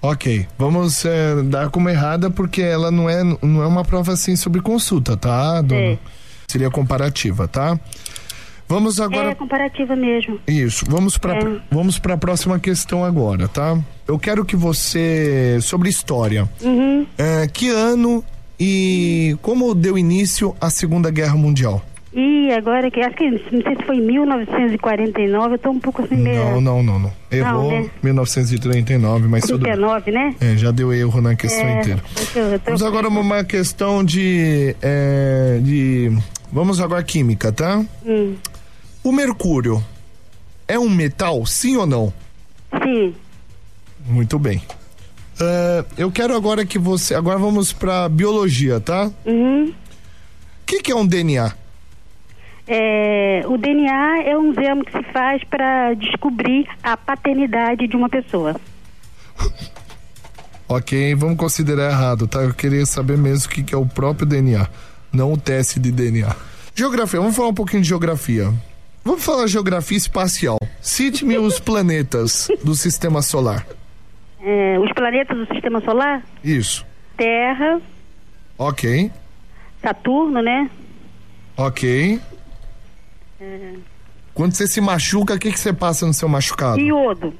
Ok, 0.02 0.48
vamos 0.58 1.06
é, 1.06 1.44
dar 1.44 1.70
como 1.70 1.88
errada 1.88 2.32
porque 2.32 2.64
ela 2.64 2.90
não 2.90 3.08
é, 3.08 3.24
não 3.24 3.62
é 3.62 3.68
uma 3.68 3.86
prova 3.86 4.12
assim 4.14 4.36
sobre 4.36 4.60
consulta, 4.60 5.16
tá, 5.16 5.62
dona? 5.62 5.80
Sei. 5.80 6.00
Seria 6.48 6.72
comparativa, 6.72 7.48
tá? 7.48 7.80
Vamos 8.68 9.00
agora. 9.00 9.30
É 9.30 9.36
comparativa 9.36 9.96
mesmo. 9.96 10.40
Isso, 10.48 10.84
vamos 10.90 11.16
para 11.20 11.38
É. 11.38 11.62
vamos 11.72 12.00
para 12.00 12.16
a 12.16 12.18
próxima 12.18 12.60
questão 12.60 13.06
agora, 13.06 13.48
tá? 13.48 13.78
Eu 14.08 14.18
quero 14.18 14.44
que 14.44 14.56
você 14.56 15.60
sobre 15.62 15.90
história. 15.90 16.50
Uhum. 16.60 17.06
É, 17.20 17.48
que 17.48 17.70
ano 17.70 18.26
e 18.60 19.38
como 19.44 19.76
deu 19.76 19.96
início 19.96 20.56
a 20.60 20.72
Segunda 20.72 21.12
Guerra 21.12 21.36
Mundial? 21.36 21.84
E 22.16 22.52
agora 22.52 22.92
que 22.92 23.00
acho 23.02 23.16
que 23.16 23.28
não 23.30 23.40
sei 23.64 23.76
se 23.76 23.84
foi 23.86 23.96
em 23.98 24.02
1949, 24.02 25.56
eu 25.56 25.58
tô 25.58 25.72
um 25.72 25.80
pouco 25.80 26.04
assim 26.04 26.16
meio. 26.16 26.44
Não, 26.44 26.62
não, 26.62 26.84
não, 26.84 27.00
não. 27.00 27.14
Errou 27.32 27.72
né? 27.72 27.90
1939, 28.04 29.28
mas 29.28 29.44
tudo 29.46 29.64
bem. 29.64 29.72
39, 29.74 30.12
né? 30.12 30.36
É, 30.40 30.56
já 30.56 30.70
deu 30.70 30.94
erro 30.94 31.22
na 31.22 31.36
questão 31.36 31.66
É, 31.66 31.80
inteira. 31.80 32.04
eu- 32.36 32.44
eu 32.52 32.60
tô- 32.60 32.66
Vamos 32.66 32.84
agora 32.84 33.08
uma 33.08 33.44
questão 33.44 34.04
de, 34.04 34.76
é, 34.82 35.60
de. 35.64 36.12
Vamos 36.52 36.80
agora 36.80 37.02
química, 37.04 37.52
tá? 37.52 37.84
Hum, 38.06 38.36
O 39.04 39.12
mercúrio 39.12 39.84
é 40.68 40.78
um 40.78 40.90
metal, 40.90 41.46
sim 41.48 41.78
ou 41.78 41.86
não? 41.88 42.14
sim. 42.84 43.14
Muito 44.06 44.38
bem. 44.38 44.62
É, 45.42 45.86
eu 45.98 46.12
quero 46.12 46.36
agora 46.36 46.64
que 46.66 46.78
você. 46.78 47.16
Agora 47.16 47.40
vamos 47.40 47.74
pra 47.74 48.08
biologia, 48.08 48.80
tá? 48.80 49.10
Uhum. 49.26 49.70
O 49.70 50.66
que, 50.66 50.82
que 50.82 50.92
é 50.92 50.96
um 50.96 51.06
DNA? 51.08 51.52
É, 52.68 53.44
o 53.46 53.58
DNA 53.58 54.24
é 54.24 54.38
um 54.38 54.52
exame 54.52 54.86
que 54.86 54.92
se 54.92 55.04
faz 55.12 55.44
para 55.44 55.94
descobrir 55.96 56.66
a 56.82 56.96
paternidade 56.96 57.88
de 57.88 57.96
uma 57.96 58.10
pessoa. 58.10 58.56
Ok, 60.66 61.14
vamos 61.16 61.38
considerar 61.38 61.92
errado, 61.92 62.26
tá? 62.26 62.40
Eu 62.40 62.54
queria 62.54 62.84
saber 62.86 63.16
mesmo 63.18 63.46
o 63.46 63.50
que, 63.50 63.62
que 63.62 63.76
é 63.76 63.78
o 63.78 63.86
próprio 63.86 64.26
DNA, 64.26 64.68
não 65.12 65.32
o 65.34 65.38
teste 65.38 65.80
de 65.80 65.92
DNA. 65.92 66.36
Geografia, 66.74 67.20
vamos 67.20 67.36
falar 67.36 67.50
um 67.50 67.54
pouquinho 67.54 67.84
de 67.84 67.90
geografia. 67.90 68.52
Vamos 69.04 69.24
falar 69.24 69.46
geografia 69.46 69.98
espacial. 69.98 70.58
Cite-me 70.82 71.38
os 71.38 71.60
planetas 71.62 72.48
do 72.64 72.74
sistema 72.74 73.22
solar. 73.22 73.68
É, 74.42 74.80
os 74.80 74.92
planetas 74.94 75.38
do 75.38 75.46
Sistema 75.54 75.80
Solar: 75.82 76.24
Isso. 76.44 76.86
Terra, 77.16 77.80
Ok, 78.58 79.12
Saturno, 79.82 80.42
né? 80.42 80.70
ok. 81.56 82.20
É, 83.44 83.74
Quando 84.34 84.54
você 84.56 84.66
se 84.68 84.80
machuca, 84.80 85.34
o 85.34 85.40
que, 85.40 85.52
que 85.52 85.60
você 85.60 85.74
passa 85.74 86.06
no 86.06 86.14
seu 86.14 86.30
machucado? 86.30 86.80
iodo. 86.80 87.34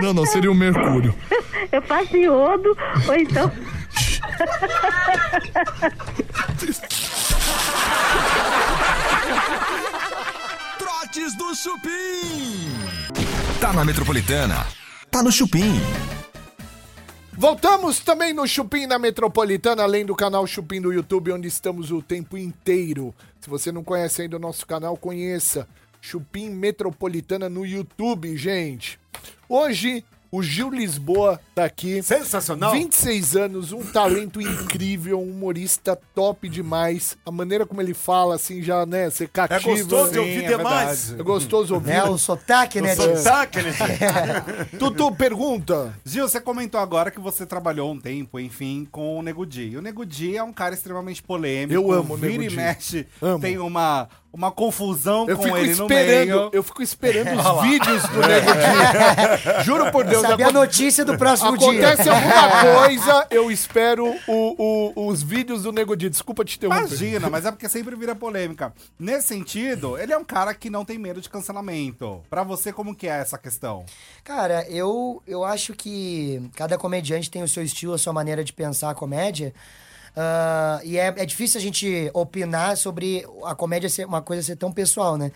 Não, 0.00 0.12
não, 0.12 0.26
seria 0.26 0.50
o 0.50 0.54
mercúrio. 0.54 1.14
Eu 1.70 1.80
faço 1.82 2.16
iodo, 2.16 2.76
ou 3.08 3.14
então. 3.14 3.50
Trotes 10.78 11.34
do 11.36 11.54
Chupim. 11.54 12.68
Tá 13.60 13.72
na 13.72 13.84
Metropolitana. 13.84 14.66
Tá 15.10 15.22
no 15.22 15.30
Chupim. 15.30 15.80
Voltamos 17.36 17.98
também 17.98 18.32
no 18.32 18.46
Chupim 18.46 18.86
na 18.86 18.96
Metropolitana, 18.96 19.82
além 19.82 20.06
do 20.06 20.14
canal 20.14 20.46
Chupim 20.46 20.80
do 20.80 20.92
YouTube, 20.92 21.32
onde 21.32 21.48
estamos 21.48 21.90
o 21.90 22.00
tempo 22.00 22.38
inteiro. 22.38 23.12
Se 23.40 23.50
você 23.50 23.72
não 23.72 23.82
conhece 23.82 24.22
ainda 24.22 24.36
o 24.36 24.40
nosso 24.40 24.64
canal, 24.64 24.96
conheça. 24.96 25.66
Chupim 26.00 26.48
Metropolitana 26.50 27.48
no 27.48 27.66
YouTube, 27.66 28.36
gente. 28.36 29.00
Hoje, 29.48 30.04
O 30.34 30.42
Gil 30.42 30.68
Lisboa 30.68 31.40
tá 31.54 31.64
aqui. 31.64 32.02
Sensacional. 32.02 32.72
26 32.72 33.36
anos, 33.36 33.70
um 33.70 33.84
talento 33.84 34.40
incrível, 34.40 35.20
um 35.20 35.30
humorista 35.30 35.96
top 36.12 36.48
demais. 36.48 37.16
A 37.24 37.30
maneira 37.30 37.64
como 37.64 37.80
ele 37.80 37.94
fala, 37.94 38.34
assim, 38.34 38.60
já, 38.60 38.84
né, 38.84 39.08
você 39.08 39.28
cativa. 39.28 39.62
gostoso 39.62 40.08
de 40.10 40.14
Sim, 40.14 40.18
ouvir 40.18 40.44
é 40.44 40.56
demais. 40.56 41.12
É 41.12 41.22
gostoso 41.22 41.74
ouvir. 41.74 41.90
Né, 41.90 42.02
o 42.02 42.18
sotaque, 42.18 42.80
né? 42.80 42.94
O 42.94 43.16
sotaque, 43.16 43.62
né? 43.62 43.72
Tutu, 44.76 45.14
pergunta. 45.14 45.94
Gil, 46.04 46.28
você 46.28 46.40
comentou 46.40 46.80
agora 46.80 47.12
que 47.12 47.20
você 47.20 47.46
trabalhou 47.46 47.92
um 47.92 48.00
tempo, 48.00 48.40
enfim, 48.40 48.88
com 48.90 49.20
o 49.20 49.22
Nego 49.22 49.46
Di. 49.46 49.68
E 49.68 49.76
o 49.76 49.82
Nego 49.82 50.04
Di 50.04 50.36
é 50.36 50.42
um 50.42 50.52
cara 50.52 50.74
extremamente 50.74 51.22
polêmico. 51.22 51.74
Eu 51.74 51.92
amo 51.92 52.14
o 52.14 52.16
Vira 52.16 52.32
Nego 52.32 52.42
e 52.42 52.48
Di. 52.48 52.56
mexe, 52.56 53.06
Amo. 53.22 53.38
tem 53.38 53.56
uma, 53.56 54.08
uma 54.34 54.50
confusão 54.50 55.28
Eu 55.28 55.36
com 55.36 55.44
fico 55.44 55.56
ele 55.56 55.66
no 55.76 55.84
esperando, 55.84 56.26
meio. 56.26 56.50
eu 56.52 56.62
fico 56.64 56.82
esperando 56.82 57.38
os 57.40 57.62
vídeos 57.62 58.02
do 58.08 58.18
Nego 58.26 58.50
Di. 58.52 59.64
Juro 59.64 59.90
por 59.92 60.04
Deus. 60.04 60.22
Saber 60.22 60.42
a 60.44 60.50
notícia 60.52 61.04
do 61.04 61.16
próximo 61.16 61.56
dia. 61.56 61.68
Acontece 61.88 62.08
alguma 62.10 62.50
coisa, 62.82 63.26
eu 63.30 63.50
espero 63.50 64.06
o- 64.26 64.92
o- 64.96 65.06
os 65.08 65.22
vídeos 65.22 65.62
do 65.62 65.70
Nego 65.72 65.96
Di. 65.96 66.10
Desculpa 66.10 66.44
te 66.44 66.56
interromper. 66.56 66.80
Imagina, 66.86 67.30
mas 67.30 67.46
é 67.46 67.50
porque 67.52 67.68
sempre 67.68 67.94
vira 67.94 68.14
polêmica. 68.14 68.74
Nesse 68.98 69.28
sentido, 69.28 69.96
ele 69.96 70.12
é 70.12 70.18
um 70.18 70.24
cara 70.24 70.52
que 70.52 70.68
não 70.68 70.84
tem 70.84 70.98
medo 70.98 71.20
de 71.20 71.28
cancelamento. 71.30 72.20
Pra 72.28 72.42
você, 72.42 72.72
como 72.72 72.94
que 72.94 73.06
é 73.06 73.20
essa 73.20 73.38
questão? 73.38 73.84
Cara, 74.24 74.66
eu, 74.68 75.22
eu 75.26 75.44
acho 75.44 75.74
que 75.74 76.42
cada 76.56 76.76
comediante 76.76 77.30
tem 77.30 77.42
o 77.42 77.48
seu 77.48 77.62
estilo, 77.62 77.94
a 77.94 77.98
sua 77.98 78.12
maneira 78.12 78.42
de 78.42 78.52
pensar 78.52 78.90
a 78.90 78.94
comédia. 78.94 79.54
Ah, 80.16 80.80
e 80.84 80.96
é, 80.98 81.06
é 81.06 81.26
difícil 81.26 81.58
a 81.58 81.62
gente 81.62 82.10
opinar 82.14 82.76
sobre 82.76 83.24
a 83.44 83.54
comédia 83.54 83.88
ser 83.88 84.06
uma 84.06 84.22
coisa 84.22 84.42
ser 84.42 84.56
tão 84.56 84.72
pessoal, 84.72 85.16
né? 85.16 85.32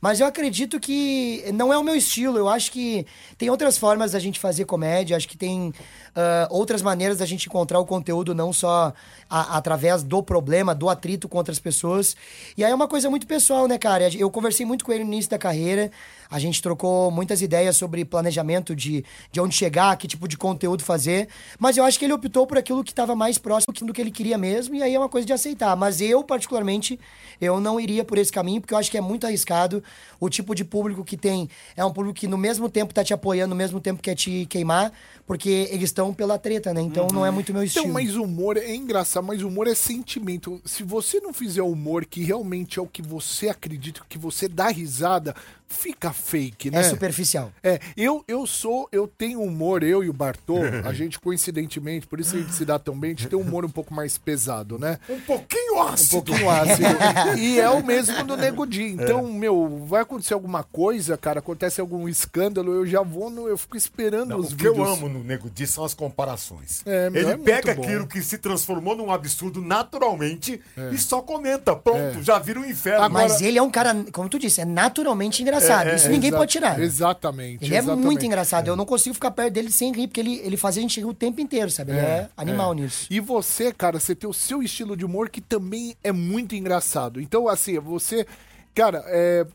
Mas 0.00 0.18
eu 0.20 0.26
acredito 0.26 0.80
que 0.80 1.44
não 1.54 1.72
é 1.72 1.76
o 1.78 1.82
meu 1.84 1.94
estilo. 1.94 2.38
Eu 2.38 2.48
acho 2.48 2.72
que 2.72 3.06
tem 3.36 3.50
outras 3.50 3.76
formas 3.76 4.12
da 4.12 4.18
gente 4.18 4.40
fazer 4.40 4.64
comédia. 4.64 5.16
Acho 5.16 5.28
que 5.28 5.36
tem 5.36 5.72
ah, 6.14 6.48
outras 6.50 6.80
maneiras 6.82 7.18
da 7.18 7.26
gente 7.26 7.46
encontrar 7.46 7.78
o 7.78 7.84
conteúdo, 7.86 8.34
não 8.34 8.52
só 8.52 8.92
a- 9.28 9.56
através 9.56 10.02
do 10.02 10.22
problema, 10.22 10.74
do 10.74 10.88
atrito 10.88 11.28
com 11.28 11.36
outras 11.38 11.58
pessoas. 11.58 12.16
E 12.56 12.64
aí 12.64 12.72
é 12.72 12.74
uma 12.74 12.88
coisa 12.88 13.10
muito 13.10 13.26
pessoal, 13.26 13.68
né, 13.68 13.76
cara? 13.78 14.08
Eu 14.16 14.30
conversei 14.30 14.64
muito 14.64 14.84
com 14.84 14.92
ele 14.92 15.04
no 15.04 15.12
início 15.12 15.30
da 15.30 15.38
carreira. 15.38 15.90
A 16.30 16.38
gente 16.38 16.62
trocou 16.62 17.10
muitas 17.10 17.42
ideias 17.42 17.76
sobre 17.76 18.04
planejamento 18.04 18.74
de, 18.74 19.04
de 19.32 19.40
onde 19.40 19.54
chegar, 19.54 19.96
que 19.96 20.06
tipo 20.08 20.26
de 20.28 20.36
conteúdo 20.38 20.82
fazer. 20.82 21.28
Mas 21.58 21.76
eu 21.76 21.84
acho 21.84 21.98
que 21.98 22.04
ele 22.04 22.12
optou 22.14 22.46
por 22.46 22.56
aquilo 22.56 22.84
que 22.84 22.92
estava 22.92 23.14
mais 23.16 23.36
próximo 23.36 23.74
do 23.74 23.92
que 23.92 24.00
ele 24.00 24.10
queria 24.12 24.38
mesmo. 24.38 24.74
E 24.74 24.82
aí 24.82 24.94
é 24.94 24.98
uma 24.98 25.08
coisa 25.08 25.26
de 25.26 25.32
aceitar. 25.32 25.74
Mas 25.76 26.00
eu, 26.00 26.22
particularmente, 26.24 26.98
eu 27.40 27.60
não 27.60 27.78
iria 27.80 28.04
por 28.04 28.16
esse 28.16 28.30
caminho, 28.32 28.60
porque 28.60 28.72
eu 28.72 28.78
acho 28.78 28.90
que 28.90 28.96
é 28.96 29.00
muito 29.00 29.26
arriscado. 29.26 29.82
O 30.18 30.28
tipo 30.28 30.54
de 30.54 30.64
público 30.64 31.04
que 31.04 31.16
tem 31.16 31.48
é 31.76 31.84
um 31.84 31.92
público 31.92 32.18
que 32.18 32.28
no 32.28 32.36
mesmo 32.36 32.68
tempo 32.68 32.92
tá 32.92 33.02
te 33.02 33.14
apoiando, 33.14 33.50
no 33.50 33.56
mesmo 33.56 33.80
tempo 33.80 34.02
quer 34.02 34.14
te 34.14 34.46
queimar, 34.46 34.92
porque 35.26 35.68
eles 35.70 35.84
estão 35.84 36.12
pela 36.12 36.38
treta, 36.38 36.74
né? 36.74 36.80
Então 36.82 37.06
não 37.12 37.24
é 37.24 37.30
muito 37.30 37.52
meu 37.52 37.62
estilo. 37.62 37.86
Então, 37.86 37.94
mas 37.94 38.14
humor 38.16 38.56
é 38.56 38.74
engraçado, 38.74 39.24
mas 39.24 39.42
humor 39.42 39.66
é 39.66 39.74
sentimento. 39.74 40.60
Se 40.64 40.82
você 40.82 41.20
não 41.20 41.32
fizer 41.32 41.62
humor 41.62 42.04
que 42.04 42.22
realmente 42.22 42.78
é 42.78 42.82
o 42.82 42.86
que 42.86 43.00
você 43.00 43.48
acredita, 43.48 44.02
que 44.08 44.18
você 44.18 44.46
dá 44.46 44.68
risada, 44.68 45.34
fica 45.70 46.12
fake, 46.12 46.70
né? 46.70 46.80
É 46.80 46.82
superficial. 46.82 47.52
É, 47.62 47.78
eu, 47.96 48.22
eu 48.26 48.46
sou, 48.46 48.88
eu 48.92 49.06
tenho 49.06 49.40
humor, 49.40 49.82
eu 49.82 50.02
e 50.04 50.10
o 50.10 50.12
Bartô, 50.12 50.56
a 50.84 50.92
gente 50.92 51.18
coincidentemente, 51.18 52.06
por 52.06 52.20
isso 52.20 52.36
a 52.36 52.38
gente 52.40 52.52
se 52.52 52.64
dá 52.64 52.78
tão 52.78 52.98
bem, 52.98 53.12
a 53.12 53.14
gente 53.14 53.28
tem 53.28 53.38
um 53.38 53.42
humor 53.42 53.64
um 53.64 53.70
pouco 53.70 53.94
mais 53.94 54.18
pesado, 54.18 54.78
né? 54.78 54.98
Um 55.08 55.20
pouquinho 55.20 55.80
ácido. 55.80 56.16
Um 56.16 56.22
pouquinho 56.22 56.50
ácido. 56.50 56.88
e 57.38 57.58
é 57.58 57.70
o 57.70 57.84
mesmo 57.84 58.24
do 58.24 58.36
Nego 58.36 58.66
Di. 58.66 58.82
Então, 58.82 59.32
meu, 59.32 59.84
vai 59.86 60.02
acontecer 60.02 60.34
alguma 60.34 60.62
coisa, 60.64 61.16
cara, 61.16 61.38
acontece 61.38 61.80
algum 61.80 62.08
escândalo, 62.08 62.74
eu 62.74 62.84
já 62.84 63.02
vou, 63.02 63.30
no, 63.30 63.48
eu 63.48 63.56
fico 63.56 63.76
esperando 63.76 64.30
Não, 64.30 64.38
os 64.40 64.52
o 64.52 64.56
que 64.56 64.66
eu 64.66 64.74
vídeos. 64.74 64.98
amo 64.98 65.08
no 65.08 65.22
Nego 65.22 65.48
Di 65.48 65.66
são 65.66 65.84
as 65.84 65.94
comparações. 65.94 66.82
É, 66.84 67.08
meu, 67.08 67.22
Ele 67.22 67.30
é 67.32 67.36
pega 67.36 67.74
bom. 67.74 67.82
aquilo 67.82 68.06
que 68.06 68.20
se 68.22 68.38
transformou 68.38 68.96
num 68.96 69.12
absurdo 69.12 69.62
naturalmente 69.62 70.60
e 70.92 70.98
só 70.98 71.22
comenta. 71.22 71.76
Pronto, 71.76 72.22
já 72.22 72.38
vira 72.38 72.58
um 72.58 72.64
inferno. 72.64 73.08
Mas 73.08 73.40
ele 73.40 73.58
é 73.58 73.62
um 73.62 73.70
cara, 73.70 73.94
como 74.12 74.28
tu 74.28 74.38
disse, 74.38 74.60
é 74.60 74.64
naturalmente 74.64 75.42
engraçado. 75.42 75.59
É, 75.68 75.92
é, 75.92 75.94
Isso 75.96 76.08
ninguém 76.08 76.28
exa- 76.28 76.36
pode 76.38 76.52
tirar. 76.52 76.80
Exatamente. 76.80 77.64
Ele 77.64 77.74
é 77.74 77.78
exatamente. 77.78 78.04
muito 78.04 78.24
engraçado. 78.24 78.68
Eu 78.68 78.76
não 78.76 78.86
consigo 78.86 79.14
ficar 79.14 79.30
perto 79.30 79.52
dele 79.52 79.70
sem 79.70 79.92
rir, 79.92 80.06
porque 80.08 80.20
ele, 80.20 80.40
ele 80.44 80.56
faz 80.56 80.76
a 80.78 80.80
gente 80.80 81.00
rir 81.00 81.06
o 81.06 81.14
tempo 81.14 81.40
inteiro, 81.40 81.70
sabe? 81.70 81.92
Ele 81.92 82.00
é, 82.00 82.28
animal 82.36 82.72
nisso. 82.74 83.06
E 83.10 83.20
você, 83.20 83.72
cara, 83.72 83.98
você 83.98 84.14
tem 84.14 84.28
o 84.28 84.32
seu 84.32 84.62
estilo 84.62 84.96
de 84.96 85.04
humor 85.04 85.28
que 85.28 85.40
também 85.40 85.96
é 86.02 86.12
muito 86.12 86.54
engraçado. 86.54 87.20
Então, 87.20 87.48
assim, 87.48 87.78
você. 87.78 88.26
Cara, 88.74 89.02
é. 89.06 89.46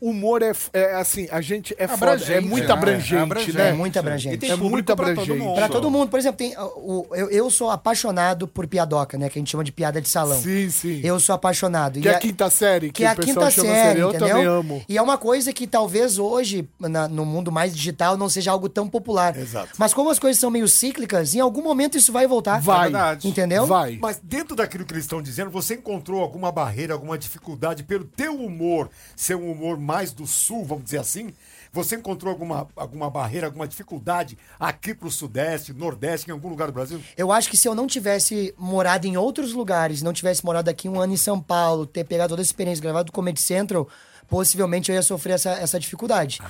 Humor 0.00 0.42
é, 0.42 0.52
é 0.72 0.94
assim, 0.94 1.26
a 1.30 1.40
gente 1.40 1.74
é 1.78 1.86
foda, 1.88 2.12
é 2.12 2.14
Abrangente, 2.14 2.48
muito 2.48 2.66
né? 2.66 2.72
abrangente, 2.72 3.14
É 3.14 3.18
abrangente. 3.20 3.56
né? 3.56 3.68
É 3.68 3.72
muito 3.72 3.98
abrangente. 3.98 4.34
E 4.34 4.38
tem 4.38 4.50
É 4.50 4.56
muito 4.56 4.84
pra 4.84 4.94
todo 4.96 5.10
abrangente. 5.10 5.38
mundo. 5.38 5.54
Pra 5.54 5.68
todo 5.68 5.90
mundo, 5.90 6.08
por 6.08 6.18
exemplo, 6.18 6.36
tem, 6.38 6.56
uh, 6.56 6.62
o, 6.76 7.06
eu, 7.14 7.30
eu 7.30 7.50
sou 7.50 7.70
apaixonado 7.70 8.46
por 8.46 8.66
piadoca, 8.66 9.16
né? 9.18 9.28
Que 9.28 9.38
a 9.38 9.40
gente 9.40 9.50
chama 9.50 9.64
de 9.64 9.72
piada 9.72 10.00
de 10.00 10.08
salão. 10.08 10.40
Sim, 10.40 10.68
sim. 10.70 11.00
Eu 11.02 11.18
sou 11.20 11.34
apaixonado. 11.34 12.00
Que 12.00 12.06
E 12.06 12.10
é 12.10 12.14
a 12.14 12.18
quinta 12.18 12.50
série, 12.50 12.90
que 12.92 13.04
é 13.04 13.08
a 13.08 13.14
quinta 13.14 13.50
chama 13.50 13.68
série, 13.72 14.00
Eu 14.00 14.08
entendeu? 14.10 14.28
também 14.28 14.44
amo. 14.46 14.84
E 14.88 14.96
é 14.98 15.02
uma 15.02 15.16
coisa 15.18 15.52
que 15.52 15.66
talvez 15.66 16.18
hoje, 16.18 16.68
na- 16.78 17.08
no 17.08 17.24
mundo 17.24 17.50
mais 17.50 17.74
digital, 17.74 18.16
não 18.16 18.28
seja 18.28 18.50
algo 18.50 18.68
tão 18.68 18.88
popular. 18.88 19.36
Exato. 19.36 19.70
Mas 19.78 19.94
como 19.94 20.10
as 20.10 20.18
coisas 20.18 20.38
são 20.40 20.50
meio 20.50 20.68
cíclicas, 20.68 21.34
em 21.34 21.40
algum 21.40 21.62
momento 21.62 21.96
isso 21.96 22.12
vai 22.12 22.26
voltar. 22.26 22.60
Vai. 22.60 22.84
verdade. 22.90 23.28
Entendeu? 23.28 23.66
Vai. 23.66 23.98
Mas 24.00 24.20
dentro 24.22 24.54
daquilo 24.56 24.84
que 24.84 24.92
eles 24.92 25.04
estão 25.04 25.22
dizendo, 25.22 25.50
você 25.50 25.74
encontrou 25.74 26.20
alguma 26.22 26.50
barreira, 26.52 26.92
alguma 26.94 27.16
dificuldade 27.18 27.82
pelo 27.84 28.04
teu 28.04 28.34
humor 28.34 28.88
ser 29.14 29.34
um 29.36 29.50
humor 29.50 29.78
mais 29.86 30.12
do 30.12 30.26
sul, 30.26 30.64
vamos 30.64 30.84
dizer 30.84 30.98
assim? 30.98 31.32
Você 31.72 31.94
encontrou 31.94 32.32
alguma, 32.32 32.66
alguma 32.74 33.08
barreira, 33.08 33.46
alguma 33.46 33.68
dificuldade 33.68 34.36
aqui 34.58 34.94
pro 34.94 35.10
sudeste, 35.10 35.72
nordeste, 35.72 36.28
em 36.28 36.32
algum 36.32 36.48
lugar 36.48 36.66
do 36.66 36.72
Brasil? 36.72 37.00
Eu 37.16 37.30
acho 37.30 37.48
que 37.48 37.56
se 37.56 37.68
eu 37.68 37.74
não 37.74 37.86
tivesse 37.86 38.52
morado 38.58 39.06
em 39.06 39.16
outros 39.16 39.52
lugares, 39.52 40.02
não 40.02 40.12
tivesse 40.12 40.44
morado 40.44 40.68
aqui 40.68 40.88
um 40.88 41.00
ano 41.00 41.12
em 41.12 41.18
São 41.18 41.40
Paulo, 41.40 41.86
ter 41.86 42.04
pegado 42.04 42.30
toda 42.30 42.42
essa 42.42 42.48
experiência, 42.48 42.82
gravado 42.82 43.06
do 43.06 43.12
Comedy 43.12 43.40
Central, 43.40 43.88
possivelmente 44.26 44.90
eu 44.90 44.96
ia 44.96 45.02
sofrer 45.02 45.34
essa, 45.34 45.50
essa 45.50 45.78
dificuldade. 45.78 46.40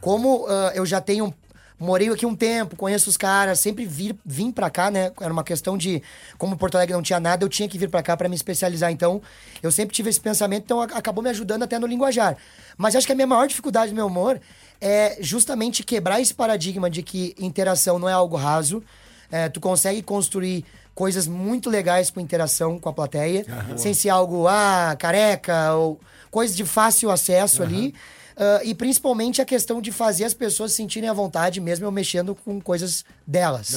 Como 0.00 0.46
ah, 0.46 0.72
eu 0.74 0.86
já 0.86 1.00
tenho. 1.00 1.34
Morei 1.78 2.08
aqui 2.08 2.24
um 2.24 2.36
tempo, 2.36 2.76
conheço 2.76 3.10
os 3.10 3.16
caras, 3.16 3.58
sempre 3.58 3.84
vir, 3.84 4.16
vim 4.24 4.52
pra 4.52 4.70
cá, 4.70 4.90
né? 4.90 5.10
Era 5.20 5.32
uma 5.32 5.42
questão 5.42 5.76
de. 5.76 6.00
Como 6.38 6.56
Porto 6.56 6.76
Alegre 6.76 6.94
não 6.94 7.02
tinha 7.02 7.18
nada, 7.18 7.44
eu 7.44 7.48
tinha 7.48 7.68
que 7.68 7.76
vir 7.76 7.90
pra 7.90 8.02
cá 8.02 8.16
pra 8.16 8.28
me 8.28 8.36
especializar. 8.36 8.92
Então, 8.92 9.20
eu 9.60 9.72
sempre 9.72 9.94
tive 9.94 10.08
esse 10.08 10.20
pensamento, 10.20 10.62
então 10.62 10.80
acabou 10.80 11.22
me 11.22 11.30
ajudando 11.30 11.64
até 11.64 11.78
no 11.78 11.86
linguajar. 11.86 12.36
Mas 12.76 12.94
acho 12.94 13.06
que 13.06 13.12
a 13.12 13.16
minha 13.16 13.26
maior 13.26 13.48
dificuldade 13.48 13.90
no 13.90 13.96
meu 13.96 14.06
humor 14.06 14.40
é 14.80 15.16
justamente 15.20 15.82
quebrar 15.82 16.20
esse 16.20 16.32
paradigma 16.32 16.88
de 16.88 17.02
que 17.02 17.34
interação 17.38 17.98
não 17.98 18.08
é 18.08 18.12
algo 18.12 18.36
raso. 18.36 18.82
É, 19.30 19.48
tu 19.48 19.60
consegue 19.60 20.00
construir 20.00 20.64
coisas 20.94 21.26
muito 21.26 21.68
legais 21.68 22.08
com 22.08 22.20
interação 22.20 22.78
com 22.78 22.88
a 22.88 22.92
plateia, 22.92 23.44
sem 23.76 23.92
ser 23.92 24.10
algo, 24.10 24.46
ah, 24.46 24.94
careca, 24.96 25.72
ou 25.74 25.98
coisas 26.30 26.56
de 26.56 26.64
fácil 26.64 27.10
acesso 27.10 27.62
ali. 27.64 27.94
Ah, 28.36 28.60
e 28.64 28.74
principalmente 28.74 29.40
a 29.40 29.44
questão 29.44 29.80
de 29.80 29.92
fazer 29.92 30.24
as 30.24 30.34
pessoas 30.34 30.72
se 30.72 30.78
sentirem 30.78 31.08
à 31.08 31.12
vontade, 31.12 31.60
mesmo 31.60 31.86
eu 31.86 31.92
mexendo 31.92 32.34
com 32.34 32.60
coisas 32.60 33.04
delas. 33.26 33.74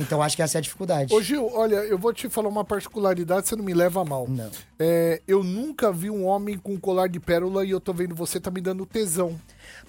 Então 0.00 0.22
acho 0.22 0.36
que 0.36 0.42
essa 0.42 0.58
é 0.58 0.60
a 0.60 0.62
dificuldade. 0.62 1.14
Ô 1.14 1.20
Gil, 1.20 1.50
olha, 1.52 1.76
eu 1.76 1.98
vou 1.98 2.12
te 2.12 2.28
falar 2.28 2.48
uma 2.48 2.64
particularidade, 2.64 3.48
você 3.48 3.56
não 3.56 3.64
me 3.64 3.74
leva 3.74 4.02
a 4.02 4.04
mal. 4.04 4.26
Não. 4.28 4.50
É, 4.78 5.20
eu 5.26 5.42
nunca 5.42 5.90
vi 5.92 6.10
um 6.10 6.26
homem 6.26 6.58
com 6.58 6.78
colar 6.78 7.08
de 7.08 7.18
pérola 7.18 7.64
e 7.64 7.70
eu 7.70 7.80
tô 7.80 7.92
vendo 7.92 8.14
você 8.14 8.38
tá 8.38 8.50
me 8.50 8.60
dando 8.60 8.84
tesão. 8.84 9.38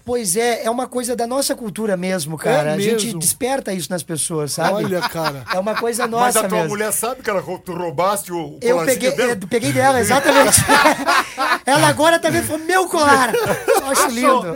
Pois 0.06 0.38
é, 0.38 0.64
é 0.64 0.70
uma 0.70 0.88
coisa 0.88 1.18
da 1.18 1.28
nossa 1.28 1.54
cultura 1.54 1.98
mesmo, 1.98 2.38
cara. 2.38 2.72
É 2.72 2.74
a 2.76 2.80
gente 2.80 3.08
mesmo? 3.08 3.20
desperta 3.20 3.74
isso 3.74 3.90
nas 3.92 4.04
pessoas, 4.04 4.54
sabe? 4.54 4.76
Olha, 4.76 5.02
cara. 5.02 5.44
É 5.54 5.60
uma 5.60 5.76
coisa 5.76 6.08
nossa 6.08 6.26
Mas 6.26 6.36
a 6.38 6.48
tua 6.48 6.58
mesmo. 6.60 6.70
mulher 6.70 6.94
sabe 6.94 7.22
que 7.22 7.30
ela, 7.30 7.42
tu 7.42 7.74
roubaste 7.74 8.32
o, 8.32 8.58
Eu 8.62 8.86
peguei, 8.86 9.12
dela? 9.12 9.32
eu 9.34 9.48
peguei 9.48 9.74
dela, 9.74 10.00
exatamente. 10.00 10.62
Ela 11.66 11.88
agora 11.90 12.18
também 12.18 12.42
falou, 12.42 12.66
meu 12.66 12.88
colar. 12.88 13.34
Eu 13.36 13.88
acho 13.88 14.08
lindo. 14.08 14.56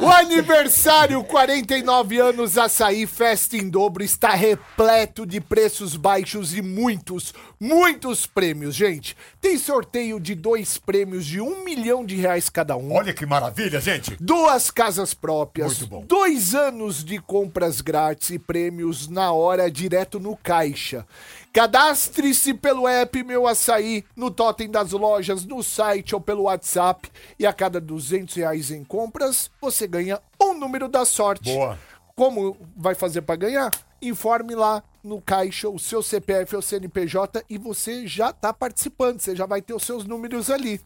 O 0.00 0.08
aniversário 0.08 1.24
49 1.24 2.18
anos 2.20 2.56
Açaí 2.56 3.06
Festa 3.06 3.56
em 3.56 3.68
Dobro 3.68 4.04
está 4.04 4.30
repleto 4.30 5.26
de 5.26 5.40
preços 5.40 5.96
baixos 5.96 6.54
e 6.54 6.62
muitos, 6.62 7.34
muitos 7.60 8.26
prêmios, 8.26 8.74
gente. 8.74 9.16
Tem 9.40 9.56
sorteio 9.58 10.18
de 10.20 10.34
dois 10.34 10.78
prêmios 10.78 11.24
de 11.24 11.40
um 11.40 11.64
milhão 11.64 12.04
de 12.04 12.16
reais 12.16 12.48
cada 12.48 12.76
um. 12.76 12.92
Olha 12.94 13.12
que 13.14 13.24
maravilha, 13.26 13.80
gente. 13.80 14.16
Duas 14.20 14.70
casas 14.70 15.14
próprias, 15.14 15.78
Muito 15.78 15.86
bom. 15.90 16.04
dois 16.06 16.54
anos 16.54 17.04
de 17.04 17.18
compras 17.18 17.80
grátis 17.80 18.30
e 18.30 18.38
prêmios 18.38 19.08
na 19.08 19.32
hora 19.32 19.70
direto 19.70 20.20
no 20.20 20.36
caixa. 20.36 21.06
Cadastre-se 21.52 22.52
pelo 22.52 22.86
app 22.86 23.24
Meu 23.24 23.46
Açaí, 23.46 24.04
no 24.14 24.30
totem 24.30 24.70
das 24.70 24.92
lojas, 24.92 25.44
no 25.44 25.62
site 25.62 26.14
ou 26.14 26.20
pelo 26.20 26.42
WhatsApp. 26.42 27.10
E 27.38 27.46
a 27.46 27.52
cada 27.52 27.80
200 27.80 28.34
reais 28.34 28.70
em 28.70 28.84
compras, 28.84 29.50
você 29.60 29.86
ganha 29.86 30.20
um 30.40 30.52
número 30.52 30.86
da 30.86 31.04
sorte. 31.06 31.52
Boa. 31.52 31.78
Como 32.18 32.56
vai 32.74 32.94
fazer 32.94 33.20
para 33.20 33.36
ganhar? 33.36 33.70
Informe 34.00 34.54
lá 34.54 34.82
no 35.04 35.20
caixa 35.20 35.68
o 35.68 35.78
seu 35.78 36.02
CPF 36.02 36.56
ou 36.56 36.62
CNPJ 36.62 37.44
e 37.48 37.58
você 37.58 38.06
já 38.06 38.32
tá 38.32 38.54
participando, 38.54 39.20
você 39.20 39.36
já 39.36 39.44
vai 39.44 39.60
ter 39.60 39.74
os 39.74 39.82
seus 39.82 40.06
números 40.06 40.50
ali. 40.50 40.80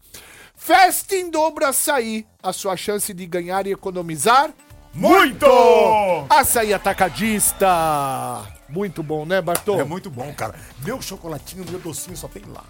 Festa 0.57 1.15
em 1.15 1.31
dobro 1.31 1.65
açaí, 1.65 2.27
a 2.43 2.53
sua 2.53 2.77
chance 2.77 3.15
de 3.15 3.27
ganhar 3.27 3.65
e 3.69 3.71
economizar 3.71 4.53
Muito! 4.93 5.47
Açaí 6.29 6.75
Atacadista! 6.75 8.60
Muito 8.71 9.03
bom, 9.03 9.27
né, 9.27 9.41
Bartô? 9.43 9.81
É 9.81 9.85
muito 9.85 10.09
bom, 10.09 10.33
cara. 10.33 10.55
Meu 10.85 11.03
chocolatinho, 11.03 11.65
meu 11.69 11.81
docinho 11.81 12.17
só 12.17 12.29
tem 12.29 12.45
lá. 12.45 12.65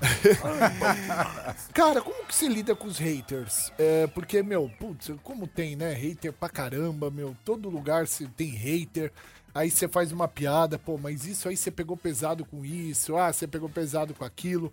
Cara, 1.75 2.01
como 2.01 2.27
que 2.27 2.35
você 2.35 2.49
lida 2.49 2.75
com 2.75 2.87
os 2.87 2.99
haters? 2.99 3.71
É, 3.79 4.07
porque, 4.07 4.43
meu, 4.43 4.71
putz, 4.79 5.11
como 5.23 5.47
tem, 5.47 5.77
né? 5.77 5.93
Hater 5.93 6.33
pra 6.33 6.49
caramba, 6.49 7.11
meu. 7.11 7.37
Todo 7.45 7.69
lugar 7.69 8.07
você 8.07 8.27
tem 8.27 8.49
hater. 8.49 9.13
Aí 9.55 9.71
você 9.71 9.89
faz 9.89 10.13
uma 10.13 10.29
piada, 10.29 10.79
pô, 10.79 10.97
mas 10.97 11.27
isso 11.27 11.49
aí 11.49 11.57
você 11.57 11.71
pegou 11.71 11.97
pesado 11.97 12.45
com 12.45 12.65
isso, 12.65 13.17
ah, 13.17 13.33
você 13.33 13.49
pegou 13.49 13.69
pesado 13.69 14.15
com 14.15 14.25
aquilo. 14.25 14.73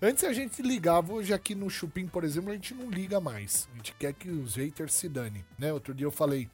Antes 0.00 0.22
a 0.24 0.32
gente 0.32 0.62
ligava, 0.62 1.12
hoje 1.12 1.34
aqui 1.34 1.54
no 1.54 1.68
Chupim, 1.68 2.06
por 2.06 2.22
exemplo, 2.22 2.50
a 2.50 2.54
gente 2.54 2.72
não 2.72 2.88
liga 2.88 3.20
mais. 3.20 3.68
A 3.72 3.76
gente 3.76 3.92
quer 3.98 4.12
que 4.12 4.30
os 4.30 4.54
haters 4.54 4.94
se 4.94 5.08
danem, 5.08 5.44
né? 5.58 5.72
Outro 5.72 5.92
dia 5.92 6.06
eu 6.06 6.12
falei 6.12 6.48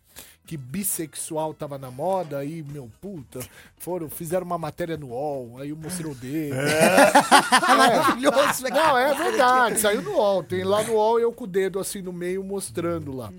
que 0.49 0.57
bissexual 0.57 1.53
tava 1.53 1.77
na 1.77 1.91
moda, 1.91 2.39
aí, 2.39 2.63
meu, 2.63 2.91
puta, 3.03 3.39
foram, 3.77 4.09
fizeram 4.09 4.47
uma 4.47 4.57
matéria 4.57 4.97
no 4.97 5.09
UOL, 5.09 5.59
aí 5.61 5.69
eu 5.69 5.77
mostrei 5.77 6.11
o 6.11 6.15
dedo. 6.15 6.55
É. 6.55 7.13
Maravilhoso, 7.77 8.63
né? 8.63 8.71
Não, 8.71 8.97
é 8.97 9.15
verdade, 9.15 9.79
saiu 9.79 10.01
no 10.01 10.13
UOL, 10.13 10.43
tem 10.43 10.65
lá 10.65 10.83
no 10.83 10.95
UOL 10.95 11.21
eu 11.21 11.31
com 11.33 11.45
o 11.45 11.47
dedo 11.47 11.79
assim 11.79 12.01
no 12.01 12.15
meio 12.15 12.43
mostrando 12.43 13.15
lá. 13.15 13.31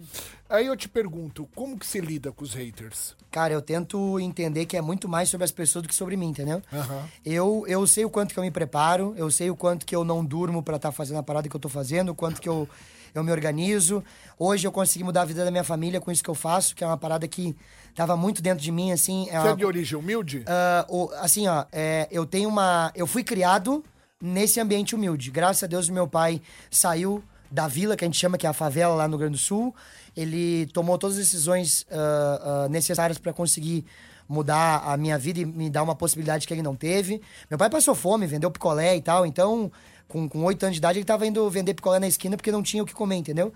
Aí 0.48 0.68
eu 0.68 0.76
te 0.78 0.88
pergunto, 0.88 1.48
como 1.56 1.78
que 1.78 1.86
você 1.86 2.00
lida 2.00 2.32
com 2.32 2.44
os 2.44 2.54
haters? 2.54 3.16
Cara, 3.32 3.54
eu 3.54 3.62
tento 3.62 4.20
entender 4.20 4.66
que 4.66 4.78
é 4.78 4.82
muito 4.82 5.08
mais 5.08 5.30
sobre 5.30 5.46
as 5.46 5.52
pessoas 5.52 5.84
do 5.84 5.90
que 5.90 5.94
sobre 5.96 6.16
mim, 6.16 6.30
entendeu? 6.30 6.62
Aham. 6.74 7.08
Eu, 7.24 7.66
eu 7.68 7.86
sei 7.86 8.06
o 8.06 8.10
quanto 8.10 8.34
que 8.34 8.40
eu 8.40 8.44
me 8.44 8.50
preparo, 8.50 9.14
eu 9.16 9.30
sei 9.30 9.52
o 9.52 9.56
quanto 9.56 9.86
que 9.86 9.96
eu 9.96 10.04
não 10.04 10.26
durmo 10.26 10.64
pra 10.64 10.78
estar 10.78 10.92
fazendo 10.92 11.18
a 11.18 11.24
parada 11.24 11.48
que 11.48 11.56
eu 11.56 11.60
tô 11.60 11.70
fazendo, 11.70 12.10
o 12.10 12.16
quanto 12.16 12.42
que 12.42 12.50
eu, 12.50 12.68
eu 13.14 13.24
me 13.24 13.32
organizo. 13.32 14.04
Hoje 14.38 14.68
eu 14.68 14.72
consegui 14.72 15.04
mudar 15.04 15.22
a 15.22 15.26
vida 15.26 15.44
da 15.46 15.52
minha 15.52 15.64
família 15.64 16.00
com 16.00 16.12
isso 16.12 16.24
que 16.24 16.30
eu 16.30 16.36
faço, 16.36 16.76
que 16.76 16.84
é 16.84 16.88
uma 16.88 16.98
parada 16.98 17.28
que 17.28 17.56
tava 17.96 18.16
muito 18.16 18.42
dentro 18.42 18.64
de 18.64 18.72
mim, 18.72 18.92
assim. 18.92 19.28
É 19.30 19.40
Você 19.40 19.48
é 19.50 19.56
de 19.56 19.66
origem 19.66 19.98
humilde? 19.98 20.44
Ah, 20.48 20.86
o- 20.90 21.10
assim, 21.20 21.48
ó, 21.48 21.66
é, 21.72 22.08
eu 22.12 22.26
tenho 22.26 22.48
uma. 22.50 22.92
Eu 22.96 23.06
fui 23.08 23.24
criado 23.24 23.84
nesse 24.22 24.60
ambiente 24.60 24.96
humilde. 24.96 25.32
Graças 25.32 25.64
a 25.64 25.68
Deus, 25.68 25.90
meu 25.90 26.08
pai 26.08 26.42
saiu 26.70 27.24
da 27.52 27.68
vila, 27.68 27.96
que 27.96 28.04
a 28.06 28.08
gente 28.08 28.18
chama 28.20 28.38
que 28.38 28.46
é 28.46 28.50
a 28.50 28.54
favela 28.54 28.94
lá 28.94 29.06
no 29.08 29.12
Rio 29.12 29.20
Grande 29.20 29.34
do 29.34 29.40
Sul. 29.40 29.74
Ele 30.16 30.68
tomou 30.68 30.98
todas 30.98 31.18
as 31.18 31.24
decisões 31.24 31.86
ah, 31.92 32.66
ah, 32.66 32.70
necessárias 32.70 33.18
para 33.18 33.34
conseguir 33.34 33.86
mudar 34.28 34.84
a 34.86 34.96
minha 34.96 35.18
vida 35.18 35.40
e 35.40 35.46
me 35.46 35.70
dar 35.70 35.82
uma 35.82 35.96
possibilidade 35.96 36.46
que 36.46 36.54
ele 36.54 36.62
não 36.62 36.76
teve. 36.76 37.22
Meu 37.50 37.58
pai 37.58 37.70
passou 37.70 37.96
fome, 37.96 38.28
vendeu 38.28 38.52
picolé 38.52 38.96
e 38.96 39.02
tal, 39.02 39.26
então. 39.26 39.72
Com, 40.10 40.28
com 40.28 40.44
8 40.44 40.64
anos 40.64 40.74
de 40.76 40.80
idade, 40.80 40.98
ele 41.00 41.06
tava 41.06 41.26
indo 41.26 41.48
vender 41.50 41.74
picolé 41.76 42.00
na 42.00 42.08
esquina 42.08 42.36
porque 42.36 42.52
não 42.52 42.62
tinha 42.64 42.84
o 42.84 42.86
que 42.86 42.94
comer, 42.94 43.16
entendeu? 43.18 43.54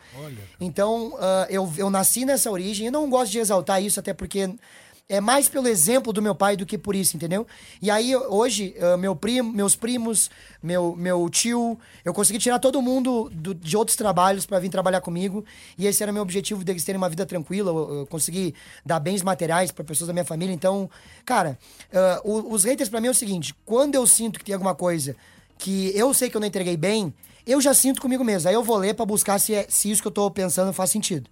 Então, 0.62 1.18
ah, 1.20 1.48
eu, 1.50 1.70
eu 1.78 1.90
nasci 1.90 2.24
nessa 2.26 2.50
origem. 2.52 2.86
Eu 2.86 2.92
não 2.94 3.10
gosto 3.10 3.32
de 3.32 3.40
exaltar 3.40 3.82
isso, 3.84 4.00
até 4.00 4.14
porque 4.14 4.50
é 5.10 5.20
mais 5.20 5.50
pelo 5.50 5.68
exemplo 5.68 6.14
do 6.14 6.22
meu 6.22 6.34
pai 6.34 6.56
do 6.56 6.66
que 6.66 6.78
por 6.78 6.96
isso, 6.96 7.18
entendeu? 7.18 7.46
E 7.82 7.92
aí, 7.92 8.16
hoje, 8.16 8.74
ah, 8.80 8.96
meu 8.98 9.16
primo, 9.16 9.52
meus 9.52 9.76
primos, 9.76 10.30
meu, 10.62 10.96
meu 10.96 11.28
tio, 11.30 11.78
eu 12.06 12.14
consegui 12.14 12.38
tirar 12.40 12.60
todo 12.60 12.82
mundo 12.84 13.30
do- 13.34 13.54
de 13.56 13.76
outros 13.76 13.98
trabalhos 13.98 14.46
para 14.46 14.60
vir 14.60 14.70
trabalhar 14.70 15.02
comigo. 15.02 15.44
E 15.78 15.88
esse 15.88 16.04
era 16.04 16.12
meu 16.12 16.22
objetivo 16.22 16.64
deles 16.64 16.84
terem 16.86 16.98
uma 16.98 17.10
vida 17.10 17.26
tranquila. 17.26 17.72
Eu, 17.72 18.00
eu 18.02 18.06
consegui 18.06 18.54
dar 18.86 19.00
bens 19.00 19.22
materiais 19.24 19.72
para 19.72 19.84
pessoas 19.84 20.08
da 20.08 20.14
minha 20.14 20.24
família. 20.26 20.54
Então, 20.54 20.88
cara, 21.26 21.58
o- 22.24 22.54
os 22.54 22.64
haters 22.64 22.90
para 22.90 23.02
mim 23.02 23.08
é 23.08 23.12
o 23.12 23.16
seguinte: 23.16 23.54
quando 23.66 23.96
eu 23.96 24.06
sinto 24.08 24.38
que 24.40 24.46
tem 24.46 24.54
alguma 24.54 24.76
coisa 24.76 25.16
que 25.58 25.92
eu 25.96 26.14
sei 26.14 26.30
que 26.30 26.38
eu 26.38 26.42
não 26.42 26.48
entreguei 26.48 26.76
bem, 26.78 27.14
eu 27.46 27.60
já 27.60 27.74
sinto 27.74 28.02
comigo 28.02 28.24
mesmo. 28.24 28.48
Aí 28.50 28.56
eu 28.56 28.64
vou 28.64 28.78
ler 28.78 28.94
pra 28.94 29.06
buscar 29.06 29.38
se, 29.40 29.54
é- 29.54 29.66
se 29.70 29.92
isso 29.92 30.02
que 30.02 30.08
eu 30.08 30.12
tô 30.12 30.30
pensando 30.32 30.72
faz 30.74 30.90
sentido. 30.90 31.30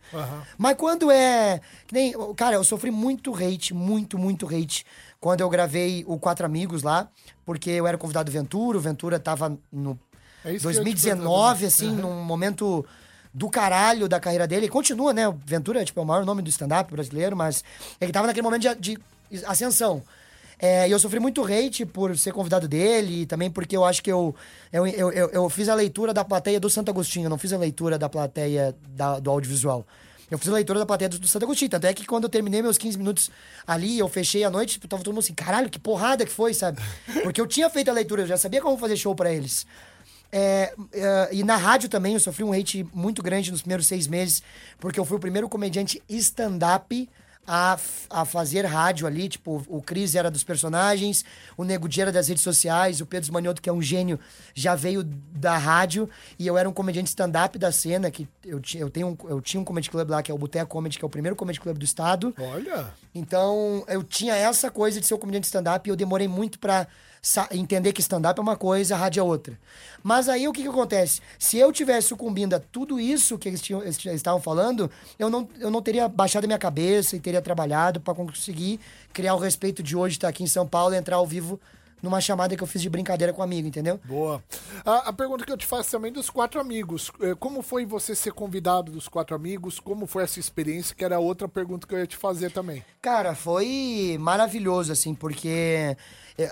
Mas 0.57 0.75
quando 0.77 1.09
é. 1.09 1.61
nem, 1.91 2.13
cara, 2.35 2.55
eu 2.55 2.63
sofri 2.63 2.91
muito 2.91 3.33
hate, 3.33 3.73
muito, 3.73 4.17
muito 4.17 4.45
hate. 4.45 4.85
Quando 5.19 5.41
eu 5.41 5.49
gravei 5.49 6.03
o 6.07 6.17
Quatro 6.19 6.45
Amigos 6.45 6.83
lá, 6.83 7.09
porque 7.45 7.69
eu 7.69 7.87
era 7.87 7.97
convidado 7.97 8.29
do 8.29 8.33
Ventura, 8.33 8.77
o 8.77 8.81
Ventura 8.81 9.19
tava 9.19 9.57
no 9.71 9.97
É 10.43 10.53
isso 10.53 10.61
que 10.61 10.67
eu 10.67 10.71
ia 10.71 10.79
te 10.79 10.83
2019, 10.83 11.59
perguntar 11.59 11.67
assim, 11.67 11.89
também. 11.89 12.01
num 12.01 12.23
momento 12.23 12.85
do 13.33 13.49
caralho 13.49 14.09
da 14.09 14.19
carreira 14.19 14.45
dele. 14.47 14.65
E 14.65 14.69
continua, 14.69 15.13
né? 15.13 15.29
O 15.29 15.33
Ventura 15.45 15.85
tipo, 15.85 15.99
é 15.99 16.03
o 16.03 16.05
maior 16.05 16.25
nome 16.25 16.41
do 16.41 16.49
stand-up 16.49 16.91
brasileiro, 16.91 17.35
mas 17.37 17.63
ele 18.01 18.11
tava 18.11 18.27
naquele 18.27 18.43
momento 18.43 18.75
de, 18.75 18.97
de 19.29 19.45
ascensão. 19.45 20.01
É, 20.63 20.87
e 20.87 20.91
eu 20.91 20.99
sofri 20.99 21.19
muito 21.19 21.43
hate 21.43 21.87
por 21.87 22.15
ser 22.15 22.31
convidado 22.31 22.67
dele 22.67 23.23
e 23.23 23.25
também 23.25 23.49
porque 23.49 23.75
eu 23.75 23.83
acho 23.83 24.03
que 24.03 24.11
eu, 24.11 24.35
eu, 24.71 24.85
eu, 24.85 25.11
eu, 25.11 25.29
eu 25.31 25.49
fiz 25.49 25.67
a 25.67 25.73
leitura 25.73 26.13
da 26.13 26.23
plateia 26.23 26.59
do 26.59 26.69
Santo 26.69 26.91
Agostinho, 26.91 27.25
eu 27.25 27.29
não 27.31 27.37
fiz 27.39 27.51
a 27.51 27.57
leitura 27.57 27.97
da 27.97 28.07
plateia 28.07 28.75
da- 28.89 29.19
do 29.19 29.31
audiovisual. 29.31 29.83
Eu 30.29 30.37
fiz 30.37 30.47
a 30.49 30.53
leitura 30.53 30.77
da 30.77 30.85
plateia 30.85 31.09
do, 31.09 31.17
do 31.17 31.27
Santo 31.27 31.43
Agostinho. 31.43 31.69
Tanto 31.71 31.85
é 31.87 31.93
que 31.93 32.05
quando 32.05 32.25
eu 32.25 32.29
terminei 32.29 32.61
meus 32.61 32.77
15 32.77 32.95
minutos 32.97 33.31
ali, 33.65 33.97
eu 33.97 34.07
fechei 34.07 34.43
a 34.43 34.51
noite, 34.51 34.73
tipo, 34.73 34.87
tava 34.87 35.03
todo 35.03 35.13
mundo 35.13 35.23
assim, 35.23 35.33
caralho, 35.33 35.67
que 35.69 35.79
porrada 35.79 36.23
que 36.25 36.31
foi, 36.31 36.53
sabe? 36.53 36.79
Porque 37.23 37.41
eu 37.41 37.47
tinha 37.47 37.67
feito 37.69 37.89
a 37.89 37.93
leitura, 37.93 38.21
eu 38.21 38.27
já 38.27 38.37
sabia 38.37 38.61
como 38.61 38.77
fazer 38.77 38.95
show 38.95 39.15
pra 39.15 39.33
eles. 39.33 39.65
É, 40.31 40.73
é, 40.93 41.29
e 41.33 41.43
na 41.43 41.57
rádio 41.57 41.89
também 41.89 42.13
eu 42.13 42.19
sofri 42.19 42.43
um 42.45 42.53
hate 42.53 42.87
muito 42.93 43.21
grande 43.21 43.51
nos 43.51 43.61
primeiros 43.61 43.87
seis 43.87 44.07
meses, 44.07 44.41
porque 44.79 44.97
eu 44.97 45.03
fui 45.03 45.17
o 45.17 45.19
primeiro 45.19 45.49
comediante 45.49 46.01
stand-up 46.07 47.09
a, 47.45 47.77
a 48.09 48.25
fazer 48.25 48.65
rádio 48.65 49.07
ali. 49.07 49.27
Tipo, 49.27 49.63
o 49.67 49.81
Cris 49.81 50.15
era 50.15 50.29
dos 50.29 50.43
personagens, 50.43 51.25
o 51.57 51.63
Nego 51.63 51.87
Di 51.87 52.01
era 52.01 52.11
das 52.11 52.27
redes 52.27 52.43
sociais, 52.43 53.01
o 53.01 53.05
Pedro 53.05 53.33
Manioto, 53.33 53.61
que 53.61 53.69
é 53.69 53.73
um 53.73 53.81
gênio, 53.81 54.19
já 54.53 54.75
veio 54.75 55.03
da 55.03 55.57
rádio, 55.57 56.09
e 56.37 56.47
eu 56.47 56.57
era 56.57 56.67
um 56.69 56.73
comediante 56.73 57.09
stand-up 57.09 57.57
da 57.57 57.71
cena, 57.71 58.09
que 58.11 58.27
eu, 58.45 58.61
eu, 58.75 58.89
tenho 58.89 59.07
um, 59.07 59.29
eu 59.29 59.41
tinha 59.41 59.59
um 59.59 59.65
comedy 59.65 59.89
club 59.89 60.09
lá, 60.09 60.21
que 60.21 60.31
é 60.31 60.33
o 60.33 60.37
Boteco 60.37 60.69
Comedy, 60.69 60.97
que 60.97 61.05
é 61.05 61.07
o 61.07 61.09
primeiro 61.09 61.35
comedy 61.35 61.59
club 61.59 61.77
do 61.77 61.85
estado. 61.85 62.33
Olha. 62.37 62.93
Então, 63.13 63.83
eu 63.87 64.03
tinha 64.03 64.35
essa 64.35 64.71
coisa 64.71 64.99
de 64.99 65.05
ser 65.05 65.13
um 65.13 65.19
comediante 65.19 65.47
stand-up 65.47 65.87
e 65.87 65.91
eu 65.91 65.95
demorei 65.95 66.27
muito 66.27 66.59
pra 66.59 66.87
entender 67.51 67.93
que 67.93 68.01
stand-up 68.01 68.39
é 68.39 68.41
uma 68.41 68.55
coisa, 68.55 68.95
rádio 68.95 69.21
é 69.21 69.23
outra. 69.23 69.57
Mas 70.01 70.27
aí 70.27 70.47
o 70.47 70.51
que, 70.51 70.63
que 70.63 70.67
acontece? 70.67 71.21
Se 71.37 71.57
eu 71.57 71.71
tivesse 71.71 72.07
sucumbindo 72.07 72.55
a 72.55 72.59
tudo 72.59 72.99
isso 72.99 73.37
que 73.37 73.47
eles, 73.47 73.61
tinham, 73.61 73.81
eles 73.81 74.03
estavam 74.05 74.41
falando, 74.41 74.89
eu 75.19 75.29
não, 75.29 75.47
eu 75.59 75.69
não 75.69 75.81
teria 75.81 76.07
baixado 76.07 76.45
a 76.45 76.47
minha 76.47 76.57
cabeça 76.57 77.15
e 77.15 77.19
teria 77.19 77.40
trabalhado 77.41 77.99
pra 77.99 78.13
conseguir 78.13 78.79
criar 79.11 79.35
o 79.35 79.39
respeito 79.39 79.81
de 79.83 79.95
hoje 79.95 80.15
estar 80.17 80.27
aqui 80.27 80.43
em 80.43 80.47
São 80.47 80.67
Paulo 80.67 80.93
e 80.93 80.97
entrar 80.97 81.17
ao 81.17 81.25
vivo 81.27 81.59
numa 82.01 82.19
chamada 82.19 82.55
que 82.55 82.63
eu 82.63 82.67
fiz 82.67 82.81
de 82.81 82.89
brincadeira 82.89 83.31
com 83.31 83.41
um 83.41 83.43
amigo, 83.43 83.67
entendeu? 83.67 83.99
Boa. 84.05 84.43
A, 84.83 85.09
a 85.09 85.13
pergunta 85.13 85.45
que 85.45 85.51
eu 85.51 85.57
te 85.57 85.65
faço 85.67 85.91
também 85.91 86.11
dos 86.11 86.29
quatro 86.29 86.59
amigos. 86.59 87.11
Eh, 87.21 87.35
Como 87.39 87.61
foi 87.61 87.85
você 87.85 88.15
ser 88.15 88.33
convidado 88.33 88.91
dos 88.91 89.07
quatro 89.07 89.35
amigos? 89.35 89.79
Como 89.79 90.07
foi 90.07 90.23
essa 90.23 90.39
experiência? 90.39 90.95
Que 90.95 91.05
era 91.05 91.19
outra 91.19 91.47
pergunta 91.47 91.85
que 91.85 91.93
eu 91.93 91.99
ia 91.99 92.07
te 92.07 92.17
fazer 92.17 92.51
também. 92.51 92.83
Cara, 93.01 93.35
foi 93.35 94.17
maravilhoso, 94.19 94.91
assim, 94.91 95.13
porque 95.13 95.95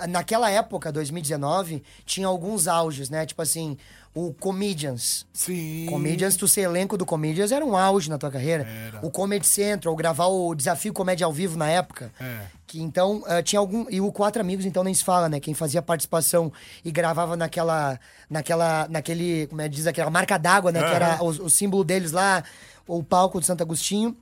naquela 0.08 0.50
época, 0.50 0.92
2019, 0.92 1.84
tinha 2.06 2.28
alguns 2.28 2.68
auges, 2.68 3.10
né? 3.10 3.26
Tipo 3.26 3.42
assim, 3.42 3.78
o 4.14 4.34
Comedians. 4.34 5.26
Sim. 5.34 5.86
Comedians, 5.88 6.36
tu 6.36 6.48
ser 6.48 6.62
elenco 6.62 6.98
do 6.98 7.06
Comedians 7.06 7.52
era 7.52 7.64
um 7.66 7.76
auge 7.76 8.10
na 8.10 8.18
tua 8.18 8.32
carreira. 8.32 8.68
O 9.02 9.12
Comedy 9.12 9.48
Central, 9.48 9.96
gravar 9.96 10.28
o 10.28 10.56
Desafio 10.56 10.92
Comédia 10.92 11.26
ao 11.26 11.34
Vivo 11.34 11.58
na 11.58 11.70
época. 11.70 12.12
É. 12.20 12.42
Que 12.66 12.82
então 12.82 13.24
eh, 13.28 13.42
tinha 13.42 13.60
algum. 13.60 13.86
E 13.90 14.02
o 14.02 14.12
Quatro 14.12 14.42
Amigos, 14.42 14.66
então 14.66 14.84
nem 14.84 14.94
se 14.94 15.04
fala, 15.04 15.30
né? 15.30 15.40
Quem 15.40 15.54
fazia 15.54 15.82
participação 15.82 16.52
e 16.84 16.92
gravava 16.92 17.36
naquela. 17.36 18.00
naquela. 18.30 18.88
naquele. 18.90 19.48
Como 19.48 19.62
é 19.62 19.70
que 19.70 19.76
diz? 19.76 19.88
Aquela 19.88 20.10
marca 20.10 20.38
d'água, 20.38 20.72
né? 20.72 20.80
Que 20.80 20.96
era 20.96 21.24
o, 21.24 21.28
o 21.28 21.50
símbolo 21.50 21.84
deles 21.84 22.12
lá, 22.12 22.44
o 22.88 23.04
palco 23.04 23.40
do 23.40 23.46
Santo 23.46 23.62
Agostinho. 23.62 24.16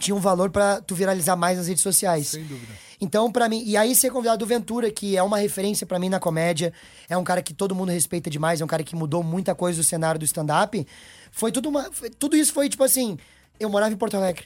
Tinha 0.00 0.14
um 0.14 0.18
valor 0.18 0.50
pra 0.50 0.80
tu 0.80 0.94
viralizar 0.94 1.36
mais 1.36 1.58
nas 1.58 1.68
redes 1.68 1.82
sociais. 1.82 2.28
Sem 2.28 2.42
dúvida. 2.42 2.72
Então, 3.00 3.30
pra 3.30 3.48
mim, 3.48 3.62
e 3.64 3.76
aí 3.76 3.94
ser 3.94 4.10
convidado 4.10 4.38
do 4.38 4.46
Ventura, 4.46 4.90
que 4.90 5.16
é 5.16 5.22
uma 5.22 5.38
referência 5.38 5.86
pra 5.86 5.98
mim 5.98 6.08
na 6.08 6.18
comédia, 6.18 6.72
é 7.08 7.16
um 7.16 7.22
cara 7.24 7.40
que 7.42 7.54
todo 7.54 7.74
mundo 7.74 7.90
respeita 7.90 8.28
demais, 8.28 8.60
é 8.60 8.64
um 8.64 8.68
cara 8.68 8.82
que 8.82 8.96
mudou 8.96 9.22
muita 9.22 9.54
coisa 9.54 9.78
do 9.80 9.84
cenário 9.84 10.18
do 10.18 10.24
stand-up. 10.24 10.86
Foi 11.30 11.52
tudo 11.52 11.68
uma. 11.68 11.90
foi- 11.92 12.10
tudo 12.10 12.36
isso 12.36 12.52
foi, 12.52 12.68
tipo 12.68 12.82
assim, 12.82 13.16
eu 13.58 13.68
morava 13.70 13.92
em 13.92 13.96
Porto 13.96 14.16
Alegre. 14.16 14.44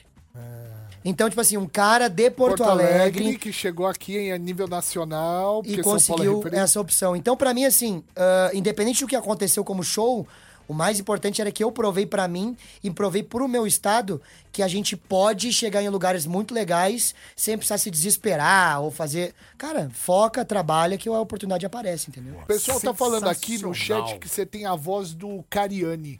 Então, 1.07 1.29
tipo 1.29 1.39
assim, 1.39 1.55
um 1.55 1.67
cara 1.67 2.07
de 2.07 2.31
Porto, 2.31 2.63
Alegre, 2.63 3.37
que 3.37 3.53
chegou 3.53 3.85
aqui 3.85 4.17
em 4.17 4.31
a 4.31 4.37
nível 4.39 4.67
nacional, 4.67 5.61
e 5.63 5.79
é 5.79 5.83
conseguiu 5.83 6.37
referência. 6.37 6.63
essa 6.63 6.81
opção. 6.81 7.15
Então, 7.15 7.37
pra 7.37 7.53
mim, 7.53 7.63
assim, 7.63 8.03
ah, 8.15 8.49
independente 8.55 9.01
do 9.01 9.07
que 9.07 9.15
aconteceu 9.15 9.63
como 9.63 9.83
show, 9.83 10.27
o 10.67 10.73
mais 10.73 10.99
importante 10.99 11.41
era 11.41 11.51
que 11.51 11.63
eu 11.63 11.71
provei 11.71 12.05
pra 12.05 12.27
mim 12.27 12.55
e 12.83 12.89
provei 12.89 13.23
pro 13.23 13.47
meu 13.47 13.67
estado 13.67 14.21
que 14.51 14.63
a 14.63 14.67
gente 14.67 14.95
pode 14.95 15.51
chegar 15.51 15.83
em 15.83 15.89
lugares 15.89 16.25
muito 16.25 16.53
legais 16.53 17.13
sem 17.35 17.57
precisar 17.57 17.77
se 17.77 17.91
desesperar 17.91 18.81
ou 18.81 18.89
fazer. 18.89 19.33
Cara, 19.57 19.89
foca, 19.93 20.45
trabalha 20.45 20.97
que 20.97 21.09
a 21.09 21.19
oportunidade 21.19 21.65
aparece, 21.65 22.09
entendeu? 22.09 22.39
O 22.41 22.45
pessoal 22.45 22.79
tá 22.79 22.93
falando 22.93 23.27
aqui 23.27 23.57
no 23.57 23.73
chat 23.73 24.17
que 24.17 24.29
você 24.29 24.45
tem 24.45 24.65
a 24.65 24.75
voz 24.75 25.13
do 25.13 25.43
Cariani, 25.49 26.19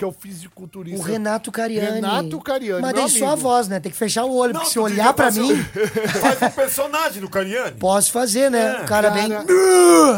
que 0.00 0.04
é 0.04 0.06
o 0.06 0.12
fisiculturista. 0.12 0.98
O 0.98 1.02
Renato 1.02 1.52
Cariani. 1.52 1.96
Renato 1.96 2.40
Cariani, 2.40 2.80
Mas 2.80 2.94
meu 2.94 3.02
daí 3.02 3.10
só 3.18 3.32
a 3.32 3.34
voz, 3.34 3.68
né? 3.68 3.78
Tem 3.80 3.92
que 3.92 3.98
fechar 3.98 4.24
o 4.24 4.34
olho, 4.34 4.54
Não, 4.54 4.60
porque 4.60 4.72
se 4.72 4.78
olhar 4.78 5.12
pra 5.12 5.30
mim, 5.30 5.54
Faz 6.18 6.40
o 6.40 6.54
personagem 6.56 7.20
do 7.20 7.28
Cariani. 7.28 7.76
posso 7.78 8.10
fazer, 8.10 8.50
né? 8.50 8.78
É, 8.78 8.82
o 8.82 8.86
cara, 8.86 9.10
Cara, 9.10 9.10
bem. 9.10 9.30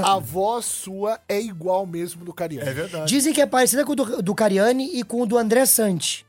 A 0.04 0.20
voz 0.20 0.66
sua 0.66 1.18
é 1.28 1.40
igual 1.40 1.84
mesmo 1.84 2.24
do 2.24 2.32
Cariani. 2.32 2.68
É 2.68 2.72
verdade. 2.72 3.06
Dizem 3.06 3.32
que 3.32 3.40
é 3.40 3.46
parecida 3.46 3.84
com 3.84 3.90
o 3.90 3.96
do, 3.96 4.22
do 4.22 4.34
Cariani 4.36 4.88
e 4.94 5.02
com 5.02 5.20
o 5.20 5.26
do 5.26 5.36
André 5.36 5.66
Santi. 5.66 6.24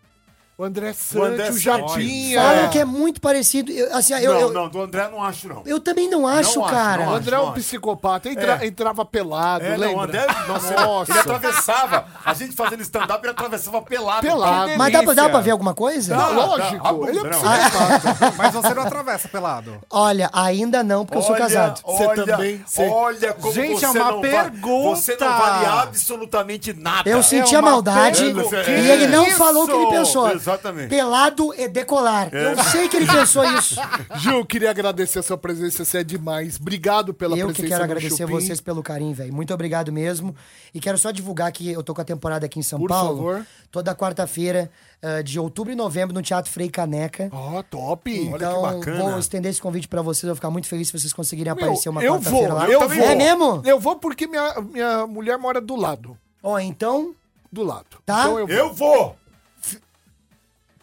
O 0.56 0.64
André 0.64 0.92
O 0.92 0.94
Santos, 0.94 1.28
André 1.30 1.44
o 1.50 1.54
Santos. 1.54 1.62
Japinha. 1.94 2.42
Falam 2.42 2.70
que 2.70 2.78
é 2.80 2.86
muito 2.86 3.20
parecido. 3.20 3.72
Eu, 3.72 3.96
assim, 3.98 4.14
eu, 4.14 4.34
não, 4.34 4.40
eu, 4.40 4.52
não, 4.54 4.70
do 4.70 4.82
André 4.82 5.10
não 5.12 5.24
acho, 5.24 5.48
não. 5.48 5.64
eu 5.66 5.80
também 5.80 6.08
não 6.08 6.28
acho, 6.28 6.60
Não 6.60 6.66
acho, 6.66 6.74
cara. 6.76 7.02
O 7.02 7.06
não 7.08 7.16
André 7.16 7.36
é 7.36 7.40
um 7.40 7.44
acho. 7.46 7.54
psicopata. 7.54 8.30
Entra- 8.30 8.60
É. 8.62 8.68
Entrava 8.68 9.04
pelado, 9.04 9.66
É, 9.66 9.70
lembra? 9.76 9.88
não, 9.88 9.96
o 9.96 10.02
André, 10.02 10.28
nossa, 10.48 10.72
Nossa. 10.76 11.12
ele 11.12 11.20
atravessava. 11.22 12.06
A 12.24 12.34
gente 12.36 12.56
fazendo 12.56 12.82
stand-up, 12.82 13.20
ele 13.26 13.32
atravessava 13.32 13.82
pelado. 13.82 14.22
Pelado. 14.22 14.70
Que 14.72 14.78
Mas 14.78 14.94
dá 14.94 15.04
pra, 15.04 15.14
dá 15.14 15.30
pra 15.30 15.40
ver 15.42 15.52
alguma 15.52 15.74
coisa? 15.74 16.16
Dá, 16.16 16.28
lógico, 16.28 16.84
dá. 16.84 16.90
A 16.90 16.94
bunda, 16.94 17.10
ele 17.10 17.20
é 17.20 17.24
não. 17.24 17.30
psicopata. 17.32 18.34
Mas 18.38 18.54
você 18.54 18.74
não 18.76 18.84
atravessa 18.84 19.28
pelado. 19.28 19.80
Olha, 19.90 20.30
ainda 20.32 20.84
não, 20.84 21.04
porque 21.04 21.18
eu 21.18 21.22
sou 21.24 21.32
Olha, 21.32 21.42
casado. 21.46 21.82
Você 21.84 22.06
olha, 22.06 22.26
também, 22.26 22.64
você- 22.66 22.88
Olha 22.90 23.34
como 23.34 23.54
Gente, 23.54 23.80
você 23.80 23.86
é 23.86 23.90
uma 23.90 24.12
não 24.12 24.22
pergunta. 24.22 24.62
Vale, 24.62 24.96
você 25.02 25.18
não 25.20 25.28
vale 25.38 25.66
absolutamente 25.66 26.74
nada. 26.74 27.10
Eu 27.10 27.24
senti 27.24 27.56
a 27.56 27.60
uma 27.60 27.72
maldade 27.72 28.24
e 28.24 28.90
ele 28.92 29.08
não 29.08 29.26
falou 29.32 29.64
o 29.64 29.68
que 29.68 29.74
ele 29.74 29.88
pensou. 29.88 30.43
Exatamente. 30.44 30.90
Pelado 30.90 31.54
e 31.58 31.68
decolar. 31.68 32.30
Eu 32.34 32.62
sei 32.66 32.90
que 32.90 32.98
ele 32.98 33.08
pensou 33.08 33.44
isso. 33.58 33.76
Gil, 34.20 34.46
queria 34.46 34.70
agradecer 34.70 35.20
a 35.20 35.24
sua 35.24 35.38
presença, 35.38 35.86
você 35.86 36.00
é 36.00 36.04
demais. 36.04 36.58
Obrigado 36.60 37.14
pela 37.14 37.38
eu 37.38 37.48
presença 37.48 37.62
que 37.62 37.68
quero 37.70 37.80
no 37.80 37.84
agradecer 37.86 38.24
a 38.24 38.28
Chupim. 38.28 38.34
vocês 38.34 38.60
pelo 38.60 38.84
carinho, 38.84 39.14
velho. 39.14 39.34
Muito 39.34 39.54
obrigado 39.54 39.92
mesmo. 39.92 40.36
E 40.74 40.80
quero 40.80 40.98
só 40.98 41.12
divulgar 41.12 41.52
que 41.52 41.72
eu 41.72 41.82
tô 41.82 41.94
com 41.94 42.02
a 42.02 42.06
temporada 42.06 42.46
aqui 42.46 42.60
em 42.60 42.64
São 42.64 42.80
Por 42.80 42.90
Paulo. 42.90 43.16
favor. 43.18 43.48
Toda 43.72 43.96
quarta-feira, 43.96 44.70
ah, 45.02 45.22
de 45.22 45.40
outubro 45.40 45.72
e 45.72 45.76
novembro, 45.76 46.14
no 46.14 46.22
Teatro 46.22 46.52
Frei 46.52 46.70
Caneca. 46.70 47.30
Ó, 47.32 47.64
top. 47.64 48.12
Então, 48.16 48.62
bacana. 48.62 49.04
vou 49.12 49.20
estender 49.20 49.50
esse 49.50 49.62
convite 49.62 49.88
pra 49.88 50.02
vocês. 50.02 50.24
Eu 50.24 50.30
vou 50.30 50.36
ficar 50.36 50.50
muito 50.50 50.68
feliz 50.68 50.88
se 50.90 51.00
vocês 51.00 51.14
conseguirem 51.14 51.54
Meu, 51.54 51.64
aparecer 51.64 51.90
uma 51.90 52.04
eu 52.04 52.14
quarta-feira 52.16 52.50
vou, 52.50 52.58
lá. 52.58 52.70
eu 52.70 52.80
também 52.80 53.00
vou. 53.00 53.08
É 53.10 53.16
mesmo? 53.16 53.62
Eu 53.66 53.80
vou 53.80 53.96
porque 53.96 54.28
minha, 54.28 54.54
minha 54.62 55.08
mulher 55.08 55.38
mora 55.38 55.60
do 55.62 55.76
lado. 55.76 56.18
Ó, 56.42 56.60
então, 56.60 57.16
Do 57.52 57.64
lado. 57.64 57.86
Tá. 58.06 58.22
Então 58.22 58.40
eu 58.40 58.48
vou. 58.48 58.56
Eu 58.56 58.74
vou. 58.74 59.16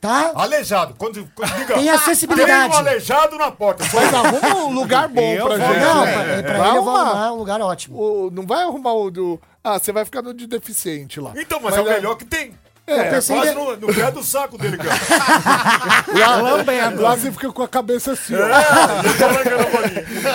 Tá? 0.00 0.32
Aleijado. 0.34 0.94
Quando, 0.96 1.28
quando 1.34 1.54
diga, 1.56 1.74
Tem 1.74 1.88
acessibilidade. 1.90 2.68
Tem 2.72 2.76
um 2.76 2.78
aleijado 2.88 3.36
na 3.36 3.50
porta. 3.50 3.84
Mas 3.92 4.14
arruma 4.14 4.64
um 4.64 4.72
lugar 4.72 5.08
bom 5.08 5.20
Eu 5.34 5.46
pra 5.46 5.56
vou, 5.58 5.66
gente. 5.74 5.80
Não, 5.84 6.04
né? 6.04 6.12
pra, 6.12 6.42
pra 6.42 6.58
Vai 6.58 6.68
ele 6.68 6.78
eu 6.78 6.82
vou 6.84 6.96
arrumar. 6.96 7.32
um 7.32 7.36
lugar 7.36 7.60
ótimo. 7.60 7.96
O- 7.98 8.30
não 8.30 8.46
vai 8.46 8.62
arrumar 8.62 8.94
o 8.94 9.10
do. 9.10 9.40
Ah, 9.62 9.78
você 9.78 9.92
vai 9.92 10.04
ficar 10.04 10.22
no 10.22 10.32
de 10.32 10.46
deficiente 10.46 11.20
lá. 11.20 11.32
Então, 11.36 11.60
mas, 11.62 11.76
é 11.76 11.80
o 11.80 11.84
melhor 11.84 12.16
que 12.16 12.24
tem. 12.24 12.52
É, 12.92 13.10
pensei 13.10 13.36
quase 13.36 13.52
que- 13.52 13.58
no, 13.58 13.76
no 13.76 13.94
pé 13.94 14.10
do 14.10 14.24
saco 14.24 14.58
dele, 14.58 14.76
cara. 14.76 14.90
Lá, 16.18 16.90
lá 16.98 17.14
você 17.16 17.30
fica 17.30 17.52
com 17.52 17.62
a 17.62 17.68
cabeça 17.68 18.12
assim, 18.12 18.34
ó. 18.34 18.40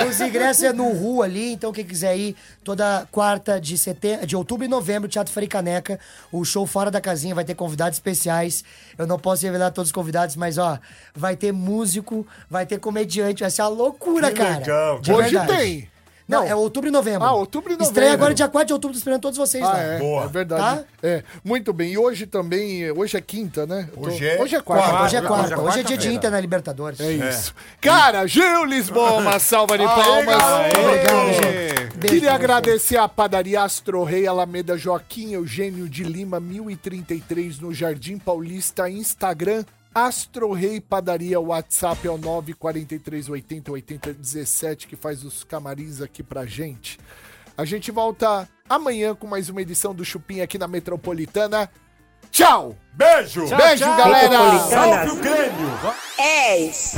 Os 0.09 0.19
ingressos 0.21 0.63
é 0.63 0.73
no 0.73 0.89
Rua 0.91 1.25
ali, 1.25 1.51
então 1.53 1.71
quem 1.71 1.85
quiser 1.85 2.15
ir, 2.17 2.35
toda 2.63 3.07
quarta 3.11 3.59
de, 3.59 3.77
setembro, 3.77 4.25
de 4.25 4.35
outubro 4.35 4.65
e 4.65 4.67
novembro, 4.67 5.09
Teatro 5.09 5.33
Frei 5.33 5.47
Caneca, 5.47 5.99
o 6.31 6.43
show 6.45 6.65
Fora 6.65 6.89
da 6.91 7.01
Casinha 7.01 7.35
vai 7.35 7.43
ter 7.43 7.55
convidados 7.55 7.97
especiais. 7.97 8.63
Eu 8.97 9.05
não 9.07 9.19
posso 9.19 9.43
revelar 9.45 9.71
todos 9.71 9.89
os 9.89 9.93
convidados, 9.93 10.35
mas 10.35 10.57
ó, 10.57 10.79
vai 11.15 11.35
ter 11.35 11.51
músico, 11.51 12.25
vai 12.49 12.65
ter 12.65 12.79
comediante, 12.79 13.41
vai 13.41 13.51
ser 13.51 13.61
uma 13.63 13.69
loucura, 13.69 14.31
Que 14.31 14.37
cara. 14.37 14.57
legal. 14.59 14.99
De 14.99 15.11
Hoje 15.13 15.29
verdade. 15.31 15.57
tem. 15.57 15.89
Não, 16.27 16.41
Não. 16.41 16.47
é 16.47 16.55
outubro 16.55 16.89
e 16.89 16.91
novembro. 16.91 17.23
Ah, 17.23 17.33
outubro 17.33 17.69
e 17.69 17.73
novembro. 17.73 17.87
Estreia 17.91 18.13
agora 18.13 18.33
dia 18.33 18.47
4 18.47 18.65
de 18.67 18.73
outubro, 18.73 18.97
esperando 18.97 19.21
todos 19.21 19.37
vocês 19.37 19.63
Ah, 19.63 19.67
lá. 19.73 19.79
é, 19.79 19.99
Boa. 19.99 20.23
é 20.23 20.27
verdade. 20.27 20.85
É, 21.03 21.23
muito 21.43 21.71
bem. 21.71 21.91
E 21.91 21.97
hoje 21.99 22.25
também, 22.25 22.89
hoje 22.91 23.15
é 23.15 23.21
quinta, 23.21 23.67
né? 23.67 23.87
Tô- 23.93 24.07
Hoje 24.07 24.27
é 24.27 24.41
hoje 24.41 24.55
é 24.55 24.61
quarta. 24.61 24.83
quarta. 24.89 25.05
Hoje 25.05 25.15
é 25.15 25.19
Hoje 25.19 25.25
é 25.25 25.29
quarta, 25.29 25.61
hoje 25.61 25.79
é 25.79 25.83
dia 25.83 25.97
de. 25.97 26.11
Inter 26.13 26.31
na 26.31 26.39
Libertadores. 26.39 26.99
É 26.99 27.11
isso. 27.11 27.53
Cara, 27.79 28.25
Gil 28.25 28.65
Lisboa, 28.65 29.13
uma 29.19 29.37
salva 29.39 29.77
de 29.77 29.85
palmas. 29.85 30.43
Obrigado, 30.79 31.33
gente. 31.33 31.75
Queria 31.99 32.19
Beijo 32.21 32.29
agradecer 32.29 32.97
a 32.97 33.07
padaria 33.07 33.61
Astro 33.61 34.03
Rei 34.03 34.25
Alameda 34.27 34.77
Joaquim 34.77 35.31
Eugênio 35.33 35.87
de 35.87 36.03
Lima, 36.03 36.39
1033, 36.39 37.59
no 37.59 37.73
Jardim 37.73 38.17
Paulista, 38.17 38.89
Instagram. 38.89 39.63
Astro 39.95 40.51
Rei 40.51 40.81
Padaria, 40.81 41.39
WhatsApp 41.39 42.05
é 42.05 42.11
o 42.11 42.19
943808017, 42.19 44.87
que 44.87 44.97
faz 44.97 45.23
os 45.23 45.45
camarins 45.45 46.01
aqui 46.01 46.21
pra 46.21 46.45
gente. 46.45 46.99
A 47.57 47.63
gente 47.63 47.91
volta 47.91 48.45
amanhã 48.67 49.15
com 49.15 49.25
mais 49.25 49.47
uma 49.47 49.61
edição 49.61 49.95
do 49.95 50.03
Chupim 50.03 50.41
aqui 50.41 50.57
na 50.57 50.67
Metropolitana. 50.67 51.71
Tchau! 52.29 52.75
Beijo. 52.91 53.47
Beijo, 53.55 53.85
galera! 53.85 54.59
Salve 54.59 55.11
o 55.11 55.15
Grêmio. 55.15 55.69
És. 56.19 56.95